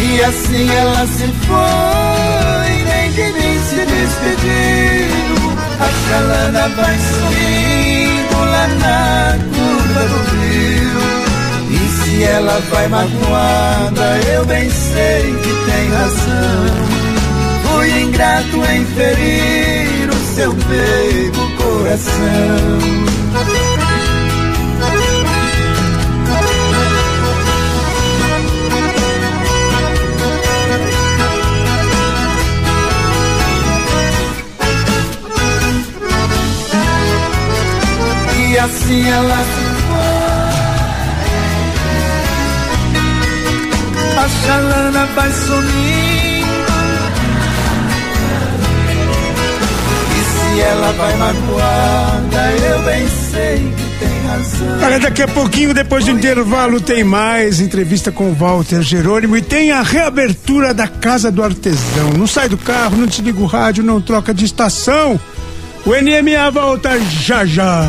E 0.01 0.23
assim 0.23 0.69
ela 0.71 1.07
se 1.07 1.29
foi, 1.47 2.71
nem 2.85 3.13
de 3.13 3.33
mim 3.33 3.59
se 3.69 3.87
despediu. 3.87 5.39
A 5.81 5.89
chalana 6.09 6.69
vai 6.71 6.97
sumindo 6.99 8.39
lá 8.51 8.69
na 8.81 9.39
curva 9.55 10.03
do 10.09 10.19
rio. 10.37 11.09
E 11.71 11.89
se 11.89 12.25
ela 12.25 12.61
vai 12.71 12.89
magoada, 12.89 14.21
eu 14.33 14.45
bem 14.47 14.69
sei 14.71 15.35
que 15.43 15.71
tem 15.71 15.89
razão. 15.91 17.08
Fui 17.79 18.03
ingrato 18.03 18.57
em 18.57 18.85
ferir 18.87 20.11
o 20.11 20.35
seu 20.35 20.53
meigo 20.53 21.49
coração. 21.59 22.19
E 38.41 38.59
assim 38.59 39.09
ela 39.09 39.37
se 39.37 39.65
foi. 39.87 40.19
A 44.19 44.29
chalana 44.29 45.07
vai 45.15 45.31
sumir 45.31 46.38
vai 50.99 51.17
magoada, 51.17 52.53
eu 52.61 52.83
bem 52.83 53.09
sei 53.31 53.73
que 53.77 53.99
tem 54.01 54.27
razão. 54.27 54.83
Olha, 54.83 54.99
daqui 54.99 55.23
a 55.23 55.29
pouquinho, 55.29 55.73
depois 55.73 56.05
do 56.05 56.11
intervalo, 56.11 56.81
tem 56.81 57.05
mais 57.05 57.61
entrevista 57.61 58.11
com 58.11 58.35
Walter 58.35 58.83
Jerônimo 58.83 59.37
e 59.37 59.41
tem 59.41 59.71
a 59.71 59.81
reabertura 59.81 60.75
da 60.75 60.89
Casa 60.89 61.31
do 61.31 61.43
Artesão. 61.43 62.11
Não 62.19 62.27
sai 62.27 62.49
do 62.49 62.59
carro, 62.59 62.97
não 62.97 63.07
desliga 63.07 63.41
o 63.41 63.47
rádio, 63.47 63.85
não 63.85 64.01
troca 64.01 64.35
de 64.35 64.45
estação. 64.45 65.19
O 65.87 65.91
NMA 65.91 66.51
volta 66.51 66.99
já 67.01 67.47
já. 67.47 67.89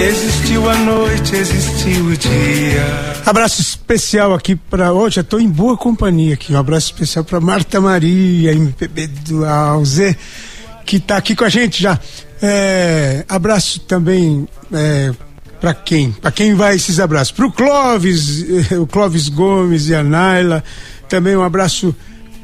Existiu 0.00 0.66
a 0.66 0.74
noite, 0.76 1.36
existiu 1.36 2.06
o 2.06 2.16
dia. 2.16 2.82
Abraço 3.26 3.60
especial 3.60 4.32
aqui 4.32 4.56
para 4.56 4.94
hoje, 4.94 5.20
eu 5.20 5.24
tô 5.24 5.38
em 5.38 5.46
boa 5.46 5.76
companhia 5.76 6.32
aqui. 6.32 6.54
Um 6.54 6.58
abraço 6.58 6.86
especial 6.86 7.22
para 7.22 7.38
Marta 7.38 7.82
Maria, 7.82 8.50
MPB 8.52 9.08
do 9.08 9.44
Alze, 9.44 10.16
que 10.86 10.98
tá 10.98 11.18
aqui 11.18 11.36
com 11.36 11.44
a 11.44 11.50
gente 11.50 11.82
já. 11.82 12.00
É, 12.40 13.26
abraço 13.28 13.78
também 13.80 14.48
é, 14.72 15.12
para 15.60 15.74
quem? 15.74 16.12
Para 16.12 16.30
quem 16.30 16.54
vai 16.54 16.76
esses 16.76 16.98
abraços? 16.98 17.32
Pro 17.32 17.52
Clóvis, 17.52 18.42
o 18.80 18.86
Clóvis 18.86 19.28
Gomes 19.28 19.88
e 19.88 19.94
a 19.94 20.02
Naila 20.02 20.64
Também 21.10 21.36
um 21.36 21.42
abraço 21.42 21.94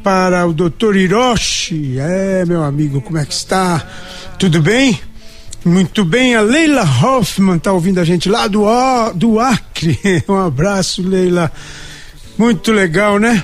para 0.02 0.46
o 0.46 0.52
doutor 0.52 0.94
Hiroshi. 0.94 1.96
É, 1.98 2.44
meu 2.44 2.62
amigo, 2.62 3.00
como 3.00 3.16
é 3.16 3.24
que 3.24 3.32
está? 3.32 3.82
Tudo 4.38 4.60
bem? 4.60 5.00
Muito 5.66 6.04
bem, 6.04 6.36
a 6.36 6.42
Leila 6.42 6.82
Hoffman 6.82 7.56
está 7.56 7.72
ouvindo 7.72 7.98
a 7.98 8.04
gente 8.04 8.28
lá 8.28 8.46
do, 8.46 8.62
do 9.16 9.40
Acre. 9.40 9.98
Um 10.28 10.36
abraço, 10.36 11.02
Leila. 11.02 11.50
Muito 12.38 12.70
legal, 12.70 13.18
né? 13.18 13.42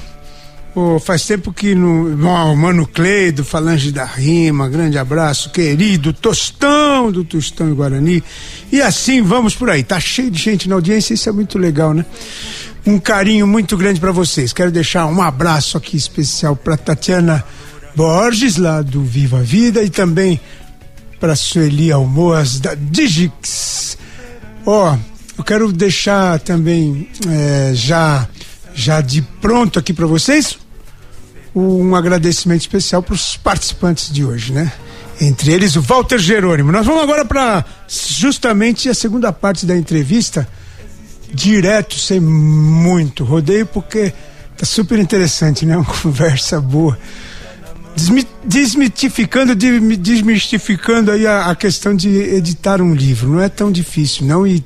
Oh, 0.72 1.00
faz 1.00 1.26
tempo 1.26 1.52
que 1.52 1.74
no. 1.74 2.12
Oh, 2.24 2.54
Mano 2.54 2.86
Cleido, 2.86 3.44
Falange 3.44 3.90
da 3.90 4.04
Rima, 4.04 4.68
grande 4.68 4.96
abraço, 4.98 5.50
querido 5.50 6.12
Tostão 6.12 7.10
do 7.10 7.24
Tostão 7.24 7.68
e 7.68 7.74
Guarani. 7.74 8.22
E 8.70 8.80
assim 8.80 9.20
vamos 9.20 9.56
por 9.56 9.68
aí. 9.68 9.82
Tá 9.82 9.98
cheio 9.98 10.30
de 10.30 10.38
gente 10.38 10.68
na 10.68 10.76
audiência, 10.76 11.14
isso 11.14 11.28
é 11.28 11.32
muito 11.32 11.58
legal, 11.58 11.92
né? 11.92 12.06
Um 12.86 13.00
carinho 13.00 13.48
muito 13.48 13.76
grande 13.76 13.98
para 13.98 14.12
vocês. 14.12 14.52
Quero 14.52 14.70
deixar 14.70 15.06
um 15.06 15.20
abraço 15.20 15.76
aqui 15.76 15.96
especial 15.96 16.54
para 16.54 16.76
Tatiana 16.76 17.44
Borges, 17.96 18.58
lá 18.58 18.80
do 18.80 19.02
Viva 19.02 19.40
a 19.40 19.42
Vida, 19.42 19.82
e 19.82 19.90
também 19.90 20.40
para 21.22 21.36
Sueli 21.36 21.92
Almoas, 21.92 22.58
da 22.58 22.74
Digix. 22.74 23.96
Ó, 24.66 24.92
oh, 24.92 24.98
eu 25.38 25.44
quero 25.44 25.70
deixar 25.72 26.40
também 26.40 27.08
é, 27.28 27.70
já 27.74 28.28
já 28.74 29.00
de 29.00 29.22
pronto 29.40 29.78
aqui 29.78 29.92
para 29.92 30.04
vocês 30.04 30.58
um 31.54 31.94
agradecimento 31.94 32.62
especial 32.62 33.04
para 33.04 33.14
os 33.14 33.36
participantes 33.36 34.12
de 34.12 34.24
hoje, 34.24 34.52
né? 34.52 34.72
Entre 35.20 35.52
eles 35.52 35.76
o 35.76 35.82
Walter 35.82 36.18
Jerônimo. 36.18 36.72
Nós 36.72 36.84
vamos 36.84 37.04
agora 37.04 37.24
para 37.24 37.64
justamente 37.86 38.88
a 38.88 38.94
segunda 38.94 39.32
parte 39.32 39.64
da 39.64 39.76
entrevista, 39.76 40.48
direto, 41.32 42.00
sem 42.00 42.18
muito 42.18 43.22
rodeio, 43.22 43.66
porque 43.66 44.12
tá 44.56 44.66
super 44.66 44.98
interessante, 44.98 45.64
né? 45.64 45.76
Uma 45.76 45.84
conversa 46.02 46.60
boa. 46.60 46.98
Desmitificando, 48.44 49.54
desmistificando 49.54 51.10
aí 51.10 51.26
a, 51.26 51.50
a 51.50 51.54
questão 51.54 51.94
de 51.94 52.08
editar 52.08 52.80
um 52.80 52.94
livro. 52.94 53.28
Não 53.28 53.40
é 53.40 53.48
tão 53.48 53.70
difícil, 53.70 54.26
não, 54.26 54.46
e 54.46 54.64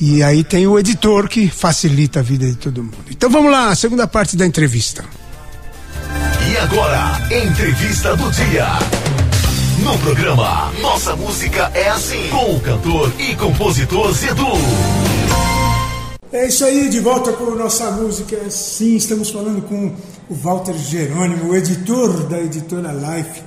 e 0.00 0.22
aí 0.22 0.44
tem 0.44 0.64
o 0.66 0.78
editor 0.78 1.28
que 1.28 1.48
facilita 1.48 2.20
a 2.20 2.22
vida 2.22 2.46
de 2.46 2.54
todo 2.54 2.84
mundo. 2.84 2.96
Então 3.10 3.28
vamos 3.28 3.50
lá, 3.50 3.74
segunda 3.74 4.06
parte 4.06 4.36
da 4.36 4.46
entrevista. 4.46 5.04
E 6.48 6.56
agora, 6.56 7.20
entrevista 7.30 8.16
do 8.16 8.30
dia. 8.30 8.66
No 9.82 9.98
programa 9.98 10.72
Nossa 10.80 11.16
Música 11.16 11.70
é 11.74 11.88
Assim, 11.88 12.28
com 12.30 12.56
o 12.56 12.60
cantor 12.60 13.12
e 13.18 13.34
compositor 13.34 14.12
Zedu. 14.12 14.46
É 16.30 16.46
isso 16.46 16.62
aí, 16.62 16.90
de 16.90 17.00
volta 17.00 17.32
com 17.32 17.52
Nossa 17.52 17.90
Música 17.90 18.36
Assim. 18.46 18.96
Estamos 18.96 19.30
falando 19.30 19.62
com 19.62 19.94
o 20.28 20.34
Walter 20.34 20.74
Jerônimo, 20.74 21.48
o 21.48 21.56
editor 21.56 22.28
da 22.28 22.38
editora 22.38 22.92
Life. 22.92 23.42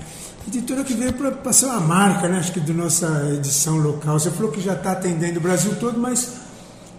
Editora 0.48 0.84
que 0.84 0.96
veio 0.96 1.14
para 1.14 1.54
ser 1.54 1.68
uma 1.68 1.80
marca, 1.80 2.28
né? 2.28 2.40
Acho 2.40 2.52
que 2.54 2.60
da 2.60 2.74
nossa 2.74 3.34
edição 3.36 3.78
local. 3.78 4.20
Você 4.20 4.32
falou 4.32 4.52
que 4.52 4.60
já 4.60 4.74
está 4.74 4.94
atendendo 4.94 5.38
o 5.38 5.42
Brasil 5.44 5.76
todo, 5.80 6.00
mas 6.00 6.34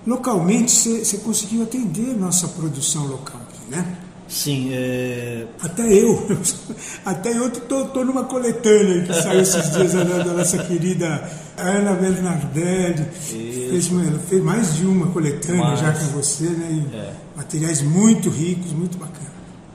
localmente 0.07 0.71
você 0.71 1.17
conseguiu 1.17 1.65
atender 1.65 2.17
nossa 2.17 2.47
produção 2.47 3.05
local, 3.09 3.41
né? 3.69 3.85
Sim, 4.29 4.71
é... 4.73 5.47
Até 5.61 5.83
eu, 5.93 6.29
até 7.05 7.37
eu 7.37 7.51
tô 7.51 8.05
numa 8.05 8.23
coletânea 8.23 9.03
que 9.03 9.13
saiu 9.13 9.41
esses 9.41 9.73
dias 9.73 9.93
da 9.95 10.33
nossa 10.33 10.59
querida 10.59 11.29
Ana 11.57 11.95
Bernardelli. 11.95 13.05
Fez, 13.13 13.89
fez, 14.29 14.43
mais 14.43 14.75
de 14.77 14.87
uma 14.87 15.09
coletânea 15.09 15.63
Mas... 15.63 15.81
já 15.81 15.93
com 15.93 16.05
você, 16.07 16.45
né? 16.45 16.85
É. 16.95 17.13
Materiais 17.37 17.83
muito 17.83 18.31
ricos, 18.31 18.73
muito 18.73 18.99
bacanas. 18.99 19.33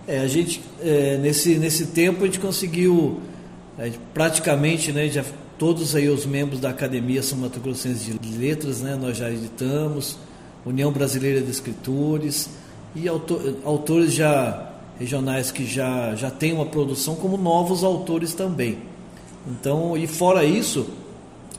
É, 0.08 0.20
a 0.20 0.28
gente, 0.28 0.64
é, 0.82 1.18
nesse, 1.18 1.56
nesse 1.56 1.88
tempo, 1.88 2.24
a 2.24 2.26
gente 2.28 2.40
conseguiu, 2.40 3.20
gente, 3.78 4.00
praticamente, 4.14 4.92
né, 4.92 5.10
já 5.10 5.24
todos 5.58 5.96
aí 5.96 6.08
os 6.08 6.26
membros 6.26 6.62
da 6.62 6.70
Academia 6.70 7.22
São 7.22 7.38
Mato 7.40 7.60
Grossense 7.60 8.14
de 8.14 8.38
Letras, 8.38 8.82
né, 8.82 8.96
nós 8.96 9.18
já 9.18 9.30
editamos, 9.30 10.18
União 10.66 10.92
Brasileira 10.92 11.42
de 11.42 11.52
Escritores, 11.52 12.50
e 12.96 13.08
autor, 13.08 13.58
autores 13.66 14.14
já 14.14 14.72
regionais 14.98 15.52
que 15.52 15.66
já, 15.66 16.16
já 16.16 16.32
têm 16.32 16.54
uma 16.54 16.66
produção, 16.66 17.16
como 17.16 17.38
novos 17.38 17.84
autores 17.84 18.34
também. 18.34 18.78
Então, 19.46 19.96
e 19.98 20.08
fora 20.08 20.44
isso, 20.44 20.88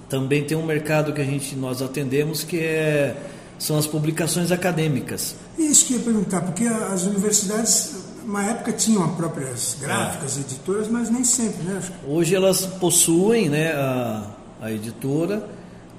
também 0.09 0.45
tem 0.45 0.57
um 0.57 0.65
mercado 0.65 1.13
que 1.13 1.21
a 1.21 1.25
gente 1.25 1.55
nós 1.55 1.83
atendemos 1.83 2.43
que 2.43 2.59
é, 2.59 3.17
são 3.59 3.77
as 3.77 3.87
publicações 3.87 4.51
acadêmicas. 4.51 5.35
Isso 5.59 5.87
que 5.87 5.95
eu 5.95 5.99
ia 5.99 6.05
perguntar, 6.05 6.41
porque 6.43 6.65
as 6.65 7.05
universidades, 7.05 7.97
uma 8.25 8.45
época 8.45 8.73
tinham 8.73 9.07
próprias 9.17 9.77
gráficas, 9.81 10.37
é. 10.37 10.41
editoras, 10.41 10.89
mas 10.89 11.11
nem 11.11 11.25
sempre, 11.25 11.63
né? 11.65 11.83
Hoje 12.07 12.35
elas 12.35 12.65
possuem 12.65 13.49
né, 13.49 13.73
a, 13.73 14.31
a 14.63 14.73
editora, 14.73 15.47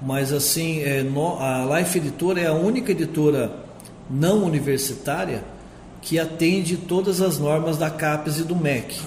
mas 0.02 0.32
assim, 0.32 0.80
é, 0.80 1.02
no, 1.02 1.38
a 1.38 1.78
Life 1.78 1.98
Editora 1.98 2.40
é 2.40 2.46
a 2.46 2.54
única 2.54 2.92
editora 2.92 3.52
não 4.08 4.42
universitária 4.44 5.44
que 6.00 6.18
atende 6.18 6.76
todas 6.76 7.20
as 7.20 7.38
normas 7.38 7.76
da 7.76 7.90
CAPES 7.90 8.38
e 8.38 8.42
do 8.42 8.56
MEC. 8.56 8.98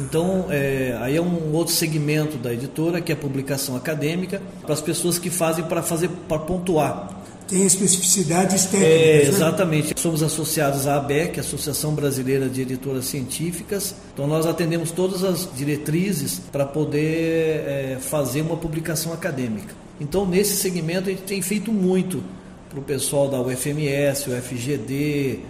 Então, 0.00 0.46
é, 0.50 0.96
aí 1.00 1.16
é 1.16 1.20
um 1.20 1.52
outro 1.52 1.74
segmento 1.74 2.38
da 2.38 2.52
editora, 2.52 3.00
que 3.00 3.12
é 3.12 3.14
a 3.14 3.18
publicação 3.18 3.76
acadêmica, 3.76 4.40
para 4.62 4.72
as 4.72 4.80
pessoas 4.80 5.18
que 5.18 5.28
fazem 5.28 5.64
para 5.64 5.82
fazer 5.82 6.08
para 6.26 6.38
pontuar. 6.38 7.20
Tem 7.46 7.66
especificidades 7.66 8.66
técnicas. 8.66 8.88
É, 8.88 9.22
exatamente. 9.22 9.88
Né? 9.88 9.94
Somos 9.96 10.22
associados 10.22 10.86
à 10.86 10.96
ABEC, 10.96 11.40
Associação 11.40 11.92
Brasileira 11.92 12.48
de 12.48 12.62
Editoras 12.62 13.06
Científicas. 13.06 13.94
Então, 14.14 14.26
nós 14.26 14.46
atendemos 14.46 14.92
todas 14.92 15.24
as 15.24 15.48
diretrizes 15.54 16.40
para 16.52 16.64
poder 16.64 17.64
é, 17.66 17.98
fazer 18.00 18.42
uma 18.42 18.56
publicação 18.56 19.12
acadêmica. 19.12 19.74
Então, 20.00 20.24
nesse 20.24 20.56
segmento, 20.56 21.08
a 21.08 21.12
gente 21.12 21.24
tem 21.24 21.42
feito 21.42 21.72
muito 21.72 22.22
para 22.70 22.78
o 22.78 22.82
pessoal 22.82 23.28
da 23.28 23.40
UFMS, 23.40 24.30
o 24.30 24.42
FGD, 24.42 25.40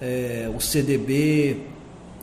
é, 0.00 0.50
o 0.54 0.60
CDB 0.60 1.56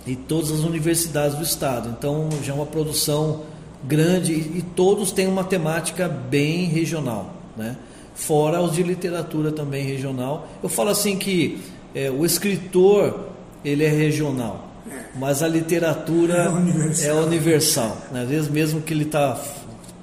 e 0.06 0.16
todas 0.16 0.52
as 0.52 0.60
universidades 0.60 1.38
do 1.38 1.44
estado. 1.44 1.90
Então 1.98 2.30
já 2.44 2.54
é 2.54 2.56
uma 2.56 2.66
produção 2.66 3.42
grande 3.84 4.34
e, 4.34 4.60
e 4.60 4.62
todos 4.76 5.12
têm 5.12 5.28
uma 5.28 5.44
temática 5.44 6.08
bem 6.08 6.66
regional, 6.66 7.34
né? 7.56 7.78
Fora 8.16 8.62
os 8.62 8.74
de 8.74 8.84
literatura 8.84 9.52
também 9.52 9.84
regional. 9.84 10.48
Eu 10.62 10.70
falo 10.70 10.90
assim 10.90 11.18
que 11.18 11.60
é, 11.96 12.12
o 12.12 12.26
escritor 12.26 13.30
ele 13.66 13.84
é 13.84 13.90
regional, 13.90 14.68
mas 15.16 15.42
a 15.42 15.48
literatura 15.48 16.34
é 16.36 16.50
universal. 16.50 17.10
É 17.10 17.14
universal 17.14 17.98
né? 18.12 18.22
Às 18.24 18.30
vezes 18.30 18.50
mesmo 18.50 18.82
que 18.82 18.94
ele 18.94 19.04
está 19.04 19.40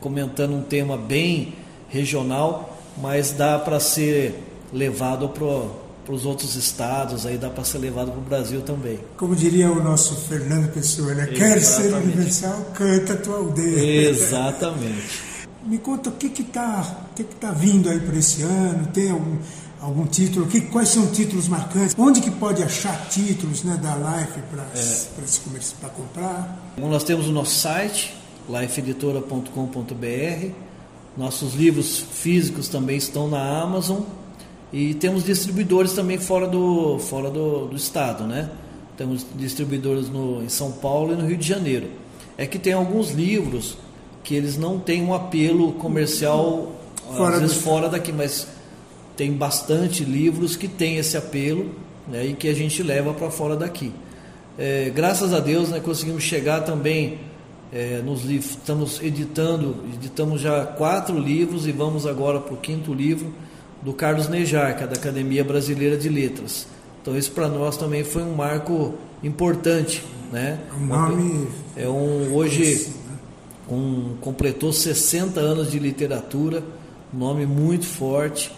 comentando 0.01 0.55
um 0.55 0.63
tema 0.63 0.97
bem 0.97 1.55
regional, 1.89 2.79
mas 2.97 3.33
dá 3.33 3.59
para 3.59 3.79
ser 3.79 4.43
levado 4.73 5.29
para 5.29 5.47
os 6.12 6.25
outros 6.25 6.57
estados, 6.57 7.27
aí 7.27 7.37
dá 7.37 7.51
para 7.51 7.64
ser 7.64 7.79
levado 7.79 8.11
para 8.11 8.20
o 8.20 8.23
Brasil 8.23 8.62
também. 8.62 8.99
Como 9.16 9.37
diria 9.37 9.70
o 9.70 9.83
nosso 9.83 10.16
Fernando 10.16 10.73
Pessoa, 10.73 11.14
né? 11.14 11.27
quer 11.27 11.61
ser 11.61 11.92
universal, 11.94 12.66
canta 12.75 13.14
a 13.14 13.16
tua 13.16 13.37
aldeia. 13.37 14.09
Exatamente. 14.09 15.31
Me 15.64 15.79
conta 15.79 16.11
o 16.11 16.12
que 16.12 16.42
está 16.42 17.09
que 17.14 17.25
que 17.25 17.35
tá 17.35 17.53
vindo 17.53 17.90
aí 17.90 18.01
para 18.01 18.16
esse 18.16 18.42
ano, 18.42 18.87
tem 18.88 19.11
algum, 19.11 19.37
algum 19.81 20.07
título, 20.07 20.46
que, 20.46 20.62
quais 20.62 20.88
são 20.88 21.07
títulos 21.09 21.49
marcantes, 21.49 21.94
onde 21.99 22.20
que 22.20 22.31
pode 22.31 22.62
achar 22.62 23.09
títulos 23.09 23.62
né, 23.62 23.77
da 23.77 23.94
Life 23.94 24.40
para 24.51 24.62
é. 24.75 25.05
para 25.81 25.90
comprar? 25.90 26.75
Bom, 26.79 26.88
nós 26.88 27.05
temos 27.05 27.29
o 27.29 27.33
nosso 27.33 27.59
site, 27.59 28.16
lifeeditora.com.br, 28.49 30.51
nossos 31.16 31.55
livros 31.55 31.99
físicos 31.99 32.68
também 32.68 32.96
estão 32.96 33.29
na 33.29 33.61
Amazon 33.61 34.01
e 34.73 34.95
temos 34.95 35.25
distribuidores 35.25 35.93
também 35.93 36.19
fora 36.19 36.47
do, 36.47 36.99
fora 36.99 37.29
do, 37.29 37.67
do 37.67 37.77
estado, 37.77 38.25
né? 38.25 38.51
Temos 38.97 39.27
distribuidores 39.35 40.09
no, 40.09 40.43
em 40.43 40.49
São 40.49 40.71
Paulo 40.71 41.13
e 41.13 41.17
no 41.17 41.27
Rio 41.27 41.37
de 41.37 41.47
Janeiro. 41.47 41.89
É 42.37 42.47
que 42.47 42.59
tem 42.59 42.73
alguns 42.73 43.11
livros 43.11 43.77
que 44.23 44.35
eles 44.35 44.57
não 44.57 44.79
têm 44.79 45.03
um 45.03 45.13
apelo 45.13 45.73
comercial, 45.73 46.73
fora 47.17 47.35
às 47.35 47.41
vezes 47.41 47.57
do... 47.57 47.63
fora 47.63 47.89
daqui, 47.89 48.13
mas 48.13 48.47
tem 49.17 49.33
bastante 49.33 50.05
livros 50.05 50.55
que 50.55 50.69
tem 50.69 50.99
esse 50.99 51.17
apelo 51.17 51.71
né, 52.07 52.27
e 52.27 52.35
que 52.35 52.49
a 52.49 52.55
gente 52.55 52.83
leva 52.83 53.13
para 53.13 53.31
fora 53.31 53.57
daqui. 53.57 53.93
É, 54.59 54.91
graças 54.95 55.33
a 55.33 55.41
Deus 55.41 55.71
né, 55.71 55.81
conseguimos 55.81 56.23
chegar 56.23 56.61
também 56.61 57.19
é, 57.73 58.03
nos 58.05 58.25
livros, 58.25 58.51
estamos 58.51 59.03
editando, 59.03 59.77
editamos 59.95 60.41
já 60.41 60.65
quatro 60.65 61.19
livros 61.19 61.67
e 61.67 61.73
vamos 61.73 62.07
agora 62.07 62.39
para 62.41 62.55
o 62.55 62.57
quinto 62.57 62.93
livro 62.93 63.33
do 63.83 63.93
Carlos 63.93 64.29
Nejar, 64.29 64.77
que 64.77 64.85
é 64.85 64.87
da 64.87 64.97
Academia 64.97 65.45
Brasileira 65.45 65.97
de 65.97 66.09
Letras. 66.09 66.66
Então 67.01 67.16
isso 67.16 67.33
para 67.33 67.49
nós 67.49 67.77
também 67.77 68.05
foi 68.05 68.23
um 68.23 68.35
marco 68.35 68.95
importante, 69.23 70.05
né? 70.31 70.59
Um 70.79 70.87
nome 70.87 71.49
é 71.77 71.88
um 71.88 72.35
hoje 72.35 72.88
um 73.71 74.16
completou 74.21 74.73
60 74.73 75.38
anos 75.38 75.71
de 75.71 75.79
literatura, 75.79 76.62
um 77.14 77.19
nome 77.19 77.47
muito 77.47 77.87
forte. 77.87 78.53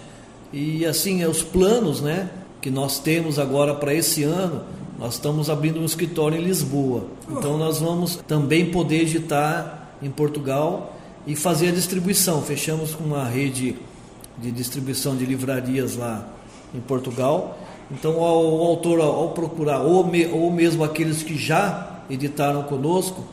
E 0.53 0.85
assim, 0.87 1.23
é 1.23 1.29
os 1.29 1.43
planos, 1.43 2.01
né, 2.01 2.31
que 2.61 2.71
nós 2.71 2.99
temos 2.99 3.39
agora 3.39 3.75
para 3.75 3.95
esse 3.95 4.23
ano, 4.23 4.63
Nós 4.99 5.15
estamos 5.15 5.51
abrindo 5.51 5.81
um 5.81 5.85
escritório 5.85 6.39
em 6.39 6.45
Lisboa. 6.45 7.07
Então 7.29 7.59
nós 7.59 7.81
vamos 7.81 8.21
também 8.29 8.71
poder 8.71 9.01
editar 9.01 9.97
em 10.01 10.09
Portugal 10.09 10.97
e 11.27 11.35
fazer 11.35 11.69
a 11.69 11.73
distribuição. 11.73 12.41
Fechamos 12.41 12.95
com 12.95 13.03
uma 13.03 13.25
rede 13.25 13.75
de 14.43 14.51
distribuição 14.51 15.17
de 15.17 15.25
livrarias 15.25 15.97
lá 15.97 16.27
em 16.75 16.81
Portugal. 16.81 17.59
Então 17.91 18.19
o 18.19 18.63
autor, 18.67 19.01
ao 19.01 19.31
procurar, 19.31 19.81
ou, 19.81 20.05
me, 20.05 20.27
ou 20.27 20.51
mesmo 20.51 20.83
aqueles 20.83 21.23
que 21.23 21.37
já 21.37 22.01
editaram 22.11 22.65
conosco, 22.65 23.25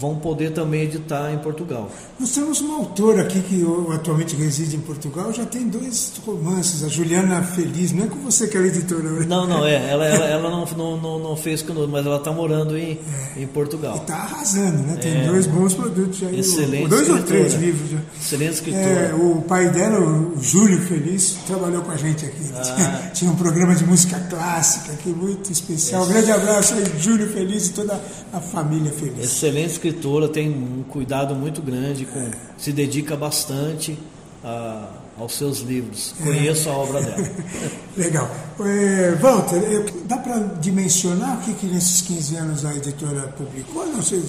vão 0.00 0.16
poder 0.16 0.52
também 0.52 0.84
editar 0.84 1.30
em 1.30 1.38
Portugal. 1.38 1.90
Nós 2.18 2.32
temos 2.32 2.62
uma 2.62 2.76
autora 2.76 3.20
aqui 3.22 3.42
que 3.42 3.62
atualmente 3.94 4.34
reside 4.34 4.74
em 4.74 4.80
Portugal, 4.80 5.30
já 5.30 5.44
tem 5.44 5.68
dois 5.68 6.14
romances, 6.24 6.82
a 6.82 6.88
Juliana 6.88 7.42
Feliz, 7.42 7.92
não 7.92 8.04
é 8.04 8.06
com 8.08 8.16
você 8.20 8.48
que 8.48 8.56
é 8.56 8.62
editora, 8.62 9.10
né? 9.10 9.26
Não, 9.28 9.46
não, 9.46 9.66
é, 9.66 9.74
ela, 9.90 10.06
ela, 10.06 10.24
ela 10.24 10.50
não, 10.50 10.64
não, 10.64 10.96
não, 10.96 11.18
não, 11.18 11.36
fez 11.36 11.60
conosco, 11.60 11.90
mas 11.90 12.06
ela 12.06 12.16
está 12.16 12.32
morando 12.32 12.78
em, 12.78 12.98
é. 13.36 13.42
em 13.42 13.46
Portugal. 13.46 13.96
E 13.96 14.00
está 14.00 14.16
arrasando, 14.16 14.78
né? 14.84 14.96
Tem 14.96 15.20
é. 15.20 15.26
dois 15.26 15.46
bons 15.46 15.74
produtos 15.74 16.18
já. 16.18 16.32
Excelente 16.32 16.88
Dois 16.88 17.08
ou 17.10 17.22
três 17.22 17.54
livros 17.54 17.90
já. 17.90 17.98
Excelente 18.18 18.54
escritora. 18.54 19.10
É, 19.10 19.14
o 19.14 19.42
pai 19.42 19.68
dela, 19.68 20.00
o 20.00 20.42
Júlio 20.42 20.80
Feliz, 20.80 21.36
trabalhou 21.46 21.82
com 21.82 21.90
a 21.90 21.96
gente 21.96 22.24
aqui. 22.24 22.50
Ah. 22.54 22.60
Tinha, 22.80 23.10
tinha, 23.12 23.30
um 23.30 23.36
programa 23.36 23.74
de 23.74 23.84
música 23.84 24.18
clássica 24.30 24.92
aqui, 24.92 25.10
muito 25.10 25.52
especial. 25.52 26.04
Um 26.04 26.08
grande 26.08 26.30
abraço 26.30 26.74
aí, 26.74 26.84
Júlio 26.98 27.28
Feliz 27.28 27.66
e 27.66 27.72
toda 27.72 28.00
a 28.32 28.40
família 28.40 28.92
feliz. 28.92 29.24
Excelente 29.24 29.72
escritora 29.72 29.89
escritora 29.90 30.28
tem 30.28 30.48
um 30.48 30.84
cuidado 30.88 31.34
muito 31.34 31.60
grande, 31.60 32.06
com, 32.06 32.30
se 32.56 32.72
dedica 32.72 33.16
bastante 33.16 33.98
a, 34.44 34.88
aos 35.18 35.34
seus 35.34 35.58
livros. 35.60 36.14
Conheço 36.22 36.70
a 36.70 36.72
obra 36.72 37.02
dela. 37.02 37.28
Legal. 37.96 38.30
É, 38.60 39.16
Walter, 39.20 39.84
dá 40.04 40.16
para 40.18 40.38
dimensionar 40.60 41.38
o 41.38 41.40
que, 41.42 41.54
que 41.54 41.66
nesses 41.66 42.00
15 42.02 42.36
anos 42.36 42.64
a 42.64 42.74
editora 42.74 43.22
publicou? 43.36 43.86
Não 43.86 44.02
sei 44.02 44.22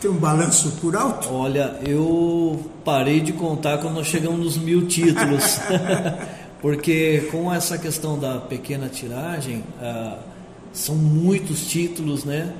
tem 0.00 0.10
um 0.10 0.14
balanço 0.14 0.72
por 0.80 0.96
alto? 0.96 1.32
Olha, 1.32 1.78
eu 1.86 2.60
parei 2.84 3.20
de 3.20 3.32
contar 3.32 3.78
quando 3.78 3.94
nós 3.94 4.08
chegamos 4.08 4.40
nos 4.40 4.56
mil 4.56 4.88
títulos. 4.88 5.60
Porque 6.60 7.28
com 7.30 7.52
essa 7.52 7.78
questão 7.78 8.18
da 8.18 8.38
pequena 8.38 8.88
tiragem, 8.88 9.62
ah, 9.80 10.18
são 10.72 10.96
muitos 10.96 11.66
títulos, 11.66 12.24
né? 12.24 12.52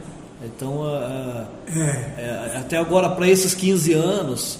Então, 0.45 0.83
uh, 0.83 1.47
é. 1.77 2.57
até 2.59 2.77
agora, 2.77 3.09
para 3.11 3.29
esses 3.29 3.55
15 3.55 3.93
anos, 3.93 4.59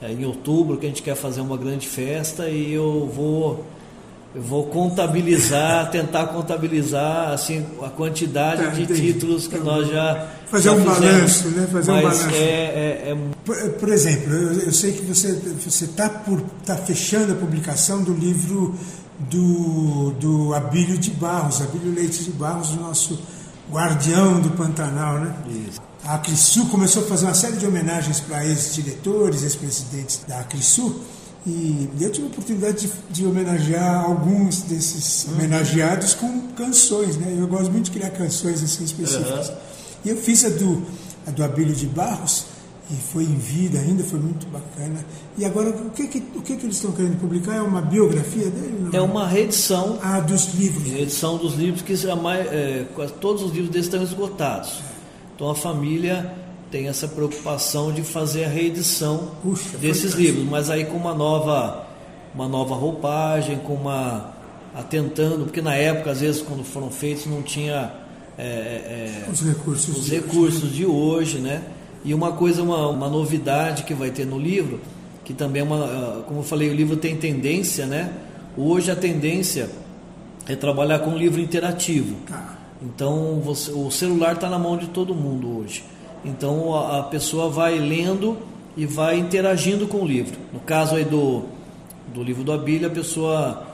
é, 0.00 0.12
em 0.12 0.24
outubro, 0.24 0.76
que 0.76 0.86
a 0.86 0.88
gente 0.88 1.02
quer 1.02 1.16
fazer 1.16 1.40
uma 1.40 1.56
grande 1.56 1.86
festa, 1.86 2.48
e 2.48 2.72
eu 2.72 3.10
vou, 3.12 3.64
eu 4.34 4.42
vou 4.42 4.66
contabilizar, 4.66 5.88
tentar 5.90 6.26
contabilizar 6.28 7.32
assim, 7.32 7.64
a 7.82 7.88
quantidade 7.88 8.62
tá, 8.62 8.70
de 8.70 8.82
entendi. 8.82 9.12
títulos 9.12 9.48
que 9.48 9.58
tá 9.58 9.64
nós 9.64 9.88
já. 9.88 10.28
Fazer 10.46 10.68
já 10.68 10.72
um 10.72 10.84
balanço, 10.84 11.48
né? 11.48 11.66
Fazer 11.72 11.92
Mas 11.92 12.04
um 12.04 12.08
balanço. 12.08 12.36
É, 12.36 12.42
é, 12.42 13.10
é... 13.10 13.16
Por, 13.44 13.70
por, 13.70 13.88
exemplo, 13.88 14.32
eu, 14.32 14.52
eu, 14.60 14.72
sei 14.72 14.92
que 14.92 15.02
você 15.02 15.84
está 15.84 16.08
tá 16.64 16.76
fechando 16.76 17.32
a 17.32 17.36
publicação 17.36 18.02
do 18.02 18.12
livro 18.12 18.74
do, 19.18 20.10
do 20.20 20.54
Abílio 20.54 20.98
de 20.98 21.10
Barros, 21.10 21.62
Abílio 21.62 21.92
Leite 21.94 22.22
de 22.22 22.30
Barros, 22.30 22.70
o 22.70 22.80
nosso 22.80 23.18
guardião 23.70 24.40
do 24.40 24.50
Pantanal, 24.50 25.20
né? 25.20 25.34
Isso. 25.68 25.80
A 26.04 26.14
Acrisul 26.14 26.66
começou 26.66 27.02
a 27.02 27.06
fazer 27.06 27.26
uma 27.26 27.34
série 27.34 27.56
de 27.56 27.66
homenagens 27.66 28.20
para 28.20 28.44
ex-diretores, 28.44 29.42
ex-presidentes 29.42 30.20
da 30.26 30.40
Acrisul, 30.40 31.00
e 31.46 31.88
eu 32.00 32.10
tive 32.10 32.26
a 32.26 32.30
oportunidade 32.30 32.86
de, 32.86 32.92
de 33.08 33.26
homenagear 33.26 34.04
alguns 34.04 34.62
desses 34.62 35.24
uhum. 35.24 35.34
homenageados 35.34 36.14
com 36.14 36.48
canções, 36.56 37.16
né? 37.16 37.36
Eu 37.38 37.46
gosto 37.46 37.70
muito 37.70 37.84
de 37.86 37.92
criar 37.92 38.10
canções 38.10 38.62
assim 38.62 38.84
específicas. 38.84 39.48
Uhum. 39.48 39.54
E 40.04 40.08
eu 40.10 40.16
fiz 40.16 40.44
a 40.44 40.48
do, 40.48 40.82
a 41.26 41.30
do 41.30 41.44
Abílio 41.44 41.74
de 41.74 41.86
Barros, 41.86 42.46
e 42.90 42.94
foi 42.94 43.24
em 43.24 43.34
vida 43.34 43.80
ainda, 43.80 44.04
foi 44.04 44.20
muito 44.20 44.46
bacana. 44.46 45.04
E 45.36 45.44
agora, 45.44 45.70
o 45.70 45.90
que, 45.90 46.06
que, 46.06 46.18
o 46.36 46.40
que, 46.40 46.56
que 46.56 46.66
eles 46.66 46.76
estão 46.76 46.92
querendo 46.92 47.18
publicar? 47.18 47.56
É 47.56 47.60
uma 47.60 47.82
biografia 47.82 48.48
dele? 48.48 48.78
Não? 48.80 48.98
É 48.98 49.00
uma 49.00 49.26
reedição. 49.26 49.98
Ah, 50.02 50.20
dos 50.20 50.54
livros. 50.54 50.92
Reedição 50.92 51.36
dos 51.36 51.54
livros, 51.54 51.82
que 51.82 51.96
jamais, 51.96 52.46
é, 52.46 52.86
todos 53.20 53.42
os 53.42 53.50
livros 53.50 53.70
deles 53.70 53.86
estão 53.86 54.02
esgotados. 54.02 54.80
Então 55.34 55.50
a 55.50 55.54
família 55.54 56.32
tem 56.70 56.88
essa 56.88 57.08
preocupação 57.08 57.92
de 57.92 58.02
fazer 58.02 58.44
a 58.44 58.48
reedição 58.48 59.32
Puxa, 59.42 59.76
desses 59.78 60.14
livros, 60.14 60.44
mas 60.44 60.70
aí 60.70 60.84
com 60.84 60.96
uma 60.96 61.14
nova, 61.14 61.86
uma 62.34 62.48
nova 62.48 62.74
roupagem, 62.74 63.58
com 63.58 63.74
uma 63.74 64.34
atentando, 64.74 65.44
porque 65.44 65.62
na 65.62 65.74
época, 65.74 66.10
às 66.10 66.20
vezes, 66.20 66.42
quando 66.42 66.62
foram 66.62 66.90
feitos, 66.90 67.26
não 67.26 67.42
tinha 67.42 67.92
é, 68.36 69.24
é, 69.26 69.30
os 69.30 69.40
recursos, 69.40 69.96
os 69.96 70.04
de, 70.04 70.16
recursos 70.16 70.64
hoje. 70.64 70.74
de 70.74 70.86
hoje, 70.86 71.38
né? 71.38 71.62
E 72.04 72.14
uma 72.14 72.32
coisa, 72.32 72.62
uma, 72.62 72.88
uma 72.88 73.08
novidade 73.08 73.82
que 73.82 73.94
vai 73.94 74.10
ter 74.10 74.26
no 74.26 74.38
livro, 74.38 74.80
que 75.24 75.34
também 75.34 75.60
é 75.60 75.64
uma, 75.64 75.84
ah, 75.84 76.22
como 76.26 76.40
eu 76.40 76.44
falei, 76.44 76.70
o 76.70 76.74
livro 76.74 76.96
tem 76.96 77.16
tendência, 77.16 77.86
né? 77.86 78.12
Hoje 78.56 78.90
a 78.90 78.96
tendência 78.96 79.68
é 80.48 80.54
trabalhar 80.54 81.00
com 81.00 81.16
livro 81.16 81.40
interativo. 81.40 82.16
Tá. 82.26 82.56
Então 82.82 83.40
você, 83.44 83.70
o 83.72 83.90
celular 83.90 84.34
está 84.34 84.48
na 84.48 84.58
mão 84.58 84.76
de 84.76 84.86
todo 84.88 85.14
mundo 85.14 85.58
hoje. 85.58 85.82
Então 86.24 86.74
a, 86.74 87.00
a, 87.00 87.02
pessoa 87.02 87.48
vai 87.48 87.78
lendo 87.78 88.36
e 88.76 88.86
vai 88.86 89.18
interagindo 89.18 89.86
com 89.86 89.98
o 89.98 90.06
livro. 90.06 90.38
No 90.52 90.60
caso 90.60 90.96
aí 90.96 91.04
do, 91.04 91.44
do 92.14 92.22
livro 92.22 92.44
do 92.44 92.52
Abílio, 92.52 92.86
a 92.86 92.90
pessoa 92.90 93.66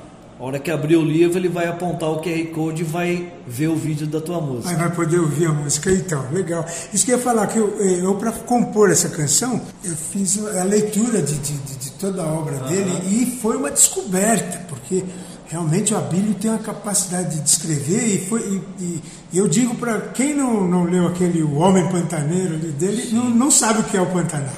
a 0.43 0.45
hora 0.45 0.59
que 0.59 0.73
abrir 0.73 0.97
o 0.97 1.05
livro, 1.05 1.39
ele 1.39 1.49
vai 1.49 1.69
apontar 1.69 2.11
o 2.11 2.21
QR 2.21 2.45
Code 2.53 2.83
e 2.83 2.85
vai 2.85 3.33
ver 3.47 3.69
o 3.69 3.77
vídeo 3.77 4.09
da 4.09 4.21
tua 4.21 4.41
música. 4.41 4.71
Aí 4.71 4.77
vai 4.77 4.91
poder 4.91 5.21
ouvir 5.21 5.47
a 5.47 5.53
música, 5.53 5.93
então, 5.93 6.27
legal. 6.33 6.67
Isso 6.93 7.05
que 7.05 7.13
eu 7.13 7.17
ia 7.17 7.23
falar, 7.23 7.47
que 7.47 7.59
eu, 7.59 7.77
eh, 7.79 8.01
eu 8.05 8.17
para 8.17 8.33
compor 8.33 8.91
essa 8.91 9.09
canção, 9.09 9.61
eu 9.85 9.95
fiz 9.95 10.45
a 10.45 10.65
leitura 10.65 11.23
de, 11.23 11.39
de, 11.39 11.77
de 11.77 11.91
toda 11.93 12.23
a 12.23 12.27
obra 12.27 12.57
uhum. 12.57 12.69
dele 12.69 12.91
e 13.09 13.39
foi 13.41 13.57
uma 13.57 13.71
descoberta, 13.71 14.67
porque 14.69 15.05
realmente 15.47 15.95
o 15.95 15.97
Abílio 15.97 16.35
tem 16.35 16.51
uma 16.51 16.59
capacidade 16.59 17.37
de 17.37 17.43
descrever 17.43 18.05
e, 18.05 18.27
foi, 18.27 18.61
e, 18.81 19.01
e 19.33 19.39
eu 19.39 19.47
digo 19.47 19.77
para 19.77 20.01
quem 20.09 20.35
não, 20.35 20.67
não 20.67 20.83
leu 20.83 21.07
aquele 21.07 21.41
O 21.41 21.55
Homem 21.55 21.89
Pantaneiro 21.89 22.59
dele, 22.59 23.11
não, 23.13 23.31
não 23.31 23.49
sabe 23.49 23.83
o 23.83 23.85
que 23.85 23.97
é 23.97 24.01
o 24.01 24.07
Pantanal. 24.07 24.53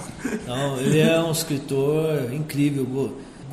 Não, 0.46 0.80
ele 0.80 0.98
é 0.98 1.20
um 1.20 1.30
escritor 1.30 2.32
incrível 2.32 2.86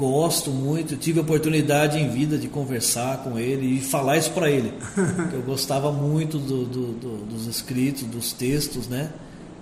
gosto 0.01 0.49
muito, 0.49 0.97
tive 0.97 1.19
a 1.19 1.21
oportunidade 1.21 1.99
em 1.99 2.09
vida 2.09 2.35
de 2.35 2.47
conversar 2.47 3.19
com 3.19 3.37
ele 3.37 3.77
e 3.77 3.81
falar 3.81 4.17
isso 4.17 4.31
para 4.31 4.49
ele. 4.49 4.73
eu 5.31 5.43
gostava 5.43 5.91
muito 5.91 6.39
do, 6.39 6.65
do, 6.65 6.87
do, 6.93 7.17
dos 7.25 7.45
escritos, 7.45 8.01
dos 8.03 8.33
textos, 8.33 8.87
né? 8.87 9.11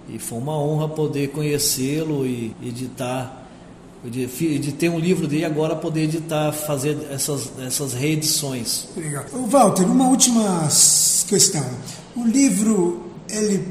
E 0.08 0.17
foi 0.17 0.39
uma 0.39 0.58
honra 0.58 0.88
poder 0.88 1.32
conhecê-lo 1.32 2.25
e 2.25 2.56
editar, 2.63 3.47
de, 4.04 4.25
de, 4.58 4.71
ter 4.71 4.89
um 4.89 4.97
livro 4.97 5.28
dele 5.28 5.43
agora 5.43 5.75
poder 5.75 6.04
editar, 6.04 6.54
fazer 6.54 6.97
essas, 7.12 7.52
essas 7.60 7.93
reedições. 7.93 8.88
Legal. 8.95 9.25
Walter, 9.47 9.84
uma 9.84 10.08
última 10.08 10.69
questão. 11.28 11.65
O 12.15 12.25
livro, 12.25 13.12
ele 13.30 13.67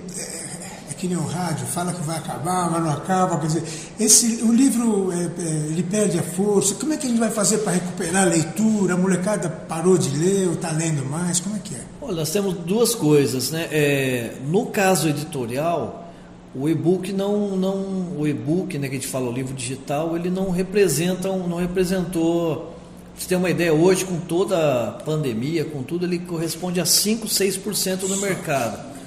que 0.98 1.06
nem 1.06 1.16
o 1.16 1.24
rádio, 1.24 1.64
fala 1.66 1.92
que 1.92 2.02
vai 2.02 2.18
acabar, 2.18 2.70
mas 2.70 2.82
não 2.82 2.90
acaba. 2.90 3.38
Quer 3.38 3.46
dizer, 3.46 3.64
esse, 3.98 4.42
o 4.42 4.52
livro 4.52 5.12
é, 5.12 5.16
é, 5.16 5.48
ele 5.68 5.82
perde 5.82 6.18
a 6.18 6.22
força. 6.22 6.74
Como 6.74 6.92
é 6.92 6.96
que 6.96 7.06
a 7.06 7.10
gente 7.10 7.20
vai 7.20 7.30
fazer 7.30 7.58
para 7.58 7.72
recuperar 7.72 8.22
a 8.22 8.26
leitura? 8.26 8.94
A 8.94 8.96
molecada 8.96 9.48
parou 9.48 9.96
de 9.96 10.10
ler 10.16 10.48
ou 10.48 10.54
está 10.54 10.72
lendo 10.72 11.04
mais? 11.06 11.40
Como 11.40 11.56
é 11.56 11.60
que 11.60 11.74
é? 11.74 11.80
Olha, 12.02 12.16
nós 12.16 12.30
temos 12.30 12.54
duas 12.54 12.94
coisas. 12.94 13.50
Né? 13.50 13.68
É, 13.70 14.32
no 14.46 14.66
caso 14.66 15.08
editorial, 15.08 16.10
o 16.54 16.68
e-book 16.68 17.12
não, 17.12 17.56
não 17.56 18.18
o 18.18 18.26
e-book, 18.26 18.76
né, 18.78 18.88
que 18.88 18.96
a 18.96 18.98
gente 18.98 19.08
fala, 19.08 19.28
o 19.28 19.32
livro 19.32 19.54
digital, 19.54 20.16
ele 20.16 20.28
não 20.28 20.50
representa, 20.50 21.28
não 21.28 21.58
representou. 21.58 22.74
Você 23.16 23.28
tem 23.28 23.38
uma 23.38 23.50
ideia, 23.50 23.72
hoje 23.72 24.04
com 24.04 24.18
toda 24.18 24.88
a 24.88 24.90
pandemia, 24.92 25.64
com 25.64 25.82
tudo, 25.82 26.06
ele 26.06 26.18
corresponde 26.18 26.80
a 26.80 26.86
5, 26.86 27.26
6% 27.26 28.00
do 28.08 28.16
mercado. 28.16 28.97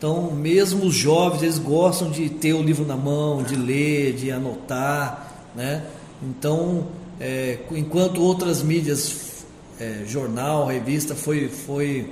Então, 0.00 0.30
mesmo 0.30 0.86
os 0.86 0.94
jovens, 0.94 1.42
eles 1.42 1.58
gostam 1.58 2.10
de 2.10 2.30
ter 2.30 2.54
o 2.54 2.62
livro 2.62 2.86
na 2.86 2.96
mão, 2.96 3.42
de 3.42 3.54
ler, 3.54 4.14
de 4.14 4.30
anotar, 4.30 5.30
né? 5.54 5.84
Então, 6.22 6.86
é, 7.20 7.58
enquanto 7.72 8.22
outras 8.22 8.62
mídias, 8.62 9.44
é, 9.78 10.04
jornal, 10.06 10.64
revista, 10.64 11.14
foi, 11.14 11.50
foi 11.50 12.08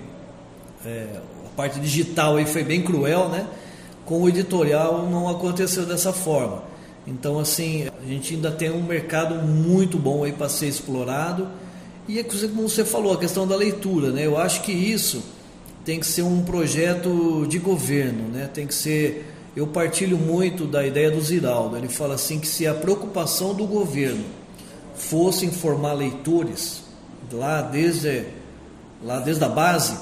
é, 0.84 1.07
a 1.47 1.49
parte 1.57 1.80
digital 1.80 2.36
aí 2.36 2.45
foi 2.45 2.62
bem 2.62 2.82
cruel, 2.82 3.30
né? 3.30 3.47
Com 4.05 4.20
o 4.20 4.28
editorial 4.28 5.09
não 5.11 5.26
aconteceu 5.26 5.86
dessa 5.86 6.12
forma. 6.12 6.64
Então, 7.07 7.39
assim, 7.39 7.89
a 7.89 8.07
gente 8.07 8.34
ainda 8.34 8.51
tem 8.51 8.70
um 8.70 8.82
mercado 8.82 9.34
muito 9.36 9.99
bom 9.99 10.24
aí 10.24 10.32
para 10.32 10.51
ser 10.51 10.66
explorado. 10.66 11.49
E 12.07 12.18
é 12.18 12.22
como 12.22 12.68
você 12.68 12.84
falou, 12.84 13.14
a 13.14 13.18
questão 13.18 13.49
da 13.49 13.57
leitura, 13.57 14.11
né? 14.11 14.26
Eu 14.26 14.36
acho 14.36 14.61
que 14.61 14.72
isso 14.72 15.38
tem 15.89 16.01
que 16.01 16.07
ser 16.07 16.20
um 16.20 16.43
projeto 16.43 17.47
de 17.49 17.59
governo, 17.59 18.28
né? 18.28 18.47
Tem 18.53 18.66
que 18.66 18.74
ser. 18.74 19.34
Eu 19.57 19.66
partilho 19.66 20.18
muito 20.18 20.66
da 20.66 20.86
ideia 20.86 21.11
do 21.11 21.18
Ziraldo. 21.18 21.78
Ele 21.78 21.89
fala 21.89 22.14
assim 22.14 22.39
que 22.39 22.47
se 22.47 22.66
a 22.66 22.74
preocupação 22.74 23.55
do 23.55 23.66
governo 23.66 24.22
fosse 24.95 25.47
informar 25.47 25.95
leitores 25.95 26.82
lá 27.32 27.62
desde 27.62 28.26
lá 29.03 29.18
desde 29.18 29.43
a 29.43 29.49
base, 29.49 29.97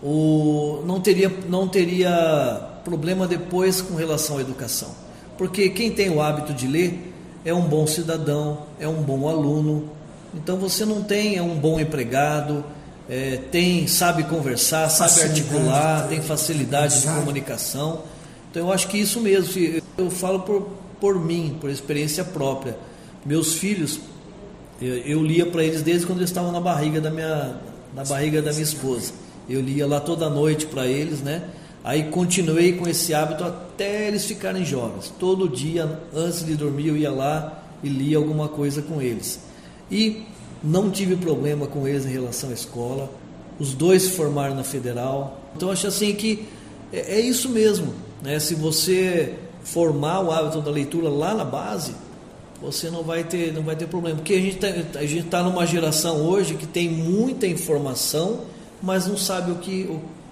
o, 0.00 0.80
não, 0.86 1.00
teria, 1.00 1.28
não 1.48 1.66
teria 1.66 2.60
problema 2.84 3.26
depois 3.26 3.82
com 3.82 3.96
relação 3.96 4.38
à 4.38 4.42
educação. 4.42 4.94
Porque 5.36 5.70
quem 5.70 5.90
tem 5.90 6.08
o 6.08 6.22
hábito 6.22 6.54
de 6.54 6.68
ler 6.68 7.12
é 7.44 7.52
um 7.52 7.62
bom 7.62 7.84
cidadão, 7.84 8.66
é 8.78 8.86
um 8.86 9.02
bom 9.02 9.28
aluno. 9.28 9.90
Então 10.32 10.56
você 10.56 10.84
não 10.84 11.02
tem 11.02 11.34
é 11.34 11.42
um 11.42 11.56
bom 11.56 11.80
empregado, 11.80 12.64
é, 13.08 13.38
tem 13.50 13.86
sabe 13.86 14.24
conversar, 14.24 14.88
sabe 14.90 15.28
articular, 15.28 16.06
tem 16.08 16.20
facilidade 16.20 17.00
de 17.00 17.06
comunicação. 17.06 18.02
Então 18.50 18.66
eu 18.66 18.72
acho 18.72 18.88
que 18.88 18.98
isso 18.98 19.20
mesmo. 19.20 19.80
Eu 19.96 20.10
falo 20.10 20.40
por, 20.40 20.68
por 21.00 21.18
mim, 21.18 21.56
por 21.60 21.70
experiência 21.70 22.22
própria. 22.22 22.76
Meus 23.24 23.54
filhos, 23.54 24.00
eu, 24.80 24.96
eu 24.98 25.22
lia 25.22 25.46
para 25.46 25.64
eles 25.64 25.82
desde 25.82 26.06
quando 26.06 26.18
eles 26.18 26.30
estavam 26.30 26.52
na 26.52 26.60
barriga 26.60 27.00
da 27.00 27.10
minha, 27.10 27.56
na 27.94 28.04
barriga 28.04 28.42
da 28.42 28.50
minha 28.50 28.62
esposa. 28.62 29.12
Eu 29.48 29.60
lia 29.62 29.86
lá 29.86 30.00
toda 30.00 30.28
noite 30.28 30.66
para 30.66 30.86
eles, 30.86 31.20
né? 31.20 31.44
Aí 31.82 32.04
continuei 32.04 32.74
com 32.74 32.86
esse 32.86 33.14
hábito 33.14 33.44
até 33.44 34.08
eles 34.08 34.26
ficarem 34.26 34.64
jovens. 34.64 35.12
Todo 35.18 35.48
dia, 35.48 36.00
antes 36.14 36.44
de 36.44 36.54
dormir, 36.54 36.88
eu 36.88 36.96
ia 36.96 37.10
lá 37.10 37.62
e 37.82 37.88
lia 37.88 38.18
alguma 38.18 38.48
coisa 38.48 38.82
com 38.82 39.00
eles. 39.00 39.40
E 39.90 40.26
não 40.62 40.90
tive 40.90 41.16
problema 41.16 41.66
com 41.66 41.86
eles 41.86 42.04
em 42.04 42.10
relação 42.10 42.50
à 42.50 42.52
escola. 42.52 43.10
Os 43.58 43.74
dois 43.74 44.04
se 44.04 44.10
formaram 44.10 44.54
na 44.54 44.64
federal. 44.64 45.40
Então 45.56 45.70
acho 45.70 45.86
assim 45.86 46.14
que 46.14 46.46
é, 46.92 47.16
é 47.16 47.20
isso 47.20 47.48
mesmo. 47.48 47.94
Né? 48.22 48.38
Se 48.38 48.54
você 48.54 49.34
formar 49.62 50.20
o 50.20 50.30
hábito 50.30 50.60
da 50.60 50.70
leitura 50.70 51.08
lá 51.08 51.34
na 51.34 51.44
base, 51.44 51.92
você 52.60 52.90
não 52.90 53.02
vai 53.02 53.24
ter, 53.24 53.52
não 53.52 53.62
vai 53.62 53.76
ter 53.76 53.86
problema. 53.86 54.16
Porque 54.16 54.34
a 54.34 54.40
gente 54.40 54.56
está 54.56 55.38
tá 55.38 55.42
numa 55.42 55.66
geração 55.66 56.22
hoje 56.22 56.54
que 56.54 56.66
tem 56.66 56.88
muita 56.88 57.46
informação 57.46 58.40
mas 58.82 59.06
não 59.06 59.16
sabe 59.16 59.50
o 59.50 59.56
que, 59.56 59.88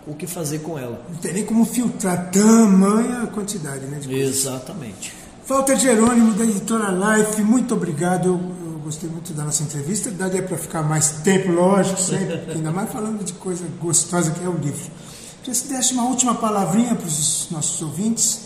o, 0.07 0.11
o 0.11 0.15
que 0.15 0.27
fazer 0.27 0.61
com 0.61 0.79
ela. 0.79 1.03
Não 1.09 1.17
tem 1.17 1.33
nem 1.33 1.45
como 1.45 1.65
filtrar 1.65 2.31
tamanha 2.31 3.27
quantidade, 3.27 3.87
né? 3.87 4.01
Exatamente. 4.09 5.13
Walter 5.47 5.77
Jerônimo, 5.77 6.33
da 6.35 6.45
editora 6.45 6.91
Life, 6.91 7.43
muito 7.43 7.75
obrigado. 7.75 8.41
Gostei 8.87 9.11
muito 9.11 9.33
da 9.33 9.43
nossa 9.43 9.65
entrevista. 9.65 10.13
Daria 10.13 10.45
para 10.45 10.57
ficar 10.57 10.81
mais 10.81 11.11
tempo, 11.25 11.51
lógico, 11.51 12.01
sempre, 12.01 12.41
ainda 12.55 12.71
mais 12.71 12.89
falando 12.89 13.25
de 13.25 13.33
coisa 13.33 13.67
gostosa 13.81 14.31
que 14.31 14.45
é 14.45 14.49
o 14.49 14.57
livro. 14.57 14.93
Queria 15.41 15.55
se 15.55 15.67
desse 15.67 15.93
uma 15.93 16.05
última 16.05 16.37
palavrinha 16.37 16.95
para 16.95 17.05
os 17.05 17.49
nossos 17.51 17.83
ouvintes 17.83 18.43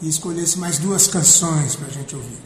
e 0.00 0.08
escolhesse 0.08 0.58
mais 0.58 0.78
duas 0.78 1.06
canções 1.08 1.76
para 1.76 1.88
a 1.88 1.90
gente 1.90 2.16
ouvir. 2.16 2.38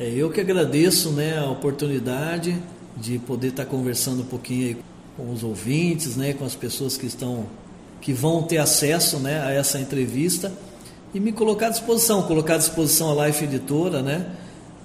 É, 0.00 0.08
eu 0.08 0.32
que 0.32 0.40
agradeço 0.40 1.10
né, 1.10 1.38
a 1.38 1.48
oportunidade 1.48 2.60
de 2.96 3.20
poder 3.20 3.50
estar 3.50 3.66
conversando 3.66 4.22
um 4.22 4.26
pouquinho 4.26 4.78
com 5.16 5.32
os 5.32 5.44
ouvintes, 5.44 6.16
né, 6.16 6.32
com 6.32 6.44
as 6.44 6.56
pessoas 6.56 6.96
que 6.96 7.06
estão 7.06 7.46
que 8.00 8.12
vão 8.12 8.42
ter 8.42 8.58
acesso, 8.58 9.20
né, 9.20 9.40
a 9.44 9.52
essa 9.52 9.78
entrevista 9.78 10.52
e 11.14 11.20
me 11.20 11.30
colocar 11.30 11.68
à 11.68 11.70
disposição, 11.70 12.24
colocar 12.24 12.54
à 12.54 12.58
disposição 12.58 13.16
a 13.16 13.28
Life 13.28 13.44
Editora, 13.44 14.02
né? 14.02 14.26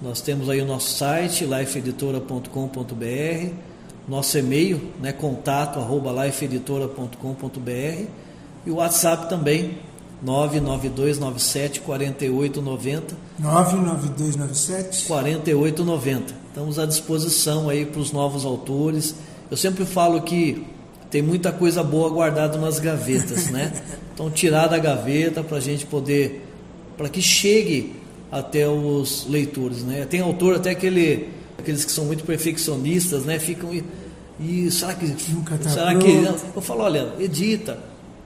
Nós 0.02 0.22
temos 0.22 0.50
aí 0.50 0.62
o 0.62 0.66
nosso 0.66 0.98
site 0.98 1.46
lifeeditora.com.br, 1.46 3.54
nosso 4.08 4.38
e-mail, 4.38 4.92
né, 5.02 5.12
contato 5.12 5.80
arroba 5.80 6.26
lifeeditora.com.br 6.26 8.06
e 8.66 8.72
o 8.72 8.76
WhatsApp 8.76 9.30
também 9.30 9.78
99297 10.22 11.82
4890 11.82 13.16
99297 13.40 15.08
4890. 15.08 16.34
Estamos 16.48 16.80
à 16.80 16.86
disposição 16.86 17.70
aí 17.70 17.86
para 17.86 18.00
os 18.00 18.12
novos 18.12 18.46
autores 18.46 19.16
eu 19.50 19.58
sempre 19.58 19.86
falo 19.86 20.22
que 20.22 20.66
tem 21.10 21.22
muita 21.22 21.52
coisa 21.52 21.84
boa 21.84 22.10
guardada 22.10 22.58
nas 22.58 22.80
gavetas, 22.80 23.50
né? 23.50 23.72
Então 24.16 24.32
tirar 24.32 24.68
da 24.68 24.78
gaveta 24.78 25.44
para 25.44 25.58
a 25.58 25.60
gente 25.60 25.86
poder, 25.86 26.48
para 26.96 27.10
que 27.10 27.22
chegue 27.22 27.98
até 28.32 28.68
os 28.68 29.26
leitores, 29.30 29.84
né? 29.84 30.06
Tem 30.06 30.20
autor 30.20 30.56
até 30.56 30.72
aquele, 30.72 31.30
aqueles 31.58 31.86
que 31.86 31.92
são 31.92 32.06
muito 32.06 32.24
perfeccionistas, 32.24 33.24
né? 33.24 33.40
Ficam 33.40 33.74
e, 33.74 33.84
e 34.40 34.72
será 34.72 34.94
que 34.94 35.06
Nunca 35.32 35.58
tá 35.58 35.70
será 35.70 35.92
pronto. 35.92 36.06
que 36.06 36.58
eu 36.58 36.62
falo, 36.62 36.82
olha, 36.82 37.14
edita. 37.20 37.80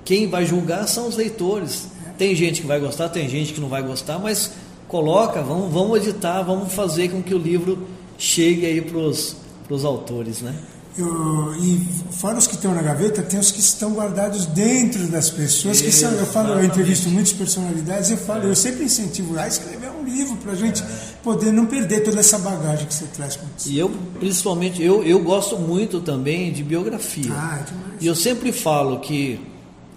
Quem 0.04 0.28
vai 0.28 0.46
julgar 0.46 0.88
são 0.88 1.08
os 1.08 1.16
leitores. 1.16 1.90
Tem 2.18 2.36
gente 2.36 2.62
que 2.62 2.68
vai 2.68 2.80
gostar, 2.80 3.10
tem 3.10 3.30
gente 3.30 3.54
que 3.54 3.62
não 3.62 3.70
vai 3.70 3.82
gostar, 3.84 4.18
mas 4.18 4.52
coloca, 4.88 5.42
vamos, 5.42 5.72
vamos 5.72 6.00
editar, 6.00 6.42
vamos 6.42 6.74
fazer 6.74 7.10
com 7.10 7.22
que 7.22 7.34
o 7.34 7.38
livro 7.38 7.88
chegue 8.18 8.66
aí 8.66 8.82
para 8.82 8.98
os 8.98 9.86
autores, 9.86 10.42
né? 10.42 10.56
Eu, 10.98 11.56
e 11.56 11.88
fora 12.12 12.38
os 12.38 12.48
que 12.48 12.56
estão 12.56 12.74
na 12.74 12.82
gaveta, 12.82 13.22
tem 13.22 13.40
os 13.40 13.52
que 13.52 13.60
estão 13.60 13.94
guardados 13.94 14.46
dentro 14.48 15.08
das 15.08 15.30
pessoas, 15.30 15.82
que 15.82 15.92
são, 15.92 16.12
eu 16.12 16.26
falo, 16.26 16.54
eu 16.54 16.66
entrevisto 16.66 17.10
muitas 17.10 17.32
personalidades, 17.32 18.10
eu 18.12 18.18
falo, 18.18 18.44
eu 18.44 18.56
sempre 18.56 18.84
incentivo 18.84 19.38
a 19.40 19.48
escrever 19.48 19.90
um 19.92 20.04
livro 20.04 20.36
para 20.38 20.54
a 20.54 20.56
gente 20.56 20.84
poder 21.24 21.54
não 21.54 21.66
perder 21.66 22.02
toda 22.04 22.20
essa 22.20 22.38
bagagem 22.40 22.86
que 22.86 22.94
você 22.94 23.06
traz 23.06 23.36
com 23.36 23.46
você. 23.56 23.70
E 23.70 23.80
eu, 23.80 23.90
principalmente, 24.20 24.84
eu, 24.84 25.04
eu 25.04 25.20
gosto 25.20 25.58
muito 25.58 26.02
também 26.02 26.52
de 26.52 26.64
biografia. 26.64 27.32
Ah, 27.32 27.60
é. 27.62 27.74
E 28.02 28.08
eu 28.08 28.16
sempre 28.16 28.52
falo 28.52 29.00
que 29.00 29.40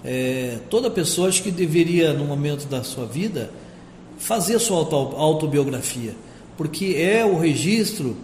é, 0.05 0.59
toda 0.69 0.91
pessoa 0.91 1.29
acho 1.29 1.43
que 1.43 1.51
deveria, 1.51 2.13
no 2.13 2.25
momento 2.25 2.67
da 2.67 2.83
sua 2.83 3.07
vida, 3.07 3.51
fazer 4.19 4.57
a 4.57 4.61
sua 4.61 4.79
auto, 4.79 4.97
autobiografia, 4.97 6.15
porque 6.57 6.97
é 6.97 7.25
o 7.25 7.39
registro 7.39 8.17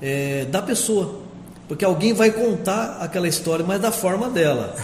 é, 0.00 0.44
da 0.46 0.62
pessoa. 0.62 1.23
Porque 1.68 1.84
alguém 1.84 2.12
vai 2.12 2.30
contar 2.30 2.98
aquela 3.00 3.26
história, 3.26 3.64
mas 3.66 3.80
da 3.80 3.90
forma 3.90 4.28
dela. 4.28 4.74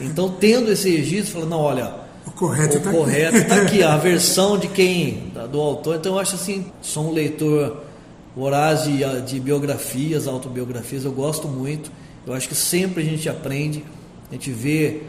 Então, 0.00 0.30
tendo 0.40 0.72
esse 0.72 0.90
registro, 0.96 1.34
fala, 1.34 1.46
não, 1.46 1.58
olha, 1.60 1.92
O 2.26 2.30
correto 2.30 2.78
está 2.78 2.90
correto 2.90 3.36
aqui. 3.36 3.42
está 3.46 3.56
aqui, 3.62 3.82
a 3.82 3.96
versão 3.98 4.56
de 4.58 4.68
quem, 4.68 5.32
do 5.52 5.60
autor. 5.60 5.96
Então, 5.96 6.14
eu 6.14 6.18
acho 6.18 6.36
assim, 6.36 6.66
sou 6.80 7.08
um 7.08 7.12
leitor 7.12 7.82
voraz 8.34 8.84
de, 8.84 9.04
de 9.26 9.38
biografias, 9.40 10.26
autobiografias, 10.26 11.04
eu 11.04 11.12
gosto 11.12 11.46
muito. 11.46 11.90
Eu 12.26 12.32
acho 12.32 12.48
que 12.48 12.54
sempre 12.54 13.02
a 13.02 13.04
gente 13.04 13.28
aprende, 13.28 13.84
a 14.30 14.34
gente 14.34 14.50
vê, 14.50 15.02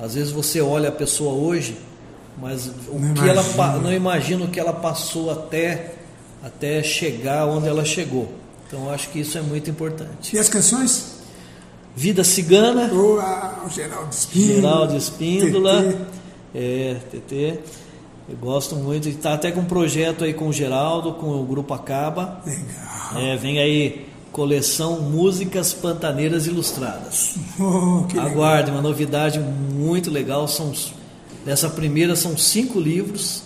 às 0.00 0.14
vezes 0.14 0.30
você 0.32 0.60
olha 0.60 0.88
a 0.88 0.92
pessoa 0.92 1.32
hoje, 1.34 1.76
mas 2.40 2.70
o 2.88 2.98
Não 2.98 3.12
que 3.14 3.20
ela 3.20 3.42
imagina. 3.42 3.54
pa- 3.56 3.76
não 3.78 3.92
imagina 3.92 4.44
o 4.44 4.48
que 4.48 4.60
ela 4.60 4.72
passou 4.72 5.30
até 5.30 5.94
até 6.42 6.82
chegar 6.84 7.46
onde 7.46 7.66
ela 7.68 7.84
chegou. 7.84 8.32
Então 8.68 8.90
acho 8.90 9.08
que 9.08 9.20
isso 9.20 9.36
é 9.38 9.40
muito 9.40 9.68
importante. 9.70 10.36
E 10.36 10.38
as 10.38 10.48
canções? 10.48 11.16
Vida 11.96 12.22
Cigana, 12.22 12.92
O, 12.92 13.18
a, 13.18 13.64
o 13.66 13.70
Geraldo 13.70 14.10
Espíndola. 14.12 14.54
Geraldo 14.54 14.96
Espíndola, 14.96 15.82
TT. 15.82 15.98
é, 16.54 16.94
TT. 17.10 17.60
Eu 18.28 18.36
gosto 18.36 18.76
muito, 18.76 19.08
está 19.08 19.32
até 19.34 19.50
com 19.50 19.60
um 19.60 19.64
projeto 19.64 20.22
aí 20.22 20.34
com 20.34 20.48
o 20.48 20.52
Geraldo, 20.52 21.14
com 21.14 21.30
o 21.30 21.44
Grupo 21.44 21.72
Acaba. 21.72 22.42
Legal. 22.46 23.16
É, 23.16 23.36
vem 23.36 23.58
aí 23.58 24.06
coleção 24.30 25.00
Músicas 25.00 25.72
Pantaneiras 25.72 26.46
Ilustradas. 26.46 27.36
Oh. 27.60 28.04
Aguarde, 28.20 28.70
uma 28.70 28.80
novidade 28.82 29.40
muito 29.40 30.10
legal. 30.10 30.46
São, 30.46 30.72
dessa 31.44 31.68
primeira 31.68 32.14
são 32.14 32.36
cinco 32.36 32.78
livros, 32.78 33.42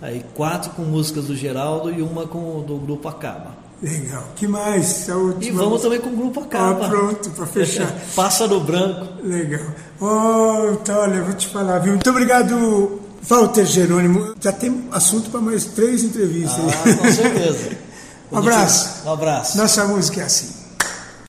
aí 0.00 0.24
quatro 0.34 0.70
com 0.70 0.82
músicas 0.82 1.24
do 1.26 1.34
Geraldo 1.34 1.90
e 1.90 2.02
uma 2.02 2.26
com 2.26 2.62
do 2.62 2.76
Grupo 2.76 3.08
Acaba. 3.08 3.61
Legal. 3.82 4.24
que 4.36 4.46
mais? 4.46 5.08
A 5.10 5.14
E 5.44 5.50
vamos 5.50 5.82
também 5.82 5.98
com 6.00 6.10
o 6.10 6.16
Grupo 6.16 6.40
Ah, 6.40 6.44
Acaba. 6.44 6.88
pronto, 6.88 7.30
para 7.30 7.46
fechar. 7.46 7.92
Pássaro 8.14 8.60
Branco. 8.60 9.08
Legal. 9.24 9.66
Oh, 10.00 10.72
então, 10.72 11.00
olha, 11.00 11.22
vou 11.22 11.34
te 11.34 11.48
falar, 11.48 11.80
viu? 11.80 11.92
Muito 11.94 12.08
obrigado, 12.10 13.00
Walter 13.28 13.64
Jerônimo. 13.66 14.34
Já 14.40 14.52
tem 14.52 14.84
assunto 14.92 15.30
para 15.30 15.40
mais 15.40 15.64
três 15.64 16.04
entrevistas. 16.04 16.58
Ah, 16.58 16.94
com 17.02 17.12
certeza. 17.12 17.70
Um 18.32 18.38
abraço. 18.38 19.06
Um 19.06 19.12
abraço. 19.12 19.58
Nossa 19.58 19.84
música 19.84 20.22
é 20.22 20.24
assim. 20.24 20.48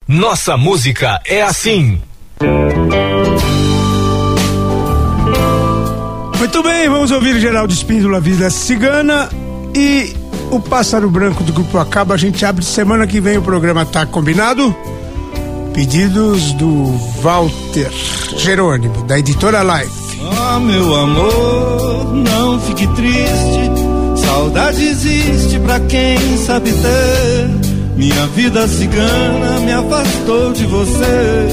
Nossa 0.07 0.55
música 0.55 1.19
é 1.25 1.41
assim. 1.41 2.01
Muito 6.39 6.63
bem, 6.63 6.87
vamos 6.89 7.11
ouvir 7.11 7.39
Geraldo 7.41 7.73
Espíndola, 7.73 8.21
Vida 8.21 8.49
Cigana 8.49 9.27
e 9.75 10.13
o 10.55 10.59
Pássaro 10.59 11.09
Branco 11.09 11.43
do 11.43 11.51
Grupo 11.51 11.77
Acaba. 11.77 12.13
A 12.13 12.17
gente 12.17 12.45
abre 12.45 12.63
semana 12.63 13.07
que 13.07 13.19
vem 13.19 13.37
o 13.37 13.41
programa, 13.41 13.85
tá 13.85 14.05
combinado? 14.05 14.75
Pedidos 15.73 16.53
do 16.53 16.95
Walter 17.21 17.91
Jerônimo, 18.37 19.03
da 19.03 19.17
editora 19.17 19.63
Life. 19.63 20.19
Ah, 20.37 20.59
meu 20.59 20.95
amor, 20.95 22.13
não 22.13 22.59
fique 22.59 22.87
triste. 22.87 24.23
Saudade 24.25 24.85
existe 24.85 25.59
pra 25.59 25.79
quem 25.79 26.37
sabe 26.37 26.71
ter. 26.71 27.73
Minha 27.95 28.27
vida 28.27 28.67
cigana 28.67 29.59
me 29.59 29.71
afastou 29.71 30.53
de 30.53 30.65
você. 30.65 31.47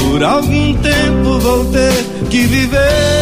Por 0.00 0.24
algum 0.24 0.74
tempo 0.74 1.38
vou 1.38 1.64
ter 1.66 2.26
que 2.30 2.46
viver 2.46 3.17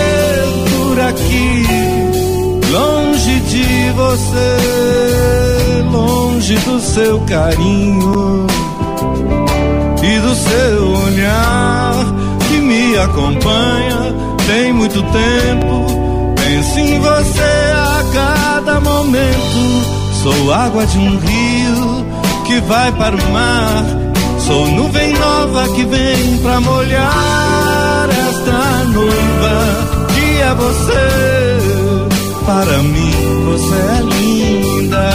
você, 3.97 5.83
longe 5.91 6.55
do 6.59 6.79
seu 6.81 7.19
carinho 7.21 8.47
e 10.03 10.19
do 10.21 10.35
seu 10.35 10.93
olhar 11.07 11.95
que 12.47 12.59
me 12.59 12.97
acompanha 12.99 14.15
tem 14.47 14.73
muito 14.73 15.03
tempo. 15.03 16.35
Penso 16.37 16.79
em 16.79 17.01
você 17.01 17.73
a 17.75 18.05
cada 18.13 18.81
momento. 18.81 19.97
Sou 20.23 20.53
água 20.53 20.87
de 20.87 20.99
um 20.99 21.19
rio 21.19 22.07
que 22.47 22.61
vai 22.61 22.93
para 22.93 23.17
o 23.17 23.33
mar. 23.33 23.85
Sou 24.47 24.67
nuvem 24.69 25.15
nova 25.15 25.69
que 25.71 25.85
vem 25.85 26.39
pra 26.43 26.61
molhar 26.61 28.09
esta 28.11 28.85
noiva 28.93 30.09
que 30.15 30.41
é 30.43 30.55
você. 30.55 31.66
Para 32.47 32.79
mim 32.79 33.11
você 33.45 33.75
é 33.75 34.01
linda, 34.03 35.11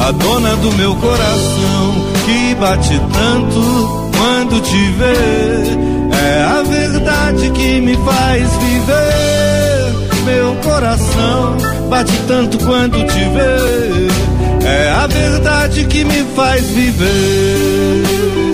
a 0.00 0.10
dona 0.12 0.56
do 0.56 0.72
meu 0.72 0.94
coração 0.96 1.94
que 2.24 2.54
bate 2.54 2.98
tanto 3.12 4.10
quando 4.16 4.60
te 4.62 4.90
vê. 4.92 6.16
É 6.16 6.42
a 6.42 6.62
verdade 6.62 7.50
que 7.50 7.80
me 7.82 7.96
faz 7.96 8.50
viver. 8.56 10.24
Meu 10.24 10.56
coração 10.56 11.56
bate 11.90 12.18
tanto 12.26 12.56
quando 12.64 12.96
te 13.06 13.20
vê. 13.20 14.66
É 14.66 14.90
a 14.90 15.06
verdade 15.06 15.84
que 15.84 16.02
me 16.02 16.24
faz 16.34 16.66
viver. 16.70 18.45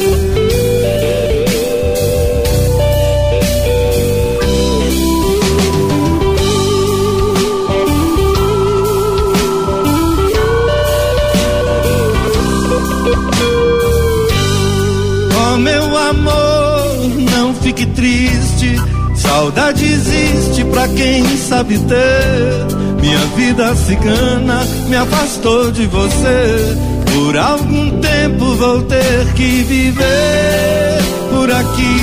Fique 17.62 17.86
triste. 17.86 18.76
Saudade 19.14 19.84
existe 19.84 20.64
pra 20.64 20.88
quem 20.88 21.24
sabe 21.36 21.78
ter. 21.78 22.66
Minha 23.00 23.24
vida 23.36 23.74
cigana 23.76 24.64
me 24.88 24.96
afastou 24.96 25.70
de 25.70 25.86
você. 25.86 26.76
Por 27.14 27.36
algum 27.36 28.00
tempo 28.00 28.44
vou 28.56 28.82
ter 28.82 29.32
que 29.34 29.62
viver 29.64 30.98
por 31.30 31.50
aqui, 31.50 32.00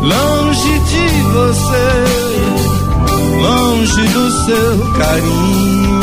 longe 0.00 0.78
de 0.90 1.08
você, 1.32 1.88
longe 3.40 4.02
do 4.08 4.30
seu 4.44 4.92
carinho 4.98 6.00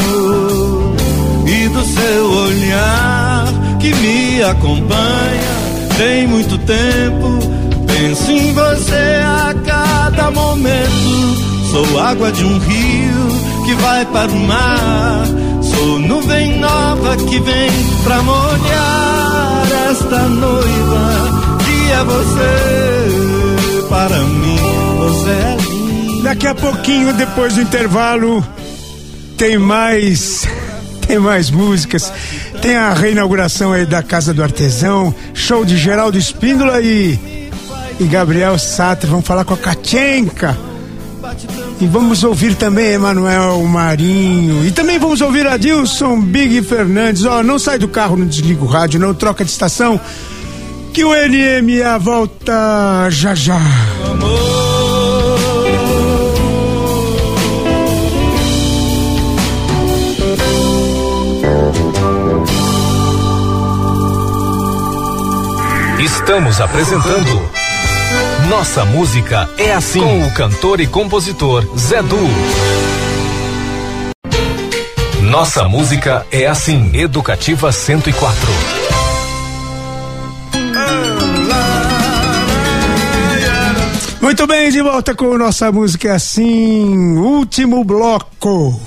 e 1.48 1.70
do 1.70 1.84
seu 1.84 2.32
olhar 2.32 3.46
que 3.80 3.94
me 3.96 4.44
acompanha. 4.44 5.63
Tem 5.98 6.28
muito 6.28 6.58
tempo 6.60 7.64
Penso 8.04 8.32
em 8.32 8.54
você 8.54 9.22
a 9.24 9.54
cada 9.66 10.32
momento. 10.32 11.72
Sou 11.72 12.00
água 12.00 12.32
de 12.32 12.44
um 12.44 12.58
rio 12.58 13.66
que 13.66 13.74
vai 13.76 14.06
para 14.08 14.32
o 14.32 14.40
mar. 14.40 15.26
Sou 15.62 16.00
nuvem 16.00 16.60
nova 16.60 17.16
que 17.16 17.40
vem 17.40 17.70
pra 18.04 18.22
molhar 18.24 19.68
esta 19.90 20.20
noiva 20.20 21.56
que 21.64 21.92
é 21.92 22.04
você. 22.04 23.88
Para 23.88 24.20
mim, 24.20 24.60
você 24.98 25.30
é 25.30 25.58
linda. 25.62 26.24
Daqui 26.24 26.48
a 26.48 26.56
pouquinho, 26.56 27.14
depois 27.14 27.54
do 27.54 27.62
intervalo, 27.62 28.46
tem 29.38 29.58
mais. 29.58 30.48
Tem 31.06 31.20
mais 31.20 31.52
músicas. 31.52 32.14
Tem 32.64 32.78
a 32.78 32.94
reinauguração 32.94 33.74
aí 33.74 33.86
da 33.86 34.02
Casa 34.02 34.34
do 34.34 34.42
Artesão, 34.42 35.14
show 35.34 35.64
de 35.64 35.78
Geraldo 35.78 36.18
Espíndola 36.18 36.82
e 36.82 37.20
e 38.00 38.06
Gabriel 38.06 38.58
Satter. 38.58 39.10
Vamos 39.10 39.26
falar 39.26 39.46
com 39.46 39.54
a 39.54 39.58
Katchenka. 39.58 40.58
E 41.82 41.86
vamos 41.86 42.24
ouvir 42.24 42.56
também 42.56 42.94
Emanuel 42.94 43.62
Marinho. 43.64 44.66
E 44.66 44.72
também 44.72 44.98
vamos 44.98 45.22
ouvir 45.22 45.46
Adilson 45.46 46.22
Big 46.22 46.62
Fernandes. 46.62 47.26
Ó, 47.26 47.40
oh, 47.40 47.44
não 47.44 47.60
sai 47.60 47.78
do 47.78 47.88
carro, 47.88 48.16
não 48.16 48.26
desliga 48.26 48.64
o 48.64 48.68
rádio, 48.68 49.00
não 49.00 49.14
troca 49.14 49.44
de 49.44 49.52
estação. 49.52 50.00
Que 50.94 51.04
o 51.04 51.10
NMA 51.10 51.98
volta 52.00 53.10
já 53.10 53.36
já. 53.36 53.60
Estamos 66.00 66.60
apresentando 66.60 67.64
nossa 68.50 68.84
música 68.86 69.50
é 69.58 69.74
assim. 69.74 70.00
Com 70.00 70.28
o 70.28 70.32
cantor 70.32 70.82
e 70.82 70.88
compositor 70.88 71.66
Zé 71.78 72.02
Du. 72.04 72.20
Nossa 75.22 75.68
música 75.68 76.26
é 76.32 76.46
assim. 76.46 76.92
Educativa 76.94 77.72
104. 77.72 78.40
Muito 84.22 84.48
bem, 84.48 84.72
de 84.72 84.82
volta 84.82 85.16
com 85.16 85.38
nossa 85.38 85.72
música 85.72 86.10
é 86.10 86.12
assim. 86.12 87.18
Último 87.18 87.84
bloco. 87.84 88.80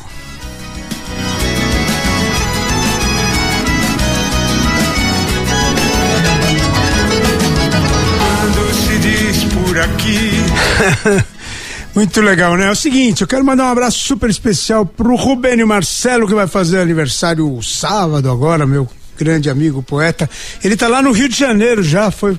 Muito 11.94 12.20
legal, 12.20 12.56
né? 12.56 12.66
É 12.66 12.70
o 12.70 12.76
seguinte, 12.76 13.22
eu 13.22 13.26
quero 13.26 13.44
mandar 13.44 13.64
um 13.64 13.70
abraço 13.70 13.98
super 14.00 14.28
especial 14.28 14.84
pro 14.84 15.16
Rubênio 15.16 15.66
Marcelo, 15.66 16.26
que 16.26 16.34
vai 16.34 16.46
fazer 16.46 16.78
aniversário 16.78 17.58
sábado 17.62 18.30
agora, 18.30 18.66
meu 18.66 18.86
grande 19.16 19.48
amigo 19.48 19.82
poeta. 19.82 20.28
Ele 20.62 20.76
tá 20.76 20.88
lá 20.88 21.00
no 21.00 21.10
Rio 21.10 21.28
de 21.28 21.36
Janeiro 21.38 21.82
já, 21.82 22.10
foi 22.10 22.38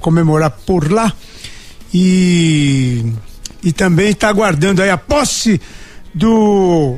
comemorar 0.00 0.50
por 0.50 0.90
lá. 0.90 1.12
E, 1.92 3.04
e 3.62 3.72
também 3.72 4.14
tá 4.14 4.28
aguardando 4.28 4.80
aí 4.80 4.88
a 4.88 4.96
posse 4.96 5.60
do 6.14 6.96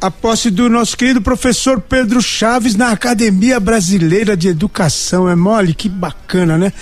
a 0.00 0.10
posse 0.10 0.50
do 0.50 0.68
nosso 0.68 0.96
querido 0.96 1.20
professor 1.20 1.80
Pedro 1.80 2.22
Chaves 2.22 2.74
na 2.74 2.90
Academia 2.90 3.60
Brasileira 3.60 4.36
de 4.36 4.48
Educação. 4.48 5.28
É 5.28 5.34
mole? 5.34 5.74
Que 5.74 5.88
bacana, 5.88 6.56
né? 6.56 6.72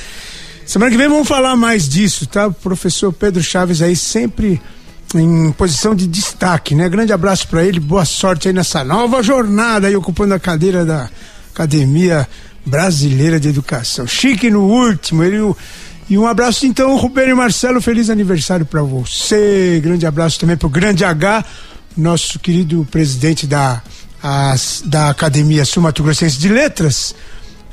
Semana 0.69 0.91
que 0.91 0.99
vem 0.99 1.09
vamos 1.09 1.27
falar 1.27 1.57
mais 1.57 1.89
disso, 1.89 2.27
tá? 2.27 2.49
O 2.49 2.53
professor 2.53 3.11
Pedro 3.11 3.43
Chaves 3.43 3.81
aí 3.81 3.97
sempre 3.97 4.61
em 5.15 5.51
posição 5.53 5.95
de 5.95 6.07
destaque, 6.07 6.75
né? 6.75 6.87
Grande 6.91 7.11
abraço 7.11 7.49
para 7.49 7.65
ele, 7.65 7.81
boa 7.81 8.05
sorte 8.05 8.49
aí 8.49 8.53
nessa 8.53 8.85
nova 8.85 9.23
jornada 9.23 9.87
aí 9.87 9.97
ocupando 9.97 10.35
a 10.35 10.39
cadeira 10.39 10.85
da 10.85 11.09
Academia 11.55 12.29
Brasileira 12.67 13.41
de 13.41 13.49
Educação. 13.49 14.07
Chique 14.07 14.51
no 14.51 14.65
último, 14.65 15.25
ele 15.25 15.39
e 16.07 16.19
um 16.19 16.27
abraço 16.27 16.67
então, 16.67 16.95
Rubênio 16.97 17.35
Marcelo, 17.35 17.81
feliz 17.81 18.11
aniversário 18.11 18.67
para 18.67 18.83
você. 18.83 19.81
Grande 19.83 20.05
abraço 20.05 20.39
também 20.39 20.59
pro 20.59 20.69
Grande 20.69 21.03
H, 21.03 21.47
nosso 21.97 22.39
querido 22.39 22.87
presidente 22.91 23.47
da 23.47 23.83
as, 24.23 24.83
da 24.85 25.09
Academia 25.09 25.65
Sul 25.65 25.83
Mato 25.83 26.03
Grossense 26.03 26.37
de 26.37 26.51
Letras 26.51 27.15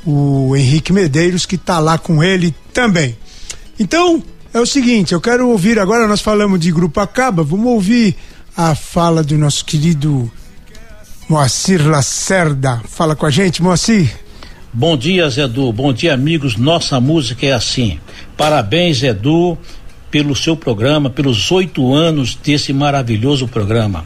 o 0.06 0.54
Henrique 0.56 0.92
Medeiros, 0.92 1.44
que 1.44 1.56
está 1.56 1.78
lá 1.78 1.98
com 1.98 2.22
ele 2.22 2.54
também. 2.72 3.16
Então, 3.78 4.22
é 4.54 4.60
o 4.60 4.66
seguinte, 4.66 5.12
eu 5.12 5.20
quero 5.20 5.48
ouvir 5.48 5.78
agora, 5.78 6.06
nós 6.06 6.20
falamos 6.20 6.60
de 6.60 6.70
Grupo 6.70 7.00
Acaba, 7.00 7.42
vamos 7.42 7.66
ouvir 7.66 8.16
a 8.56 8.74
fala 8.74 9.22
do 9.22 9.36
nosso 9.36 9.64
querido 9.64 10.30
Moacir 11.28 11.86
Lacerda. 11.86 12.80
Fala 12.88 13.16
com 13.16 13.26
a 13.26 13.30
gente, 13.30 13.62
Moacir. 13.62 14.10
Bom 14.72 14.96
dia, 14.96 15.28
Zedu. 15.28 15.72
Bom 15.72 15.92
dia, 15.92 16.14
amigos. 16.14 16.56
Nossa 16.56 17.00
música 17.00 17.44
é 17.44 17.52
assim. 17.52 17.98
Parabéns, 18.36 19.02
Edu, 19.02 19.58
pelo 20.10 20.36
seu 20.36 20.56
programa, 20.56 21.10
pelos 21.10 21.50
oito 21.50 21.94
anos 21.94 22.34
desse 22.34 22.72
maravilhoso 22.72 23.48
programa. 23.48 24.04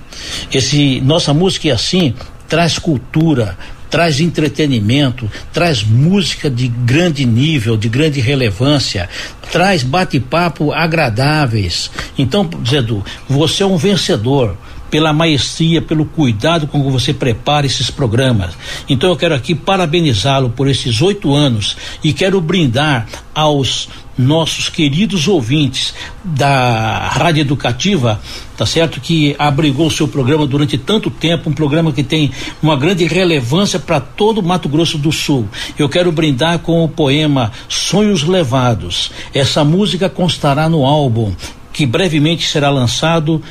Esse 0.53 1.01
Nossa 1.01 1.35
Música 1.35 1.69
é 1.69 1.73
assim 1.73 2.15
traz 2.51 2.81
cultura, 2.81 3.57
traz 3.91 4.21
entretenimento, 4.21 5.31
traz 5.53 5.83
música 5.83 6.49
de 6.49 6.69
grande 6.69 7.27
nível, 7.27 7.77
de 7.77 7.89
grande 7.89 8.21
relevância, 8.21 9.09
traz 9.51 9.83
bate-papo 9.83 10.73
agradáveis. 10.73 11.91
Então, 12.17 12.49
Zedu, 12.67 13.05
você 13.29 13.63
é 13.63 13.67
um 13.67 13.77
vencedor. 13.77 14.57
Pela 14.91 15.13
maestria, 15.13 15.81
pelo 15.81 16.05
cuidado 16.05 16.67
com 16.67 16.83
que 16.83 16.91
você 16.91 17.15
prepara 17.15 17.67
esses 17.67 17.91
programas. 17.91 18.55
Então 18.89 19.11
eu 19.11 19.17
quero 19.17 19.35
aqui 19.35 19.55
parabenizá-lo 19.55 20.51
por 20.51 20.69
esses 20.69 21.01
oito 21.01 21.35
anos 21.35 21.77
e 22.03 22.13
quero 22.13 22.41
brindar 22.41 23.07
aos 23.35 23.89
nossos 24.19 24.69
queridos 24.69 25.27
ouvintes 25.27 25.95
da 26.23 27.09
Rádio 27.09 27.41
Educativa, 27.41 28.21
tá 28.57 28.67
certo? 28.67 29.01
Que 29.01 29.35
abrigou 29.39 29.87
o 29.87 29.91
seu 29.91 30.07
programa 30.07 30.47
durante 30.47 30.77
tanto 30.77 31.11
tempo, 31.11 31.49
um 31.49 31.55
programa 31.55 31.91
que 31.91 32.03
tem 32.03 32.31
uma 32.63 32.77
grande 32.77 33.07
relevância 33.07 33.79
para 33.79 33.99
todo 33.99 34.39
o 34.39 34.43
Mato 34.43 34.69
Grosso 34.69 34.99
do 34.99 35.11
Sul. 35.11 35.49
Eu 35.79 35.89
quero 35.89 36.13
brindar 36.13 36.59
com 36.59 36.85
o 36.85 36.89
poema 36.89 37.51
Sonhos 37.69 38.23
Levados. 38.23 39.11
Essa 39.33 39.65
música 39.65 40.11
constará 40.11 40.69
no 40.69 40.85
álbum 40.85 41.33
que 41.73 41.87
brevemente 41.87 42.47
será 42.47 42.69
lançado 42.69 43.43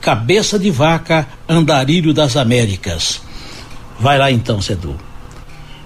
Cabeça 0.00 0.58
de 0.58 0.70
Vaca, 0.70 1.26
Andarilho 1.48 2.14
das 2.14 2.36
Américas. 2.36 3.20
Vai 3.98 4.18
lá 4.18 4.30
então, 4.30 4.60
Cedu. 4.60 4.96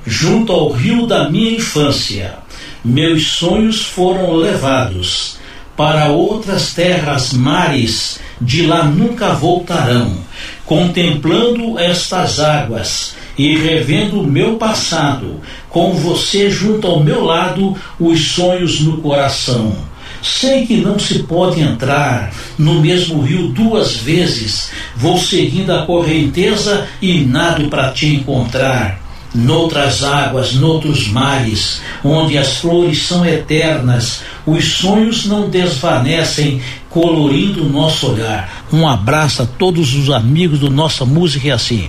Junto 0.07 0.53
ao 0.53 0.71
rio 0.71 1.07
da 1.07 1.31
minha 1.31 1.53
infância, 1.53 2.39
meus 2.85 3.27
sonhos 3.29 3.83
foram 3.83 4.35
levados 4.35 5.39
para 5.77 6.09
outras 6.09 6.75
terras, 6.75 7.33
mares, 7.33 8.21
de 8.41 8.67
lá 8.67 8.85
nunca 8.85 9.33
voltarão. 9.33 10.19
Contemplando 10.67 11.79
estas 11.79 12.41
águas 12.41 13.15
e 13.39 13.57
revendo 13.57 14.21
o 14.21 14.27
meu 14.27 14.57
passado, 14.57 15.41
com 15.71 15.93
você 15.93 16.51
junto 16.51 16.87
ao 16.87 17.01
meu 17.01 17.25
lado, 17.25 17.77
os 17.99 18.33
sonhos 18.33 18.81
no 18.81 18.99
coração. 18.99 19.75
Sei 20.23 20.65
que 20.65 20.77
não 20.77 20.99
se 20.99 21.25
pode 21.25 21.61
entrar 21.61 22.33
no 22.57 22.81
mesmo 22.81 23.21
rio 23.23 23.49
duas 23.49 23.97
vezes. 23.97 24.71
Vou 24.95 25.19
seguindo 25.19 25.73
a 25.73 25.85
correnteza 25.85 26.87
e 27.01 27.23
nado 27.23 27.69
para 27.69 27.91
te 27.91 28.07
encontrar 28.07 29.03
noutras 29.35 30.05
águas, 30.05 30.53
noutros 30.55 31.09
mares, 31.09 31.81
onde 32.05 32.37
as 32.37 32.59
flores 32.59 33.03
são 33.03 33.25
eternas, 33.25 34.21
os 34.47 34.75
sonhos 34.75 35.27
não 35.27 35.49
desvanecem, 35.49 36.61
colorindo 36.91 37.65
o 37.65 37.69
nosso 37.69 38.13
olhar. 38.13 38.65
Um 38.73 38.87
abraço 38.87 39.43
a 39.43 39.47
todos 39.47 39.95
os 39.95 40.11
amigos 40.11 40.59
do 40.59 40.71
Nossa 40.71 41.05
Música 41.05 41.49
é 41.49 41.53
assim. 41.53 41.89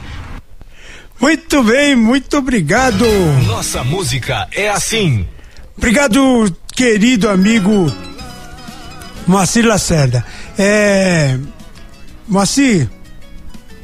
Muito 1.19 1.63
bem, 1.63 1.95
muito 1.95 2.37
obrigado. 2.37 3.05
Nossa 3.45 3.83
música 3.83 4.47
é 4.51 4.69
assim. 4.69 5.27
Obrigado, 5.77 6.55
querido 6.75 7.29
amigo 7.29 7.91
Moacir 9.27 9.65
Lacerda. 9.65 10.25
É. 10.57 11.37
Moacir, 12.27 12.89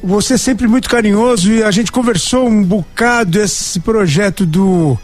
você 0.02 0.34
é 0.34 0.38
sempre 0.38 0.66
muito 0.66 0.88
carinhoso 0.88 1.52
e 1.52 1.62
a 1.62 1.70
gente 1.70 1.92
conversou 1.92 2.48
um 2.48 2.62
bocado 2.62 3.38
esse 3.38 3.78
projeto 3.80 4.46
do 4.46 4.98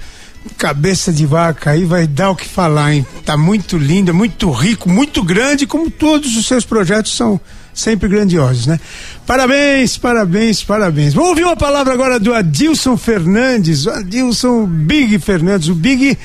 Cabeça 0.57 1.13
de 1.13 1.27
Vaca 1.27 1.71
aí 1.71 1.85
vai 1.85 2.07
dar 2.07 2.31
o 2.31 2.37
que 2.37 2.49
falar, 2.49 2.95
hein? 2.95 3.07
Tá 3.25 3.37
muito 3.37 3.77
lindo, 3.77 4.11
é 4.11 4.15
muito 4.15 4.51
rico, 4.51 4.89
muito 4.89 5.23
grande, 5.23 5.67
como 5.67 5.91
todos 5.91 6.37
os 6.37 6.47
seus 6.47 6.65
projetos 6.65 7.15
são 7.15 7.41
sempre 7.75 8.09
grandiosos, 8.09 8.67
né? 8.67 8.81
Parabéns, 9.27 9.99
parabéns, 9.99 10.63
parabéns. 10.63 11.13
Vamos 11.13 11.31
ouvir 11.31 11.45
uma 11.45 11.57
palavra 11.57 11.93
agora 11.93 12.19
do 12.19 12.33
Adilson 12.33 12.97
Fernandes, 12.97 13.87
Adilson 13.87 14.65
Big 14.65 15.19
Fernandes, 15.19 15.69
o 15.69 15.75
Big 15.75 16.17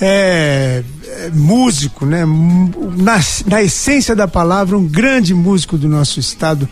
é, 0.00 0.82
é 1.06 1.30
músico, 1.30 2.06
né? 2.06 2.24
Na, 2.96 3.20
na 3.46 3.62
essência 3.62 4.14
da 4.14 4.28
palavra, 4.28 4.76
um 4.76 4.86
grande 4.86 5.34
músico 5.34 5.76
do 5.76 5.88
nosso 5.88 6.20
estado 6.20 6.68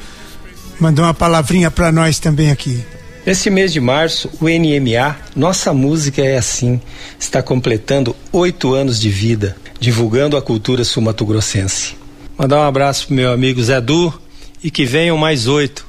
mandou 0.80 1.04
uma 1.04 1.14
palavrinha 1.14 1.70
para 1.70 1.90
nós 1.90 2.18
também 2.18 2.50
aqui. 2.50 2.84
Nesse 3.24 3.50
mês 3.50 3.72
de 3.72 3.80
março, 3.80 4.30
o 4.40 4.44
NMA, 4.44 5.16
Nossa 5.34 5.72
Música 5.72 6.22
é 6.22 6.36
Assim, 6.36 6.80
está 7.18 7.42
completando 7.42 8.14
oito 8.32 8.72
anos 8.72 9.00
de 9.00 9.10
vida, 9.10 9.56
divulgando 9.80 10.36
a 10.36 10.42
cultura 10.42 10.84
sul-mato-grossense. 10.84 11.96
Mandar 12.38 12.58
um 12.58 12.68
abraço 12.68 13.08
pro 13.08 13.16
meu 13.16 13.32
amigo 13.32 13.62
Zé 13.62 13.80
Du 13.80 14.14
e 14.62 14.70
que 14.70 14.84
venham 14.84 15.16
mais 15.16 15.48
oito. 15.48 15.84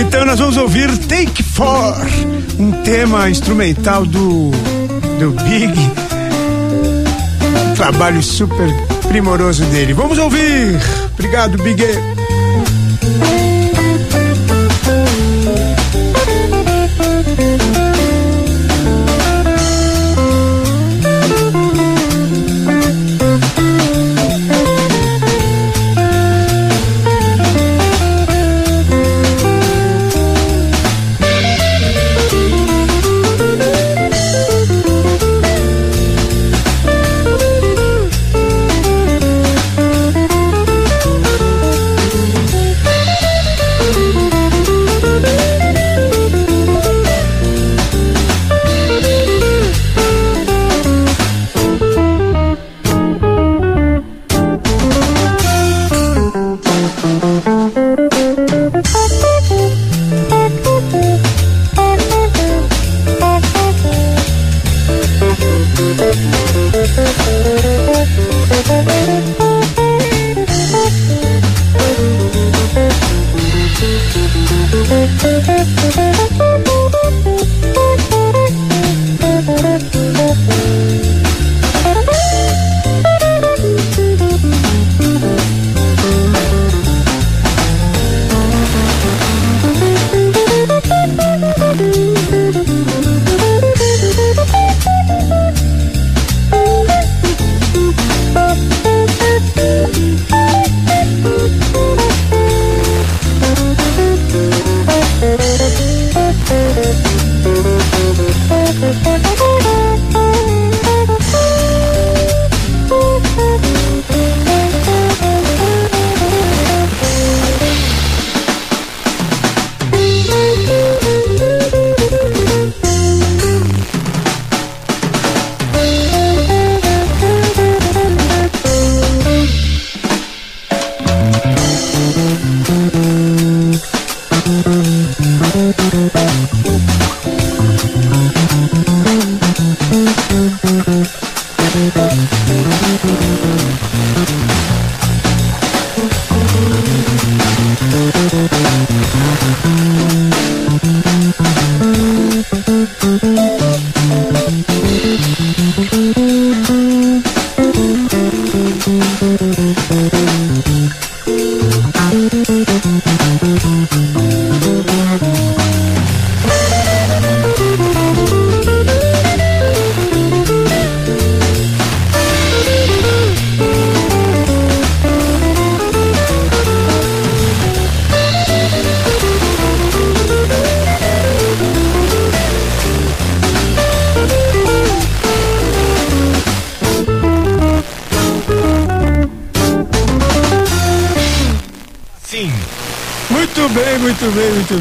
Então 0.00 0.24
nós 0.24 0.38
vamos 0.38 0.56
ouvir 0.56 0.96
Take 0.98 1.42
Four 1.42 1.94
um 2.58 2.72
tema 2.82 3.28
instrumental 3.28 4.06
do, 4.06 4.50
do 5.18 5.30
Big. 5.42 5.74
Trabalho 7.76 8.22
super 8.22 8.68
primoroso 9.08 9.64
dele. 9.66 9.92
Vamos 9.92 10.18
ouvir. 10.18 10.78
Obrigado, 11.12 11.58
Big. 11.62 11.82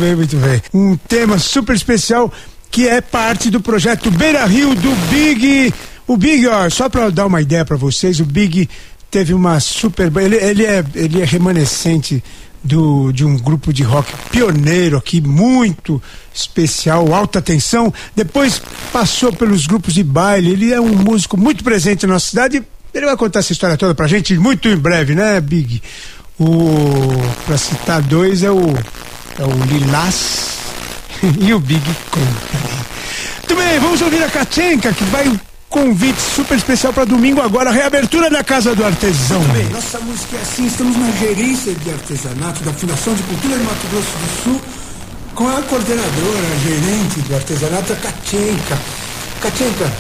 Bem, 0.04 0.16
muito 0.16 0.36
bem. 0.36 0.62
Um 0.74 0.98
tema 0.98 1.40
super 1.40 1.74
especial 1.74 2.32
que 2.70 2.88
é 2.88 3.00
parte 3.00 3.50
do 3.50 3.62
projeto 3.62 4.12
Beira 4.12 4.46
Rio 4.46 4.76
do 4.76 4.96
Big. 5.10 5.74
O 6.06 6.18
Big, 6.18 6.46
ó, 6.48 6.70
só 6.70 6.90
para 6.90 7.10
dar 7.10 7.26
uma 7.26 7.42
ideia 7.42 7.64
para 7.64 7.78
vocês, 7.78 8.20
o 8.20 8.26
Big 8.26 8.70
teve 9.10 9.34
uma 9.34 9.60
super. 9.60 10.12
Ele, 10.18 10.36
ele, 10.36 10.66
é, 10.66 10.84
ele 10.94 11.22
é 11.22 11.26
remanescente 11.26 12.22
do, 12.62 13.12
de 13.14 13.24
um 13.24 13.38
grupo 13.38 13.72
de 13.72 13.84
rock 13.84 14.12
pioneiro 14.30 14.98
aqui, 14.98 15.22
muito 15.22 16.02
especial, 16.34 17.14
alta 17.14 17.42
tensão. 17.42 17.94
Depois 18.16 18.62
passou 18.92 19.32
pelos 19.32 19.66
grupos 19.66 19.94
de 19.94 20.04
baile. 20.04 20.52
Ele 20.52 20.74
é 20.74 20.82
um 20.82 20.96
músico 20.96 21.38
muito 21.38 21.64
presente 21.64 22.06
na 22.06 22.14
nossa 22.14 22.30
cidade. 22.30 22.62
Ele 22.94 23.06
vai 23.06 23.16
contar 23.16 23.40
essa 23.40 23.54
história 23.54 23.78
toda 23.78 23.96
pra 23.96 24.08
gente 24.08 24.36
muito 24.38 24.68
em 24.68 24.76
breve, 24.76 25.16
né, 25.16 25.40
Big? 25.40 25.82
O, 26.40 27.10
pra 27.46 27.58
citar 27.58 28.02
dois, 28.02 28.44
é 28.44 28.52
o, 28.52 28.74
é 29.40 29.44
o 29.44 29.66
Lilás 29.66 30.58
e 31.40 31.54
o 31.54 31.60
Big 31.60 31.86
Company. 32.12 32.84
Muito 33.40 33.56
bem, 33.56 33.80
vamos 33.80 34.02
ouvir 34.02 34.24
a 34.24 34.30
Kachenka, 34.30 34.94
que 34.94 35.04
vai 35.06 35.28
um 35.28 35.40
convite 35.70 36.22
super 36.22 36.58
especial 36.58 36.94
para 36.94 37.06
domingo 37.06 37.42
agora, 37.42 37.72
reabertura 37.72 38.30
da 38.30 38.44
Casa 38.44 38.76
do 38.76 38.86
Artesão. 38.86 39.40
Muito 39.42 39.54
bem, 39.54 39.70
nossa 39.70 40.00
música 40.00 40.38
é 40.38 40.42
assim, 40.42 40.68
estamos 40.68 40.96
na 40.98 41.12
gerência 41.12 41.74
de 41.74 41.90
artesanato 41.90 42.64
da 42.64 42.74
Fundação 42.74 43.14
de 43.16 43.24
Cultura 43.24 43.58
de 43.58 43.64
Mato 43.64 43.88
Grosso 43.92 44.08
do 44.08 44.44
Sul, 44.44 44.62
com 45.36 45.48
a 45.48 45.62
coordenadora, 45.64 46.48
a 46.54 46.60
gerente 46.60 47.22
do 47.22 47.36
artesanato, 47.36 47.94
a 47.94 47.96
Kachenka. 47.96 48.78
Kachenka, 49.42 49.92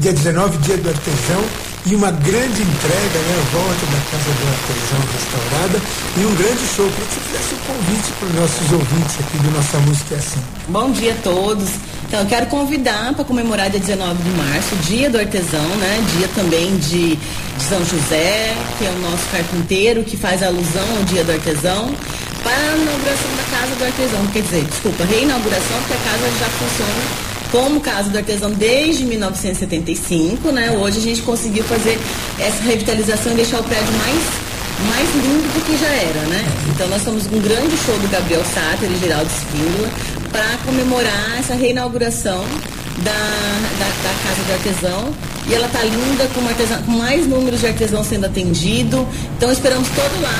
dia 0.00 0.12
19, 0.12 0.58
dia 0.58 0.76
do 0.78 0.88
artesão, 0.88 1.44
e 1.86 1.94
uma 1.94 2.10
grande 2.10 2.62
entrega, 2.62 3.18
né? 3.24 3.36
A 3.40 3.56
volta 3.56 3.86
da 3.86 4.00
Casa 4.10 4.30
do 4.32 4.48
Artesão 4.48 5.00
restaurada 5.12 5.80
e 6.16 6.26
um 6.26 6.34
grande 6.34 6.60
show. 6.74 6.88
Queria 6.90 7.06
que 7.06 7.14
você 7.14 7.20
fizesse 7.20 7.54
um 7.54 7.74
convite 7.74 8.12
para 8.18 8.28
os 8.28 8.34
nossos 8.34 8.72
ouvintes 8.72 9.16
aqui 9.20 9.38
do 9.38 9.50
Nossa 9.50 9.78
Música 9.78 10.14
é 10.14 10.18
Assim. 10.18 10.40
Bom 10.68 10.90
dia 10.90 11.12
a 11.12 11.22
todos. 11.22 11.68
Então, 12.06 12.20
eu 12.20 12.26
quero 12.26 12.46
convidar 12.46 13.14
para 13.14 13.24
comemorar 13.24 13.70
dia 13.70 13.80
19 13.80 14.22
de 14.22 14.30
março, 14.30 14.74
dia 14.86 15.08
do 15.08 15.18
artesão, 15.18 15.68
né? 15.76 16.04
Dia 16.18 16.28
também 16.34 16.76
de, 16.78 17.16
de 17.16 17.64
São 17.68 17.78
José, 17.84 18.54
que 18.78 18.84
é 18.84 18.90
o 18.90 18.98
nosso 18.98 19.24
carpinteiro, 19.30 20.02
que 20.02 20.16
faz 20.16 20.42
alusão 20.42 20.84
ao 20.98 21.04
dia 21.04 21.24
do 21.24 21.32
artesão, 21.32 21.94
para 22.42 22.56
a 22.56 22.76
inauguração 22.76 23.30
da 23.36 23.56
Casa 23.56 23.74
do 23.76 23.84
Artesão. 23.84 24.26
Quer 24.32 24.42
dizer, 24.42 24.64
desculpa, 24.64 25.04
reinauguração, 25.04 25.78
porque 25.78 25.94
a 25.94 26.10
casa 26.10 26.24
já 26.38 26.46
funciona 26.46 27.29
como 27.50 27.80
Casa 27.80 28.10
do 28.10 28.18
Artesão 28.18 28.50
desde 28.52 29.04
1975, 29.04 30.50
né? 30.52 30.70
Hoje 30.70 30.98
a 30.98 31.02
gente 31.02 31.22
conseguiu 31.22 31.64
fazer 31.64 31.98
essa 32.38 32.62
revitalização 32.62 33.32
e 33.32 33.36
deixar 33.36 33.60
o 33.60 33.64
prédio 33.64 33.92
mais, 33.94 34.22
mais 34.88 35.14
lindo 35.14 35.52
do 35.54 35.64
que 35.64 35.76
já 35.76 35.88
era, 35.88 36.28
né? 36.28 36.44
Então 36.74 36.88
nós 36.88 36.98
estamos 36.98 37.26
com 37.26 37.36
um 37.36 37.40
grande 37.40 37.76
show 37.78 37.98
do 37.98 38.08
Gabriel 38.08 38.44
Sáter 38.44 38.90
e 38.90 38.98
Geraldo 38.98 39.30
Espíndola 39.30 39.90
para 40.30 40.58
comemorar 40.64 41.38
essa 41.38 41.54
reinauguração 41.54 42.44
da, 42.98 43.12
da, 43.78 43.86
da, 44.02 44.14
Casa 44.22 44.42
do 44.44 44.52
Artesão. 44.52 45.14
E 45.48 45.54
ela 45.54 45.68
tá 45.68 45.82
linda, 45.82 46.28
com, 46.34 46.46
artesão, 46.46 46.82
com 46.82 46.92
mais 46.92 47.26
números 47.26 47.60
de 47.60 47.66
artesão 47.66 48.04
sendo 48.04 48.26
atendido. 48.26 49.06
Então 49.36 49.50
esperamos 49.50 49.88
todo 49.88 50.22
lá. 50.22 50.34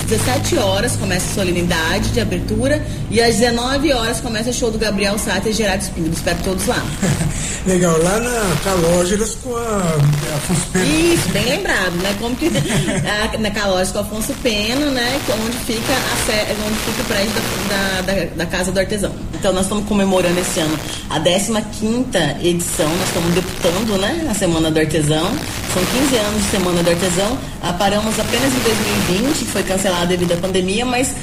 Às 0.00 0.04
17 0.10 0.56
horas 0.58 0.94
começa 0.96 1.30
a 1.30 1.34
solenidade 1.34 2.10
de 2.10 2.20
abertura 2.20 2.84
e 3.10 3.20
às 3.20 3.36
19 3.36 3.92
horas 3.92 4.20
começa 4.20 4.50
o 4.50 4.52
show 4.52 4.70
do 4.70 4.78
Gabriel 4.78 5.18
Sata 5.18 5.48
e 5.48 5.52
Gerardo 5.52 5.82
Espírito. 5.82 6.14
Espero 6.14 6.38
todos 6.44 6.66
lá. 6.66 6.84
Legal, 7.66 8.00
lá 8.00 8.20
na 8.20 8.56
Calógeras 8.62 9.36
com 9.42 9.56
a, 9.56 9.78
Afonso 10.36 10.66
Pena. 10.72 10.84
Isso, 10.84 11.28
bem 11.30 11.44
lembrado, 11.46 11.96
né? 11.96 12.14
Como 12.20 12.36
que 12.36 12.46
a, 12.54 13.38
na 13.38 13.50
Calógeras 13.50 13.90
com 13.90 13.98
Afonso 13.98 14.32
Pena, 14.34 14.86
né? 14.86 15.20
É 15.28 15.32
onde 15.32 15.56
fica, 15.58 15.92
a, 15.92 16.64
onde 16.64 16.78
fica 16.78 17.02
o 17.02 17.04
prédio 17.06 17.32
da, 17.68 18.00
da, 18.02 18.34
da, 18.36 18.46
Casa 18.46 18.70
do 18.70 18.78
Artesão. 18.78 19.12
Então 19.34 19.52
nós 19.52 19.62
estamos 19.62 19.84
comemorando 19.88 20.38
esse 20.38 20.60
ano 20.60 20.78
a 21.10 21.18
15 21.18 21.50
edição, 22.42 22.88
nós 22.88 23.08
estamos 23.08 23.34
deputando, 23.34 23.98
né? 23.98 24.26
A 24.30 24.34
Semana 24.34 24.70
do 24.70 24.78
Artesão. 24.80 25.26
São 25.74 25.84
15 26.00 26.16
anos 26.16 26.42
de 26.42 26.50
Semana 26.50 26.82
do 26.82 26.90
Artesão. 26.90 27.38
Ah, 27.62 27.72
paramos 27.72 28.18
apenas 28.18 28.52
em 28.54 28.58
2020, 29.08 29.38
que 29.38 29.44
foi 29.44 29.62
cancelado 29.62 30.06
devido 30.06 30.32
à 30.32 30.36
pandemia, 30.36 30.86
mas 30.86 31.14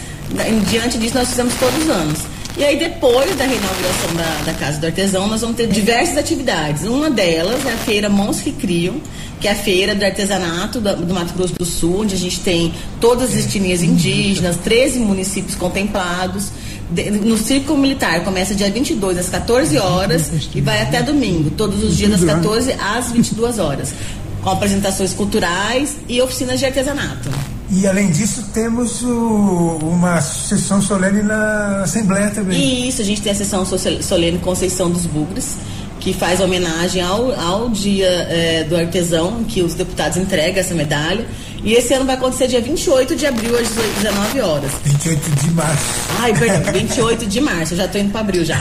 diante 0.69 0.97
disso 0.97 1.15
nós 1.15 1.29
fizemos 1.29 1.53
todos 1.55 1.83
os 1.83 1.89
anos. 1.89 2.19
E 2.55 2.63
aí, 2.63 2.77
depois 2.77 3.35
da 3.35 3.45
reinauguração 3.45 4.13
da, 4.15 4.51
da, 4.51 4.53
Casa 4.53 4.79
do 4.79 4.85
Artesão, 4.85 5.27
nós 5.27 5.41
vamos 5.41 5.57
ter 5.57 5.65
diversas 5.65 6.17
atividades. 6.17 6.83
Uma 6.83 7.09
delas 7.09 7.65
é 7.65 7.73
a 7.73 7.77
Feira 7.77 8.09
Mãos 8.09 8.41
que 8.41 8.51
Criam, 8.51 9.01
que 9.41 9.47
é 9.47 9.51
a 9.51 9.55
feira 9.55 9.95
do 9.95 10.05
artesanato 10.05 10.79
do, 10.79 10.95
do 10.97 11.13
Mato 11.15 11.33
Grosso 11.33 11.55
do 11.55 11.65
Sul, 11.65 12.01
onde 12.01 12.13
a 12.13 12.17
gente 12.17 12.39
tem 12.41 12.71
todas 13.01 13.31
as 13.31 13.45
etnias 13.45 13.81
indígenas, 13.81 14.55
13 14.57 14.99
municípios 14.99 15.55
contemplados. 15.55 16.51
De, 16.93 17.09
no 17.11 17.37
Círculo 17.37 17.77
Militar, 17.77 18.23
começa 18.23 18.53
dia 18.53 18.69
22 18.69 19.17
às 19.17 19.29
14 19.29 19.77
horas 19.77 20.31
e 20.53 20.61
vai 20.61 20.81
até 20.81 21.01
domingo, 21.01 21.49
todos 21.51 21.83
os 21.83 21.97
dias 21.97 22.11
das 22.11 22.23
14 22.23 22.73
às 22.73 23.11
22 23.11 23.59
horas, 23.59 23.93
com 24.41 24.49
apresentações 24.49 25.13
culturais 25.13 25.95
e 26.07 26.21
oficinas 26.21 26.59
de 26.59 26.65
artesanato. 26.65 27.29
E 27.71 27.87
além 27.87 28.11
disso, 28.11 28.43
temos 28.53 29.01
o, 29.01 29.79
uma 29.81 30.21
sessão 30.21 30.79
solene 30.79 31.23
na 31.23 31.81
Assembleia 31.83 32.29
também. 32.29 32.87
Isso, 32.87 33.01
a 33.01 33.05
gente 33.05 33.21
tem 33.21 33.31
a 33.31 33.35
sessão 33.35 33.65
solene 33.65 34.37
Conceição 34.37 34.91
dos 34.91 35.07
Bugres, 35.07 35.57
que 36.03 36.13
faz 36.13 36.41
homenagem 36.41 37.01
ao, 37.01 37.31
ao 37.39 37.69
Dia 37.69 38.07
é, 38.07 38.65
do 38.65 38.75
Artesão, 38.75 39.45
que 39.45 39.61
os 39.61 39.73
deputados 39.73 40.17
entregam 40.17 40.59
essa 40.59 40.73
medalha. 40.73 41.25
E 41.63 41.73
esse 41.73 41.93
ano 41.93 42.05
vai 42.05 42.15
acontecer 42.15 42.47
dia 42.47 42.59
28 42.59 43.15
de 43.15 43.25
abril, 43.25 43.57
às 43.57 43.69
19 43.69 44.41
horas. 44.41 44.71
28 44.83 45.31
de 45.31 45.51
março. 45.51 45.85
Ai, 46.19 46.33
perdão, 46.33 46.73
28 46.73 47.25
de 47.25 47.39
março, 47.39 47.73
eu 47.73 47.77
já 47.77 47.85
estou 47.85 48.01
indo 48.01 48.11
para 48.11 48.19
abril 48.19 48.43
já. 48.43 48.59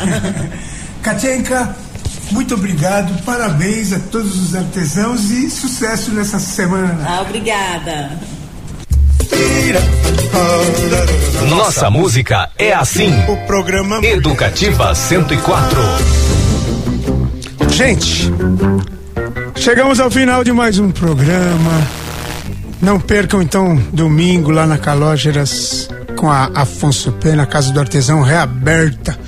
Katienka, 1.03 1.75
muito 2.31 2.55
obrigado, 2.55 3.21
parabéns 3.25 3.93
a 3.93 3.99
todos 3.99 4.39
os 4.39 4.55
artesãos 4.55 5.31
e 5.31 5.51
sucesso 5.51 6.13
nessa 6.13 6.39
semana. 6.39 7.05
Ah, 7.05 7.23
obrigada. 7.23 8.11
Nossa 11.49 11.91
música 11.91 12.51
é 12.57 12.73
assim. 12.73 13.13
O 13.29 13.37
programa 13.49 13.99
Educativa 14.05 14.95
104. 14.95 16.32
Gente, 17.73 18.31
chegamos 19.57 19.99
ao 19.99 20.11
final 20.11 20.45
de 20.45 20.53
mais 20.53 20.79
um 20.79 20.91
programa. 20.91 21.71
Não 22.83 23.01
percam 23.01 23.41
então 23.41 23.83
domingo 23.91 24.51
lá 24.51 24.67
na 24.67 24.77
Calógeras 24.77 25.89
com 26.15 26.31
a 26.31 26.51
Afonso 26.55 27.11
Pena, 27.13 27.47
Casa 27.47 27.73
do 27.73 27.81
Artesão 27.81 28.21
reaberta. 28.21 29.19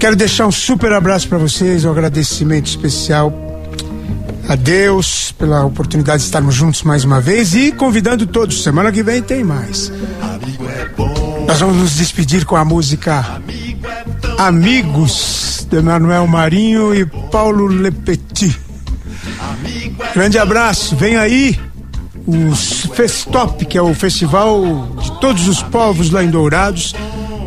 Quero 0.00 0.16
deixar 0.16 0.46
um 0.46 0.50
super 0.50 0.94
abraço 0.94 1.28
para 1.28 1.36
vocês, 1.36 1.84
um 1.84 1.90
agradecimento 1.90 2.68
especial 2.68 3.32
a 4.48 4.56
Deus 4.56 5.30
pela 5.32 5.62
oportunidade 5.62 6.20
de 6.20 6.24
estarmos 6.24 6.54
juntos 6.54 6.82
mais 6.82 7.04
uma 7.04 7.20
vez 7.20 7.54
e 7.54 7.70
convidando 7.70 8.26
todos. 8.26 8.62
Semana 8.62 8.90
que 8.90 9.02
vem 9.02 9.20
tem 9.20 9.44
mais. 9.44 9.92
Nós 11.46 11.60
vamos 11.60 11.76
nos 11.76 11.96
despedir 11.96 12.46
com 12.46 12.56
a 12.56 12.64
música 12.64 13.40
Amigos 14.38 15.53
de 15.64 15.80
Manuel 15.80 16.26
Marinho 16.26 16.94
e 16.94 17.04
Paulo 17.04 17.66
Lepetit. 17.66 18.58
Grande 20.14 20.38
abraço, 20.38 20.96
vem 20.96 21.16
aí 21.16 21.58
o 22.26 22.54
Festop, 22.54 23.64
que 23.66 23.76
é 23.76 23.82
o 23.82 23.94
festival 23.94 24.88
de 25.00 25.20
todos 25.20 25.48
os 25.48 25.62
povos 25.62 26.10
lá 26.10 26.22
em 26.22 26.30
Dourados. 26.30 26.94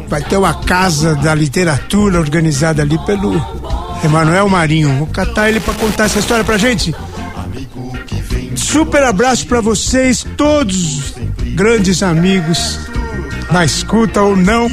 Vai 0.07 0.21
ter 0.21 0.37
uma 0.37 0.53
casa 0.53 1.15
da 1.15 1.33
literatura 1.33 2.19
organizada 2.19 2.81
ali 2.81 2.97
pelo 3.05 3.33
Emanuel 4.03 4.47
Marinho. 4.49 4.97
Vou 4.97 5.07
catar 5.07 5.49
ele 5.49 5.59
para 5.59 5.73
contar 5.73 6.05
essa 6.05 6.19
história 6.19 6.43
pra 6.43 6.57
gente. 6.57 6.95
Super 8.55 9.03
abraço 9.03 9.47
para 9.47 9.61
vocês, 9.61 10.25
todos 10.35 11.13
grandes 11.55 12.03
amigos, 12.03 12.79
na 13.51 13.65
escuta 13.65 14.21
ou 14.21 14.35
não. 14.35 14.69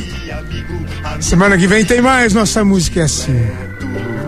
Semana 1.21 1.57
que 1.57 1.67
vem 1.67 1.85
tem 1.85 2.01
mais, 2.01 2.33
nossa 2.35 2.65
música 2.65 3.01
é 3.01 3.05
assim. 3.05 3.47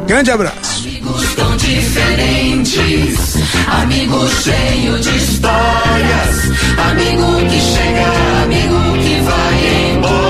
Grande 0.07 0.30
abraço. 0.30 0.87
Amigos 0.87 1.34
tão 1.34 1.57
diferentes, 1.57 3.37
amigo 3.66 4.28
cheio 4.28 4.99
de 5.01 5.16
histórias, 5.16 6.45
amigo 6.91 7.37
que 7.49 7.61
chega, 7.61 8.12
amigo 8.43 8.93
que 9.03 9.20
vai 9.20 9.93
embora. 9.93 10.26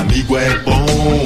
Amigo 0.00 0.36
é 0.36 0.58
bom 0.58 1.24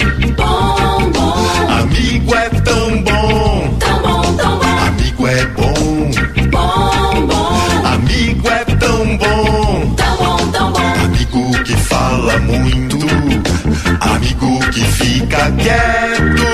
amigo 14.01 14.59
que 14.73 14.81
fica 14.81 15.51
quieto, 15.53 16.47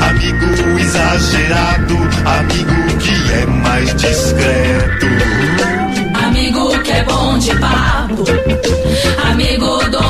amigo 0.00 0.78
exagerado, 0.78 1.96
amigo 2.24 2.98
que 2.98 3.32
é 3.32 3.46
mais 3.46 3.94
discreto. 3.94 5.06
Amigo 6.26 6.78
que 6.82 6.90
é 6.90 7.04
bom 7.04 7.38
de 7.38 7.54
papo, 7.56 8.24
amigo 9.30 9.90
do 9.90 10.03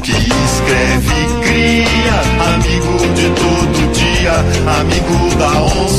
que 0.00 0.12
escreve 0.12 1.14
e 1.20 1.26
cria, 1.44 2.16
amigo 2.54 2.96
de 3.14 3.28
todo 3.30 3.92
dia, 3.92 4.34
amigo 4.80 5.34
da 5.36 5.52
onça 5.62 5.93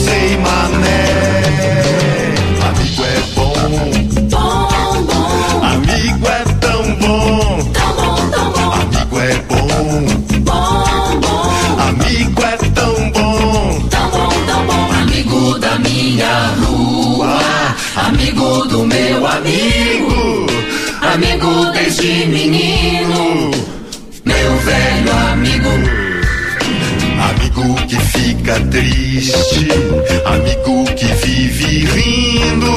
menino, 22.28 23.52
meu 24.24 24.58
velho 24.58 25.12
amigo. 25.32 25.70
Amigo 27.30 27.76
que 27.88 27.96
fica 27.98 28.60
triste, 28.72 29.68
amigo 30.26 30.86
que 30.96 31.06
vive 31.06 31.86
rindo, 31.86 32.72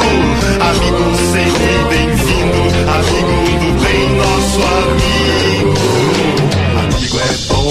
amigo 0.60 1.16
sempre 1.32 1.72
bem-vindo, 1.90 2.62
amigo 2.88 3.36
do 3.58 3.70
bem, 3.82 4.08
nosso 4.16 4.60
amigo. 4.78 5.74
Amigo 6.78 7.16
é 7.18 7.32
bom, 7.48 7.68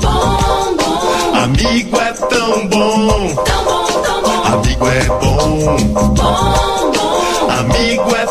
Bom, 0.00 0.76
bom, 0.76 1.34
amigo 1.36 1.96
é 1.98 2.12
tão 2.12 2.66
bom, 2.68 3.34
tão 3.44 3.64
bom, 3.64 3.86
tão 4.02 4.22
bom, 4.22 4.42
amigo 4.52 4.86
é 4.88 5.04
bom, 5.04 5.76
bom, 5.94 6.92
bom, 6.92 7.50
amigo 7.50 8.16
é 8.16 8.23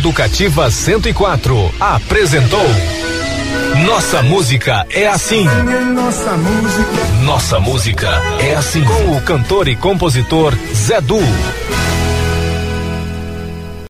Educativa 0.00 0.70
104 0.70 1.74
apresentou 1.78 2.64
Nossa 3.84 4.22
Música 4.22 4.86
é 4.88 5.06
Assim. 5.06 5.44
Nossa 5.44 6.38
música. 6.38 7.22
Nossa 7.22 7.60
Música 7.60 8.08
é 8.38 8.54
Assim. 8.54 8.82
Com 8.82 9.18
o 9.18 9.20
cantor 9.20 9.68
e 9.68 9.76
compositor 9.76 10.54
Zé 10.74 11.02
Du. 11.02 11.18